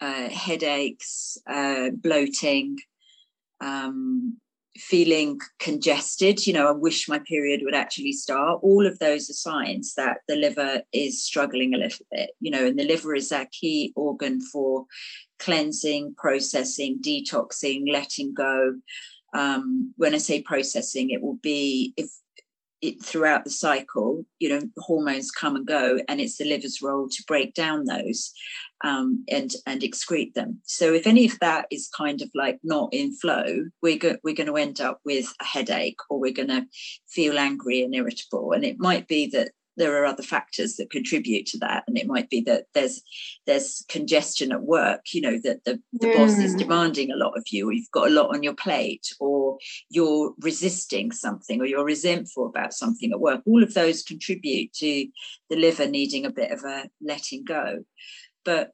uh, 0.00 0.28
headaches 0.28 1.38
uh, 1.48 1.90
bloating 1.90 2.76
um, 3.64 4.36
feeling 4.76 5.38
congested, 5.60 6.46
you 6.46 6.52
know, 6.52 6.68
I 6.68 6.72
wish 6.72 7.08
my 7.08 7.20
period 7.20 7.60
would 7.62 7.74
actually 7.74 8.12
start. 8.12 8.60
All 8.62 8.86
of 8.86 8.98
those 8.98 9.30
are 9.30 9.34
signs 9.34 9.94
that 9.94 10.18
the 10.28 10.36
liver 10.36 10.82
is 10.92 11.22
struggling 11.22 11.74
a 11.74 11.78
little 11.78 12.04
bit, 12.10 12.30
you 12.40 12.50
know, 12.50 12.66
and 12.66 12.78
the 12.78 12.84
liver 12.84 13.14
is 13.14 13.30
our 13.30 13.46
key 13.52 13.92
organ 13.94 14.40
for 14.40 14.86
cleansing, 15.38 16.14
processing, 16.16 16.98
detoxing, 17.00 17.90
letting 17.90 18.34
go. 18.34 18.74
Um, 19.32 19.94
when 19.96 20.14
I 20.14 20.18
say 20.18 20.42
processing, 20.42 21.10
it 21.10 21.22
will 21.22 21.38
be 21.42 21.92
if 21.96 22.10
it, 22.84 23.02
throughout 23.02 23.44
the 23.44 23.50
cycle, 23.50 24.24
you 24.38 24.48
know, 24.48 24.60
hormones 24.78 25.30
come 25.30 25.56
and 25.56 25.66
go, 25.66 25.98
and 26.08 26.20
it's 26.20 26.36
the 26.36 26.44
liver's 26.44 26.82
role 26.82 27.08
to 27.08 27.24
break 27.26 27.54
down 27.54 27.86
those 27.86 28.32
um, 28.84 29.24
and 29.28 29.52
and 29.66 29.80
excrete 29.80 30.34
them. 30.34 30.60
So 30.64 30.92
if 30.92 31.06
any 31.06 31.24
of 31.26 31.38
that 31.40 31.66
is 31.70 31.88
kind 31.96 32.20
of 32.20 32.30
like 32.34 32.58
not 32.62 32.90
in 32.92 33.16
flow, 33.16 33.64
we're 33.82 33.98
go- 33.98 34.18
we're 34.22 34.34
going 34.34 34.48
to 34.48 34.56
end 34.56 34.80
up 34.80 35.00
with 35.04 35.32
a 35.40 35.44
headache, 35.44 35.98
or 36.10 36.20
we're 36.20 36.32
going 36.32 36.48
to 36.48 36.66
feel 37.08 37.38
angry 37.38 37.82
and 37.82 37.94
irritable, 37.94 38.52
and 38.52 38.64
it 38.64 38.78
might 38.78 39.08
be 39.08 39.28
that 39.28 39.52
there 39.76 40.00
are 40.00 40.06
other 40.06 40.22
factors 40.22 40.76
that 40.76 40.90
contribute 40.90 41.46
to 41.46 41.58
that 41.58 41.84
and 41.86 41.98
it 41.98 42.06
might 42.06 42.30
be 42.30 42.40
that 42.40 42.64
there's 42.74 43.02
there's 43.46 43.84
congestion 43.88 44.52
at 44.52 44.62
work 44.62 45.00
you 45.12 45.20
know 45.20 45.38
that 45.42 45.64
the, 45.64 45.80
the 45.92 46.08
mm. 46.08 46.16
boss 46.16 46.38
is 46.38 46.54
mm. 46.54 46.58
demanding 46.58 47.10
a 47.10 47.16
lot 47.16 47.36
of 47.36 47.44
you 47.50 47.68
or 47.68 47.72
you've 47.72 47.90
got 47.90 48.08
a 48.08 48.14
lot 48.14 48.34
on 48.34 48.42
your 48.42 48.54
plate 48.54 49.14
or 49.20 49.58
you're 49.90 50.34
resisting 50.40 51.12
something 51.12 51.60
or 51.60 51.66
you're 51.66 51.84
resentful 51.84 52.46
about 52.46 52.72
something 52.72 53.12
at 53.12 53.20
work 53.20 53.40
all 53.46 53.62
of 53.62 53.74
those 53.74 54.02
contribute 54.02 54.72
to 54.72 55.06
the 55.50 55.56
liver 55.56 55.86
needing 55.86 56.24
a 56.24 56.30
bit 56.30 56.50
of 56.50 56.62
a 56.64 56.88
letting 57.00 57.44
go 57.44 57.84
but 58.44 58.70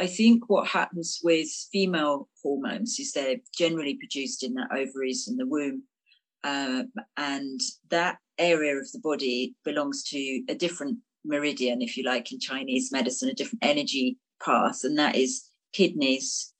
I 0.00 0.06
think 0.06 0.48
what 0.48 0.66
happens 0.66 1.20
with 1.22 1.48
female 1.70 2.26
hormones 2.42 2.98
is 2.98 3.12
they're 3.12 3.36
generally 3.56 3.96
produced 3.96 4.42
in 4.42 4.54
the 4.54 4.66
ovaries 4.72 5.28
and 5.28 5.38
the 5.38 5.46
womb. 5.46 5.82
Um, 6.44 6.92
and 7.16 7.60
that 7.90 8.18
area 8.38 8.76
of 8.76 8.90
the 8.92 9.00
body 9.00 9.54
belongs 9.64 10.02
to 10.04 10.42
a 10.48 10.54
different 10.54 10.98
meridian, 11.24 11.82
if 11.82 11.96
you 11.96 12.04
like, 12.04 12.32
in 12.32 12.40
Chinese 12.40 12.90
medicine, 12.90 13.28
a 13.28 13.34
different 13.34 13.64
energy 13.64 14.16
path, 14.42 14.80
and 14.84 14.98
that 14.98 15.16
is 15.16 15.44
kidneys, 15.72 16.52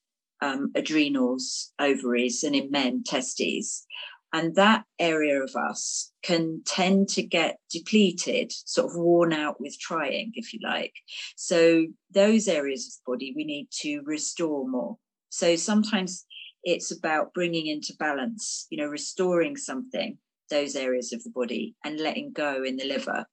um, 0.43 0.71
adrenals, 0.75 1.73
ovaries, 1.79 2.43
and 2.45 2.55
in 2.55 2.71
men, 2.71 3.03
testes. 3.05 3.87
And 4.33 4.55
that 4.55 4.85
area 4.99 5.43
of 5.43 5.57
us 5.57 6.13
can 6.23 6.63
tend 6.65 7.09
to 7.11 7.23
get 7.23 7.59
depleted, 7.69 8.53
sort 8.53 8.91
of 8.91 8.97
worn 8.97 9.33
out 9.33 9.61
with 9.61 9.77
trying, 9.81 10.33
if 10.35 10.53
you 10.53 10.61
like. 10.63 10.95
So, 11.37 11.87
those 12.13 12.47
areas 12.47 12.87
of 12.87 12.93
the 12.93 13.13
body 13.13 13.33
we 13.35 13.45
need 13.45 13.69
to 13.81 14.03
restore 14.05 14.69
more. 14.69 14.99
So, 15.31 15.57
sometimes 15.57 16.27
it's 16.65 16.91
about 16.91 17.35
bringing 17.35 17.67
into 17.67 17.95
balance, 17.99 18.67
you 18.71 18.79
know, 18.79 18.89
restoring 18.89 19.57
something 19.57 20.19
those 20.51 20.77
areas 20.77 21.13
of 21.13 21.23
the 21.23 21.31
body 21.31 21.75
and 21.85 22.01
letting 22.01 22.33
go 22.33 22.65
in 22.65 22.77
the 22.77 22.85
liver 22.85 23.25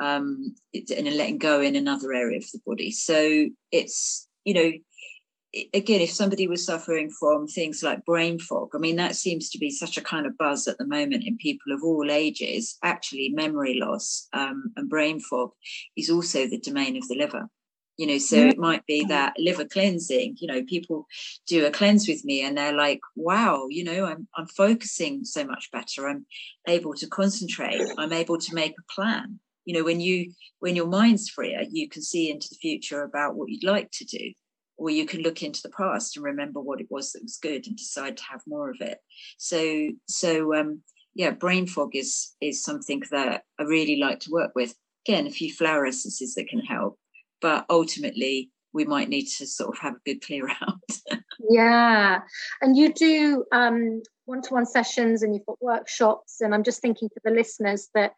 um, 0.00 0.54
and 0.74 1.16
letting 1.16 1.38
go 1.38 1.60
in 1.60 1.76
another 1.76 2.12
area 2.12 2.38
of 2.38 2.50
the 2.52 2.60
body. 2.66 2.90
So 2.90 3.46
it's, 3.70 4.26
you 4.44 4.54
know, 4.54 4.72
again, 5.72 6.00
if 6.00 6.10
somebody 6.10 6.48
was 6.48 6.64
suffering 6.64 7.10
from 7.10 7.46
things 7.46 7.82
like 7.82 8.04
brain 8.04 8.38
fog, 8.38 8.70
I 8.74 8.78
mean, 8.78 8.96
that 8.96 9.14
seems 9.14 9.50
to 9.50 9.58
be 9.58 9.70
such 9.70 9.96
a 9.96 10.02
kind 10.02 10.26
of 10.26 10.36
buzz 10.36 10.66
at 10.66 10.78
the 10.78 10.86
moment 10.86 11.24
in 11.24 11.36
people 11.36 11.72
of 11.72 11.82
all 11.84 12.10
ages. 12.10 12.76
Actually, 12.82 13.28
memory 13.30 13.78
loss 13.78 14.28
um, 14.32 14.72
and 14.76 14.88
brain 14.88 15.20
fog 15.20 15.50
is 15.96 16.10
also 16.10 16.46
the 16.46 16.58
domain 16.58 16.96
of 16.96 17.06
the 17.08 17.14
liver. 17.14 17.48
You 17.96 18.08
know, 18.08 18.18
so 18.18 18.36
it 18.36 18.58
might 18.58 18.84
be 18.86 19.04
that 19.04 19.34
liver 19.38 19.64
cleansing. 19.64 20.36
You 20.40 20.48
know, 20.48 20.64
people 20.64 21.06
do 21.46 21.64
a 21.64 21.70
cleanse 21.70 22.08
with 22.08 22.24
me, 22.24 22.42
and 22.42 22.58
they're 22.58 22.76
like, 22.76 23.00
"Wow, 23.14 23.68
you 23.70 23.84
know, 23.84 24.06
I'm 24.06 24.26
I'm 24.36 24.46
focusing 24.46 25.24
so 25.24 25.44
much 25.44 25.70
better. 25.70 26.08
I'm 26.08 26.26
able 26.66 26.94
to 26.94 27.06
concentrate. 27.06 27.80
I'm 27.96 28.12
able 28.12 28.38
to 28.38 28.54
make 28.54 28.72
a 28.72 28.92
plan." 28.92 29.38
You 29.64 29.74
know, 29.74 29.84
when 29.84 30.00
you 30.00 30.32
when 30.58 30.74
your 30.74 30.88
mind's 30.88 31.28
freer, 31.28 31.62
you 31.70 31.88
can 31.88 32.02
see 32.02 32.30
into 32.30 32.48
the 32.48 32.56
future 32.56 33.02
about 33.02 33.36
what 33.36 33.48
you'd 33.48 33.64
like 33.64 33.90
to 33.92 34.04
do 34.04 34.32
or 34.76 34.90
you 34.90 35.06
can 35.06 35.22
look 35.22 35.42
into 35.42 35.62
the 35.62 35.70
past 35.70 36.16
and 36.16 36.24
remember 36.24 36.60
what 36.60 36.80
it 36.80 36.86
was 36.90 37.12
that 37.12 37.22
was 37.22 37.38
good 37.40 37.66
and 37.66 37.76
decide 37.76 38.16
to 38.16 38.24
have 38.24 38.40
more 38.46 38.70
of 38.70 38.76
it 38.80 38.98
so 39.38 39.88
so 40.08 40.54
um 40.54 40.80
yeah 41.14 41.30
brain 41.30 41.66
fog 41.66 41.94
is 41.94 42.34
is 42.40 42.62
something 42.62 43.02
that 43.10 43.42
i 43.58 43.62
really 43.62 43.96
like 43.96 44.20
to 44.20 44.30
work 44.30 44.52
with 44.54 44.74
again 45.06 45.26
a 45.26 45.30
few 45.30 45.52
flower 45.52 45.86
essences 45.86 46.34
that 46.34 46.48
can 46.48 46.60
help 46.60 46.98
but 47.40 47.64
ultimately 47.70 48.50
we 48.72 48.84
might 48.84 49.08
need 49.08 49.26
to 49.26 49.46
sort 49.46 49.74
of 49.74 49.80
have 49.80 49.94
a 49.94 50.00
good 50.04 50.20
clear 50.20 50.48
out 50.62 51.18
yeah 51.50 52.20
and 52.60 52.76
you 52.76 52.92
do 52.92 53.44
um 53.52 54.02
one-to-one 54.26 54.66
sessions 54.66 55.22
and 55.22 55.34
you've 55.34 55.46
got 55.46 55.60
workshops 55.60 56.40
and 56.40 56.54
i'm 56.54 56.64
just 56.64 56.80
thinking 56.80 57.08
for 57.08 57.20
the 57.24 57.34
listeners 57.34 57.88
that 57.94 58.12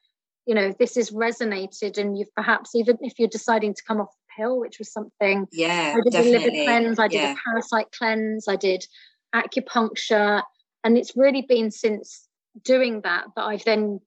you 0.47 0.55
know 0.55 0.73
this 0.79 0.95
has 0.95 1.11
resonated 1.11 1.99
and 1.99 2.17
you've 2.17 2.35
perhaps 2.35 2.75
even 2.75 2.97
if 3.01 3.19
you're 3.19 3.29
deciding 3.29 3.75
to 3.75 3.83
come 3.87 4.01
off 4.01 4.11
the 4.13 4.27
pill, 4.37 4.59
which 4.59 4.79
was 4.79 4.93
something. 4.93 5.47
Yeah, 5.53 5.95
I 5.97 6.01
did 6.03 6.13
definitely. 6.13 6.37
a 6.37 6.41
liver 6.41 6.65
cleanse. 6.65 6.99
I 6.99 7.09
did 7.09 7.21
yeah. 7.21 7.33
a 7.33 7.37
parasite 7.45 7.87
cleanse. 7.97 8.49
I 8.49 8.57
did 8.57 8.85
acupuncture, 9.35 10.43
and 10.85 10.97
it's 10.97 11.17
really 11.17 11.43
been 11.43 11.71
since 11.71 12.29
doing 12.63 13.03
that 13.03 13.25
that 13.37 13.43
I've 13.43 13.65
then 13.65 14.01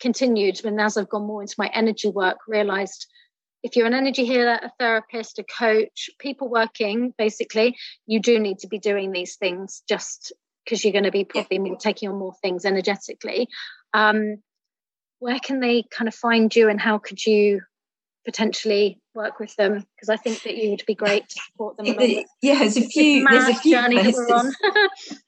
continued. 0.00 0.64
And 0.64 0.80
as 0.80 0.96
I've 0.96 1.08
gone 1.08 1.26
more 1.26 1.42
into 1.42 1.56
my 1.58 1.70
energy 1.72 2.08
work, 2.08 2.38
realised 2.46 3.06
if 3.62 3.76
you're 3.76 3.86
an 3.86 3.94
energy 3.94 4.24
healer, 4.24 4.58
a 4.62 4.72
therapist, 4.78 5.38
a 5.38 5.44
coach, 5.44 6.10
people 6.18 6.48
working, 6.48 7.12
basically, 7.16 7.76
you 8.06 8.20
do 8.20 8.38
need 8.38 8.58
to 8.60 8.68
be 8.68 8.78
doing 8.78 9.12
these 9.12 9.36
things 9.36 9.82
just 9.88 10.32
because 10.64 10.84
you're 10.84 10.92
going 10.92 11.04
to 11.04 11.10
be 11.10 11.24
probably 11.24 11.58
more 11.58 11.76
taking 11.76 12.08
on 12.08 12.18
more 12.18 12.34
things 12.42 12.64
energetically. 12.64 13.48
Um, 13.92 14.36
where 15.18 15.38
can 15.38 15.60
they 15.60 15.84
kind 15.90 16.08
of 16.08 16.14
find 16.14 16.54
you 16.54 16.68
and 16.68 16.80
how 16.80 16.98
could 16.98 17.24
you 17.24 17.60
potentially 18.24 18.98
work 19.14 19.40
with 19.40 19.54
them 19.56 19.84
because 19.96 20.08
I 20.08 20.16
think 20.16 20.42
that 20.42 20.56
you 20.56 20.70
would 20.70 20.84
be 20.86 20.94
great 20.94 21.28
to 21.28 21.40
support 21.50 21.76
them. 21.76 21.86
yeah, 22.42 22.58
there's 22.58 22.76
a 22.76 22.82
few. 22.82 23.26
There's 23.28 23.48
a 23.48 23.54
few 23.54 23.82
places. 23.82 24.56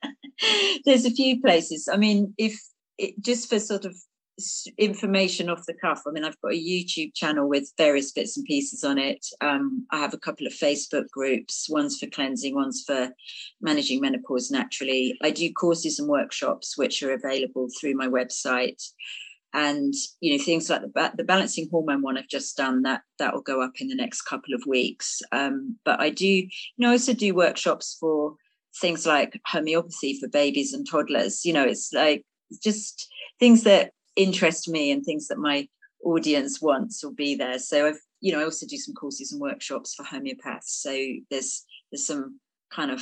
there's 0.85 1.05
a 1.05 1.11
few 1.11 1.41
places. 1.41 1.89
I 1.93 1.97
mean, 1.97 2.35
if 2.39 2.61
it, 2.99 3.15
just 3.21 3.49
for 3.49 3.59
sort 3.59 3.85
of 3.85 3.97
information 4.79 5.51
off 5.51 5.67
the 5.67 5.75
cuff, 5.75 6.03
I 6.07 6.11
mean, 6.11 6.25
I've 6.25 6.41
got 6.41 6.53
a 6.53 6.57
YouTube 6.57 7.15
channel 7.15 7.49
with 7.49 7.73
various 7.77 8.13
bits 8.13 8.37
and 8.37 8.47
pieces 8.47 8.85
on 8.85 8.99
it. 8.99 9.25
Um, 9.41 9.87
I 9.91 9.99
have 9.99 10.15
a 10.15 10.19
couple 10.19 10.47
of 10.47 10.53
Facebook 10.53 11.09
groups. 11.11 11.69
One's 11.69 11.99
for 11.99 12.07
cleansing, 12.07 12.55
one's 12.55 12.83
for 12.87 13.11
managing 13.61 14.01
menopause 14.01 14.51
naturally. 14.51 15.19
I 15.23 15.31
do 15.31 15.53
courses 15.53 15.99
and 15.99 16.09
workshops 16.09 16.77
which 16.79 17.03
are 17.03 17.13
available 17.13 17.69
through 17.79 17.95
my 17.95 18.09
website 18.09 18.83
and 19.55 19.93
you 20.21 20.37
know 20.37 20.43
things 20.43 20.71
like 20.71 20.81
the, 20.81 21.13
the 21.17 21.25
balancing 21.25 21.69
hormone 21.71 22.01
one 22.01 22.17
i've 22.17 22.29
just 22.29 22.57
done 22.57 22.83
that 22.83 23.03
that 23.19 23.35
will 23.35 23.43
go 23.43 23.61
up 23.61 23.73
in 23.81 23.89
the 23.89 23.95
next 23.95 24.23
couple 24.23 24.55
of 24.55 24.63
weeks 24.67 25.21
um, 25.31 25.77
but 25.85 26.01
i 26.01 26.09
do 26.09 26.27
you 26.27 26.49
know 26.79 26.93
also 26.93 27.13
do 27.13 27.35
workshops 27.35 27.97
for 28.01 28.35
things 28.81 29.07
like 29.07 29.39
homeopathy 29.47 30.19
for 30.19 30.27
babies 30.29 30.73
and 30.73 30.89
toddlers 30.89 31.45
you 31.45 31.53
know 31.53 31.65
it's 31.65 31.93
like 31.93 32.25
just 32.63 33.09
things 33.39 33.65
that 33.65 33.93
interest 34.17 34.69
me 34.69 34.91
and 34.91 35.05
things 35.05 35.29
that 35.29 35.39
my 35.39 35.69
audience 36.05 36.61
wants 36.61 37.03
will 37.03 37.15
be 37.15 37.35
there 37.35 37.59
so 37.59 37.87
i've 37.87 38.01
you 38.21 38.33
know 38.33 38.41
i 38.41 38.45
also 38.45 38.67
do 38.67 38.77
some 38.77 38.95
courses 38.95 39.33
and 39.33 39.41
workshops 39.41 39.95
for 39.95 40.05
homeopaths 40.05 40.65
so 40.65 40.91
there's 41.31 41.65
there's 41.91 42.07
some 42.07 42.41
kind 42.71 42.91
of 42.91 43.01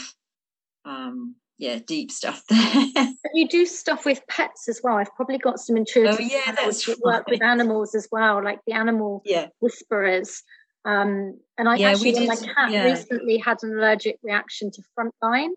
um 0.85 1.35
yeah, 1.61 1.79
deep 1.87 2.11
stuff 2.11 2.43
there. 2.49 3.09
you 3.35 3.47
do 3.47 3.67
stuff 3.67 4.07
with 4.07 4.27
pets 4.29 4.67
as 4.69 4.81
well. 4.83 4.97
I've 4.97 5.15
probably 5.15 5.37
got 5.37 5.61
some 5.61 5.77
intuitive 5.77 6.17
oh, 6.19 6.23
yeah, 6.23 6.53
that's 6.53 6.89
right. 6.89 6.97
work 7.05 7.27
with 7.29 7.43
animals 7.43 7.95
as 7.95 8.09
well, 8.11 8.43
like 8.43 8.61
the 8.67 8.73
animal 8.73 9.21
yeah. 9.27 9.49
whisperers. 9.61 10.43
Um, 10.87 11.39
and 11.59 11.69
I 11.69 11.77
yeah, 11.77 11.91
actually, 11.91 12.13
did, 12.13 12.29
my 12.29 12.37
cat 12.37 12.71
yeah. 12.71 12.85
recently 12.85 13.37
had 13.37 13.59
an 13.63 13.75
allergic 13.75 14.19
reaction 14.23 14.71
to 14.71 14.83
frontline, 14.99 15.51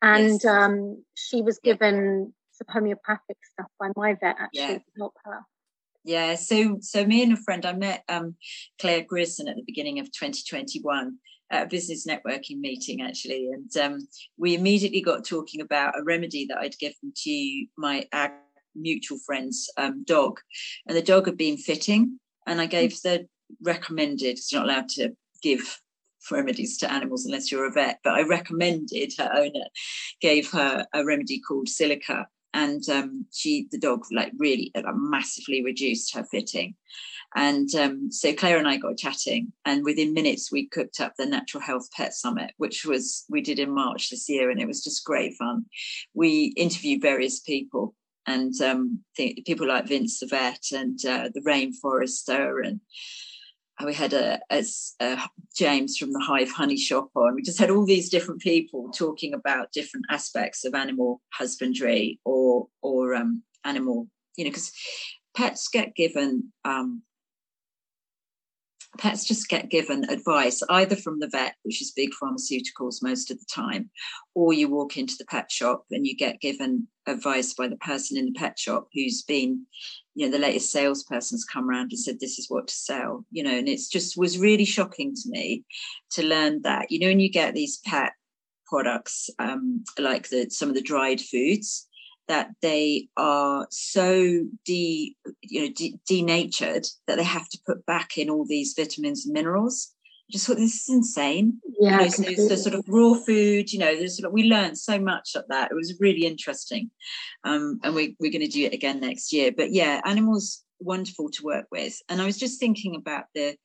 and 0.00 0.40
yes. 0.40 0.44
um, 0.44 1.04
she 1.14 1.42
was 1.42 1.58
given 1.58 2.32
some 2.60 2.82
homeopathic 2.82 3.36
stuff 3.52 3.68
by 3.78 3.90
my 3.96 4.14
vet 4.14 4.36
actually 4.38 4.60
yeah. 4.60 4.78
to 4.78 4.84
help 4.98 5.14
her. 5.24 5.40
Yeah, 6.04 6.34
so 6.34 6.78
so 6.80 7.04
me 7.04 7.22
and 7.22 7.32
a 7.32 7.36
friend, 7.36 7.66
I 7.66 7.74
met 7.74 8.04
um, 8.08 8.36
Claire 8.80 9.04
Grierson 9.04 9.48
at 9.48 9.56
the 9.56 9.62
beginning 9.66 9.98
of 9.98 10.06
2021, 10.06 11.18
at 11.50 11.64
a 11.64 11.68
business 11.68 12.06
networking 12.06 12.60
meeting 12.60 13.02
actually, 13.02 13.50
and 13.52 13.76
um, 13.76 14.08
we 14.38 14.54
immediately 14.54 15.02
got 15.02 15.24
talking 15.24 15.60
about 15.60 15.98
a 15.98 16.02
remedy 16.02 16.46
that 16.46 16.58
I'd 16.58 16.78
given 16.78 17.12
to 17.14 17.66
my 17.76 18.06
our 18.12 18.32
mutual 18.74 19.18
friend's 19.26 19.70
um, 19.76 20.04
dog, 20.04 20.40
and 20.86 20.96
the 20.96 21.02
dog 21.02 21.26
had 21.26 21.36
been 21.36 21.58
fitting, 21.58 22.18
and 22.46 22.60
I 22.62 22.66
gave 22.66 23.00
the 23.02 23.26
recommended. 23.62 24.38
It's 24.38 24.52
not 24.54 24.64
allowed 24.64 24.88
to 24.90 25.10
give 25.42 25.80
remedies 26.30 26.78
to 26.78 26.90
animals 26.90 27.26
unless 27.26 27.50
you're 27.50 27.66
a 27.66 27.72
vet, 27.72 27.98
but 28.04 28.14
I 28.14 28.22
recommended 28.22 29.12
her 29.18 29.30
owner 29.34 29.66
gave 30.20 30.50
her 30.52 30.86
a 30.94 31.04
remedy 31.04 31.40
called 31.40 31.68
silica, 31.68 32.26
and 32.54 32.88
um, 32.88 33.26
she 33.32 33.66
the 33.70 33.78
dog 33.78 34.04
like 34.12 34.32
really 34.38 34.70
uh, 34.74 34.82
massively 34.94 35.62
reduced 35.64 36.14
her 36.14 36.24
fitting 36.24 36.74
and 37.34 37.72
um, 37.76 38.10
so 38.10 38.32
Claire 38.34 38.58
and 38.58 38.66
I 38.66 38.76
got 38.76 38.96
chatting, 38.96 39.52
and 39.64 39.84
within 39.84 40.12
minutes 40.12 40.50
we 40.50 40.66
cooked 40.66 41.00
up 41.00 41.14
the 41.16 41.26
Natural 41.26 41.62
Health 41.62 41.88
Pet 41.92 42.12
Summit, 42.12 42.52
which 42.56 42.84
was 42.84 43.24
we 43.28 43.40
did 43.40 43.60
in 43.60 43.72
March 43.72 44.10
this 44.10 44.28
year, 44.28 44.50
and 44.50 44.60
it 44.60 44.66
was 44.66 44.82
just 44.82 45.04
great 45.04 45.34
fun. 45.36 45.66
We 46.12 46.52
interviewed 46.56 47.02
various 47.02 47.38
people, 47.38 47.94
and 48.26 48.52
um, 48.60 49.04
people 49.16 49.68
like 49.68 49.86
Vince 49.86 50.18
the 50.18 50.26
vet 50.26 50.64
and 50.72 50.98
uh, 51.04 51.28
the 51.32 51.42
rainforester, 51.42 52.66
and 52.66 52.80
we 53.84 53.94
had 53.94 54.12
a, 54.12 54.40
a, 54.50 54.64
a, 55.00 55.18
James 55.56 55.96
from 55.96 56.12
the 56.12 56.20
Hive 56.20 56.50
Honey 56.50 56.76
Shop 56.76 57.10
on. 57.14 57.34
We 57.34 57.42
just 57.42 57.58
had 57.58 57.70
all 57.70 57.84
these 57.84 58.08
different 58.08 58.40
people 58.40 58.90
talking 58.90 59.34
about 59.34 59.72
different 59.72 60.06
aspects 60.10 60.64
of 60.64 60.74
animal 60.74 61.20
husbandry 61.32 62.18
or 62.24 62.68
or 62.82 63.14
um, 63.14 63.42
animal, 63.64 64.08
you 64.36 64.44
know, 64.44 64.50
because 64.50 64.72
pets 65.36 65.68
get 65.68 65.94
given 65.94 66.52
um, 66.64 67.02
pets 69.00 69.24
just 69.24 69.48
get 69.48 69.70
given 69.70 70.08
advice 70.10 70.62
either 70.68 70.94
from 70.94 71.18
the 71.18 71.28
vet, 71.28 71.54
which 71.62 71.80
is 71.80 71.90
big 71.90 72.10
pharmaceuticals 72.22 73.02
most 73.02 73.30
of 73.30 73.38
the 73.38 73.46
time, 73.52 73.90
or 74.34 74.52
you 74.52 74.68
walk 74.68 74.96
into 74.96 75.14
the 75.18 75.24
pet 75.24 75.50
shop 75.50 75.84
and 75.90 76.06
you 76.06 76.14
get 76.14 76.40
given 76.40 76.86
advice 77.06 77.54
by 77.54 77.66
the 77.66 77.76
person 77.76 78.16
in 78.16 78.26
the 78.26 78.32
pet 78.32 78.58
shop 78.58 78.88
who's 78.94 79.22
been, 79.22 79.66
you 80.14 80.26
know, 80.26 80.32
the 80.32 80.38
latest 80.38 80.70
salesperson's 80.70 81.44
come 81.44 81.68
around 81.68 81.90
and 81.90 81.98
said, 81.98 82.20
this 82.20 82.38
is 82.38 82.50
what 82.50 82.68
to 82.68 82.74
sell, 82.74 83.24
you 83.30 83.42
know, 83.42 83.56
and 83.56 83.68
it's 83.68 83.88
just 83.88 84.18
was 84.18 84.38
really 84.38 84.66
shocking 84.66 85.14
to 85.14 85.30
me 85.30 85.64
to 86.12 86.22
learn 86.22 86.60
that, 86.62 86.90
you 86.90 86.98
know, 86.98 87.08
when 87.08 87.20
you 87.20 87.30
get 87.30 87.54
these 87.54 87.78
pet 87.78 88.12
products 88.66 89.28
um, 89.40 89.82
like 89.98 90.28
the 90.28 90.48
some 90.48 90.68
of 90.68 90.76
the 90.76 90.82
dried 90.82 91.20
foods 91.20 91.88
that 92.30 92.52
they 92.62 93.08
are 93.16 93.66
so 93.70 94.44
de 94.64 95.16
you 95.42 95.60
know 95.62 95.72
de- 95.74 95.98
denatured 96.06 96.86
that 97.08 97.16
they 97.16 97.24
have 97.24 97.48
to 97.48 97.58
put 97.66 97.84
back 97.86 98.16
in 98.16 98.30
all 98.30 98.46
these 98.46 98.72
vitamins 98.78 99.26
and 99.26 99.34
minerals. 99.34 99.92
I 100.28 100.30
just 100.30 100.46
thought 100.46 100.58
this 100.58 100.82
is 100.82 100.88
insane. 100.88 101.60
Yeah, 101.80 102.02
you 102.02 102.04
know, 102.04 102.08
so 102.08 102.48
the 102.48 102.56
sort 102.56 102.76
of 102.76 102.84
raw 102.86 103.14
food. 103.14 103.72
You 103.72 103.80
know, 103.80 103.96
there's 103.96 104.16
sort 104.16 104.28
of, 104.28 104.32
we 104.32 104.44
learned 104.44 104.78
so 104.78 105.00
much 105.00 105.34
at 105.34 105.48
that. 105.48 105.72
It 105.72 105.74
was 105.74 105.98
really 105.98 106.24
interesting, 106.24 106.92
um, 107.42 107.80
and 107.82 107.96
we, 107.96 108.14
we're 108.20 108.30
going 108.30 108.42
to 108.42 108.58
do 108.58 108.64
it 108.64 108.74
again 108.74 109.00
next 109.00 109.32
year. 109.32 109.50
But 109.50 109.72
yeah, 109.72 110.00
animals 110.04 110.62
wonderful 110.78 111.30
to 111.30 111.42
work 111.42 111.66
with. 111.72 112.00
And 112.08 112.22
I 112.22 112.26
was 112.26 112.38
just 112.38 112.60
thinking 112.60 112.94
about 112.94 113.24
the 113.34 113.56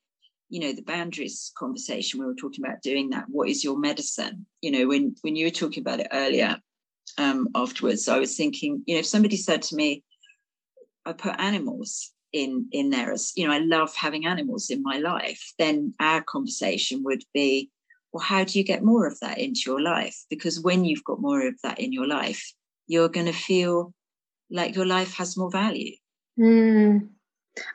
you 0.50 0.60
know 0.60 0.74
the 0.74 0.82
boundaries 0.82 1.52
conversation 1.56 2.20
we 2.20 2.26
were 2.26 2.36
talking 2.36 2.64
about 2.64 2.82
doing 2.84 3.10
that 3.10 3.26
what 3.30 3.50
is 3.50 3.64
your 3.64 3.80
medicine 3.80 4.46
you 4.62 4.70
know 4.70 4.88
when 4.88 5.16
when 5.24 5.36
you 5.36 5.48
were 5.48 5.50
talking 5.52 5.82
about 5.82 6.00
it 6.00 6.08
earlier 6.12 6.60
um, 7.18 7.48
afterwards. 7.56 8.08
I 8.08 8.20
was 8.20 8.36
thinking, 8.36 8.84
you 8.86 8.96
know, 8.96 9.00
if 9.00 9.06
somebody 9.06 9.38
said 9.38 9.62
to 9.64 9.76
me, 9.76 10.04
I 11.06 11.14
put 11.14 11.40
animals 11.40 12.12
in 12.34 12.68
in 12.72 12.90
there 12.90 13.14
as 13.14 13.32
you 13.36 13.48
know, 13.48 13.54
I 13.54 13.60
love 13.60 13.96
having 13.96 14.26
animals 14.26 14.70
in 14.70 14.84
my 14.84 14.98
life, 14.98 15.54
then 15.58 15.94
our 16.00 16.22
conversation 16.22 17.04
would 17.04 17.24
be, 17.34 17.72
well, 18.12 18.24
how 18.24 18.44
do 18.44 18.58
you 18.60 18.66
get 18.66 18.84
more 18.84 19.08
of 19.08 19.20
that 19.22 19.38
into 19.40 19.62
your 19.66 19.82
life? 19.82 20.18
Because 20.30 20.60
when 20.60 20.86
you've 20.86 21.04
got 21.04 21.22
more 21.22 21.48
of 21.48 21.56
that 21.64 21.80
in 21.80 21.94
your 21.94 22.08
life, 22.08 22.54
you're 22.88 23.10
going 23.10 23.26
to 23.28 23.34
feel 23.34 23.94
like 24.50 24.76
your 24.76 24.86
life 24.86 25.14
has 25.16 25.38
more 25.38 25.52
value. 25.52 25.96
Mm. 26.40 27.08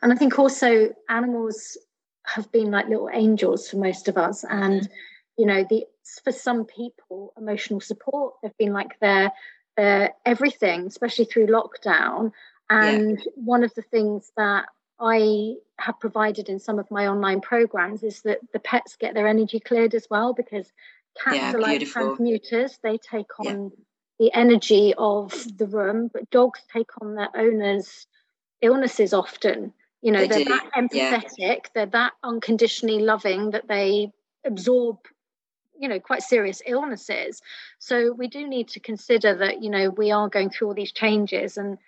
And 0.02 0.12
I 0.12 0.16
think 0.16 0.38
also 0.38 0.94
animals 1.08 1.78
have 2.26 2.50
been 2.52 2.70
like 2.70 2.88
little 2.88 3.10
angels 3.12 3.68
for 3.68 3.76
most 3.76 4.08
of 4.08 4.16
us. 4.16 4.44
And, 4.44 4.88
you 5.36 5.46
know, 5.46 5.64
the 5.68 5.84
for 6.24 6.32
some 6.32 6.64
people, 6.64 7.32
emotional 7.36 7.80
support 7.80 8.34
have 8.42 8.56
been 8.58 8.72
like 8.72 8.98
their 9.00 9.32
their 9.76 10.14
everything, 10.26 10.86
especially 10.86 11.24
through 11.24 11.46
lockdown. 11.46 12.32
And 12.68 13.18
yeah. 13.18 13.32
one 13.34 13.64
of 13.64 13.74
the 13.74 13.82
things 13.82 14.30
that 14.36 14.66
I 15.00 15.54
have 15.78 15.98
provided 15.98 16.48
in 16.48 16.58
some 16.58 16.78
of 16.78 16.90
my 16.90 17.06
online 17.06 17.40
programs 17.40 18.02
is 18.02 18.22
that 18.22 18.38
the 18.52 18.58
pets 18.58 18.96
get 18.96 19.14
their 19.14 19.26
energy 19.26 19.58
cleared 19.58 19.94
as 19.94 20.06
well 20.10 20.34
because 20.34 20.70
cats 21.18 21.36
yeah, 21.36 21.54
are 21.54 21.60
like 21.60 21.80
transmuters. 21.80 22.78
They 22.82 22.98
take 22.98 23.38
on 23.40 23.64
yeah. 23.64 23.68
the 24.18 24.32
energy 24.34 24.94
of 24.96 25.32
the 25.56 25.66
room, 25.66 26.10
but 26.12 26.30
dogs 26.30 26.60
take 26.72 26.90
on 27.00 27.14
their 27.14 27.30
owner's 27.34 28.06
illnesses 28.60 29.12
often. 29.14 29.72
You 30.02 30.12
know, 30.12 30.26
they 30.26 30.42
are 30.42 30.48
that 30.48 30.70
empathetic, 30.76 31.30
yeah. 31.38 31.56
they're 31.74 31.86
that 31.86 32.12
unconditionally 32.22 33.00
loving 33.00 33.50
that 33.50 33.68
they 33.68 34.12
absorb 34.44 34.98
you 35.80 35.88
know 35.88 35.98
quite 35.98 36.22
serious 36.22 36.62
illnesses. 36.66 37.40
So 37.78 38.12
we 38.12 38.28
do 38.28 38.46
need 38.46 38.68
to 38.68 38.80
consider 38.80 39.34
that 39.36 39.62
you 39.62 39.70
know 39.70 39.90
we 39.90 40.12
are 40.12 40.28
going 40.28 40.50
through 40.50 40.68
all 40.68 40.74
these 40.74 40.92
changes 40.92 41.56
and 41.56 41.78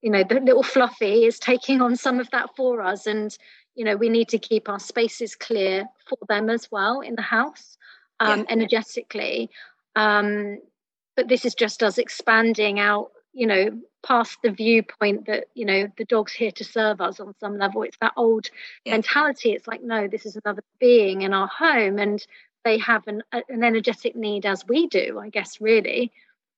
you 0.00 0.10
know 0.10 0.24
the 0.24 0.40
little 0.40 0.62
fluffy 0.62 1.26
is 1.26 1.38
taking 1.38 1.82
on 1.82 1.94
some 1.94 2.18
of 2.18 2.30
that 2.30 2.56
for 2.56 2.80
us. 2.80 3.06
And 3.06 3.36
you 3.74 3.84
know 3.84 3.96
we 3.96 4.08
need 4.08 4.28
to 4.30 4.38
keep 4.38 4.68
our 4.68 4.80
spaces 4.80 5.36
clear 5.36 5.84
for 6.08 6.18
them 6.26 6.48
as 6.48 6.68
well 6.72 7.00
in 7.00 7.14
the 7.14 7.22
house 7.22 7.76
um, 8.18 8.40
yeah. 8.40 8.44
energetically. 8.48 9.50
Um, 9.94 10.58
but 11.14 11.28
this 11.28 11.44
is 11.44 11.54
just 11.54 11.82
us 11.82 11.98
expanding 11.98 12.80
out 12.80 13.10
you 13.34 13.46
know 13.46 13.78
past 14.02 14.38
the 14.42 14.50
viewpoint 14.50 15.26
that 15.26 15.46
you 15.54 15.66
know 15.66 15.88
the 15.98 16.04
dog's 16.04 16.32
here 16.32 16.52
to 16.52 16.64
serve 16.64 17.02
us 17.02 17.20
on 17.20 17.34
some 17.40 17.58
level. 17.58 17.82
It's 17.82 17.98
that 18.00 18.14
old 18.16 18.48
yeah. 18.84 18.92
mentality. 18.92 19.52
It's 19.52 19.68
like 19.68 19.82
no 19.82 20.08
this 20.08 20.24
is 20.24 20.38
another 20.42 20.64
being 20.80 21.22
in 21.22 21.34
our 21.34 21.48
home. 21.48 21.98
And 21.98 22.24
they 22.68 22.78
have 22.78 23.06
an, 23.06 23.22
an 23.32 23.64
energetic 23.64 24.14
need 24.14 24.44
as 24.44 24.66
we 24.68 24.86
do 24.86 25.18
i 25.18 25.28
guess 25.28 25.60
really. 25.60 26.12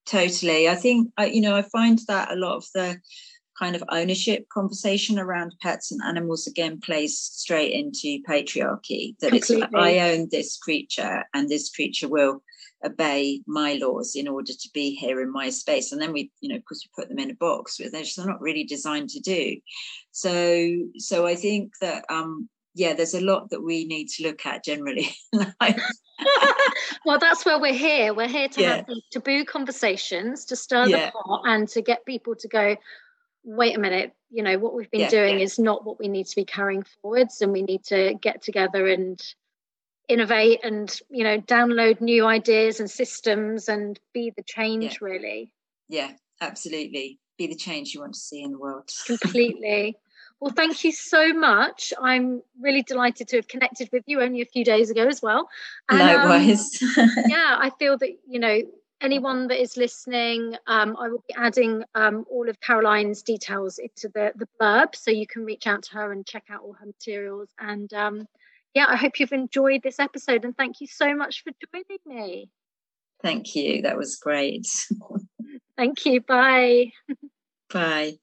Totally. 0.06 0.68
I 0.68 0.74
think 0.74 1.12
you 1.36 1.40
know 1.40 1.54
i 1.56 1.62
find 1.62 1.98
that 2.08 2.32
a 2.32 2.36
lot 2.36 2.56
of 2.56 2.64
the 2.74 2.98
kind 3.58 3.76
of 3.76 3.84
ownership 3.90 4.48
conversation 4.48 5.18
around 5.18 5.54
pets 5.60 5.92
and 5.92 6.00
animals 6.02 6.46
again 6.46 6.80
plays 6.80 7.18
straight 7.18 7.72
into 7.72 8.22
patriarchy 8.26 9.14
that 9.20 9.30
Completely. 9.30 9.62
it's 9.62 9.74
i 9.74 9.98
own 10.10 10.28
this 10.30 10.56
creature 10.56 11.24
and 11.34 11.48
this 11.48 11.68
creature 11.70 12.08
will 12.08 12.42
obey 12.84 13.42
my 13.46 13.74
laws 13.74 14.16
in 14.16 14.26
order 14.26 14.52
to 14.52 14.70
be 14.72 14.94
here 14.94 15.20
in 15.20 15.30
my 15.30 15.50
space. 15.50 15.92
And 15.92 16.00
then 16.00 16.12
we 16.12 16.32
you 16.40 16.48
know 16.48 16.56
of 16.56 16.64
course 16.64 16.82
we 16.84 17.02
put 17.02 17.08
them 17.08 17.18
in 17.18 17.30
a 17.30 17.34
box 17.34 17.78
which 17.78 17.90
they're 17.92 18.02
just 18.02 18.18
not 18.18 18.40
really 18.40 18.64
designed 18.64 19.10
to 19.10 19.20
do. 19.20 19.56
So 20.12 20.34
so 20.96 21.26
i 21.26 21.34
think 21.34 21.72
that 21.80 22.04
um 22.08 22.48
yeah 22.74 22.94
there's 22.94 23.14
a 23.14 23.20
lot 23.20 23.50
that 23.50 23.62
we 23.62 23.84
need 23.84 24.08
to 24.08 24.22
look 24.22 24.44
at 24.46 24.64
generally 24.64 25.08
well 27.04 27.18
that's 27.18 27.44
where 27.44 27.58
we're 27.58 27.72
here. 27.72 28.14
We're 28.14 28.28
here 28.28 28.48
to 28.48 28.60
yeah. 28.60 28.76
have 28.76 28.86
these 28.86 29.02
taboo 29.10 29.44
conversations 29.44 30.44
to 30.46 30.56
stir 30.56 30.86
yeah. 30.86 31.06
the 31.06 31.12
pot 31.12 31.42
and 31.46 31.68
to 31.70 31.82
get 31.82 32.04
people 32.04 32.34
to 32.36 32.48
go 32.48 32.76
wait 33.42 33.76
a 33.76 33.80
minute 33.80 34.12
you 34.30 34.42
know 34.42 34.58
what 34.58 34.74
we've 34.74 34.90
been 34.90 35.00
yeah, 35.00 35.08
doing 35.08 35.40
is 35.40 35.58
not 35.58 35.84
what 35.84 35.98
we 35.98 36.08
need 36.08 36.26
to 36.26 36.36
be 36.36 36.44
carrying 36.44 36.84
forwards 37.00 37.40
and 37.40 37.52
we 37.52 37.62
need 37.62 37.82
to 37.84 38.14
get 38.20 38.42
together 38.42 38.86
and 38.86 39.20
innovate 40.08 40.60
and 40.62 41.00
you 41.08 41.24
know 41.24 41.38
download 41.40 42.00
new 42.00 42.26
ideas 42.26 42.80
and 42.80 42.90
systems 42.90 43.68
and 43.68 43.98
be 44.12 44.32
the 44.36 44.42
change 44.42 45.00
really. 45.00 45.52
Yeah 45.88 46.10
absolutely. 46.40 47.18
Be 47.38 47.46
the 47.46 47.56
change 47.56 47.94
you 47.94 48.00
want 48.00 48.14
to 48.14 48.20
see 48.20 48.42
in 48.42 48.52
the 48.52 48.58
world. 48.58 48.90
Completely 49.06 49.96
well 50.40 50.52
thank 50.52 50.84
you 50.84 50.92
so 50.92 51.32
much 51.32 51.92
i'm 52.00 52.42
really 52.60 52.82
delighted 52.82 53.28
to 53.28 53.36
have 53.36 53.48
connected 53.48 53.88
with 53.92 54.04
you 54.06 54.20
only 54.20 54.40
a 54.40 54.46
few 54.46 54.64
days 54.64 54.90
ago 54.90 55.06
as 55.06 55.20
well 55.22 55.48
and, 55.88 56.00
um, 56.00 56.06
likewise 56.06 56.78
um, 56.98 57.10
yeah 57.28 57.56
i 57.58 57.70
feel 57.78 57.96
that 57.98 58.10
you 58.28 58.38
know 58.38 58.60
anyone 59.02 59.48
that 59.48 59.60
is 59.60 59.76
listening 59.76 60.54
um, 60.66 60.96
i 60.98 61.08
will 61.08 61.24
be 61.26 61.34
adding 61.34 61.82
um, 61.94 62.24
all 62.30 62.48
of 62.48 62.60
caroline's 62.60 63.22
details 63.22 63.78
into 63.78 64.08
the, 64.14 64.32
the 64.36 64.46
blurb 64.60 64.94
so 64.94 65.10
you 65.10 65.26
can 65.26 65.44
reach 65.44 65.66
out 65.66 65.82
to 65.82 65.94
her 65.94 66.12
and 66.12 66.26
check 66.26 66.44
out 66.50 66.62
all 66.62 66.74
her 66.74 66.86
materials 66.86 67.48
and 67.58 67.92
um, 67.94 68.26
yeah, 68.74 68.86
I 68.88 68.96
hope 68.96 69.18
you've 69.18 69.32
enjoyed 69.32 69.82
this 69.82 69.98
episode 69.98 70.44
and 70.44 70.56
thank 70.56 70.80
you 70.80 70.86
so 70.86 71.14
much 71.14 71.42
for 71.42 71.52
joining 71.72 71.98
me. 72.06 72.50
Thank 73.22 73.54
you. 73.54 73.82
That 73.82 73.96
was 73.96 74.16
great. 74.16 74.66
thank 75.76 76.06
you. 76.06 76.20
Bye. 76.20 76.92
Bye. 77.72 78.18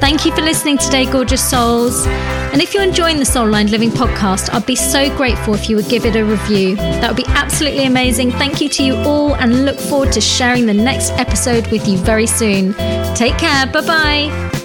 Thank 0.00 0.24
you 0.24 0.32
for 0.34 0.40
listening 0.42 0.78
today, 0.78 1.04
gorgeous 1.10 1.48
souls. 1.48 2.06
And 2.06 2.60
if 2.60 2.74
you're 2.74 2.82
enjoying 2.82 3.18
the 3.18 3.24
Soul 3.24 3.48
Aligned 3.48 3.70
Living 3.70 3.90
podcast, 3.90 4.52
I'd 4.52 4.66
be 4.66 4.74
so 4.74 5.14
grateful 5.16 5.54
if 5.54 5.68
you 5.68 5.76
would 5.76 5.88
give 5.88 6.04
it 6.04 6.16
a 6.16 6.24
review. 6.24 6.74
That 6.76 7.08
would 7.08 7.16
be 7.16 7.26
absolutely 7.28 7.84
amazing. 7.84 8.32
Thank 8.32 8.60
you 8.60 8.68
to 8.70 8.82
you 8.82 8.96
all 8.96 9.36
and 9.36 9.64
look 9.64 9.78
forward 9.78 10.10
to 10.12 10.20
sharing 10.20 10.66
the 10.66 10.74
next 10.74 11.12
episode 11.12 11.66
with 11.68 11.86
you 11.86 11.98
very 11.98 12.26
soon. 12.26 12.74
Take 13.14 13.38
care. 13.38 13.66
Bye 13.66 13.86
bye. 13.86 14.59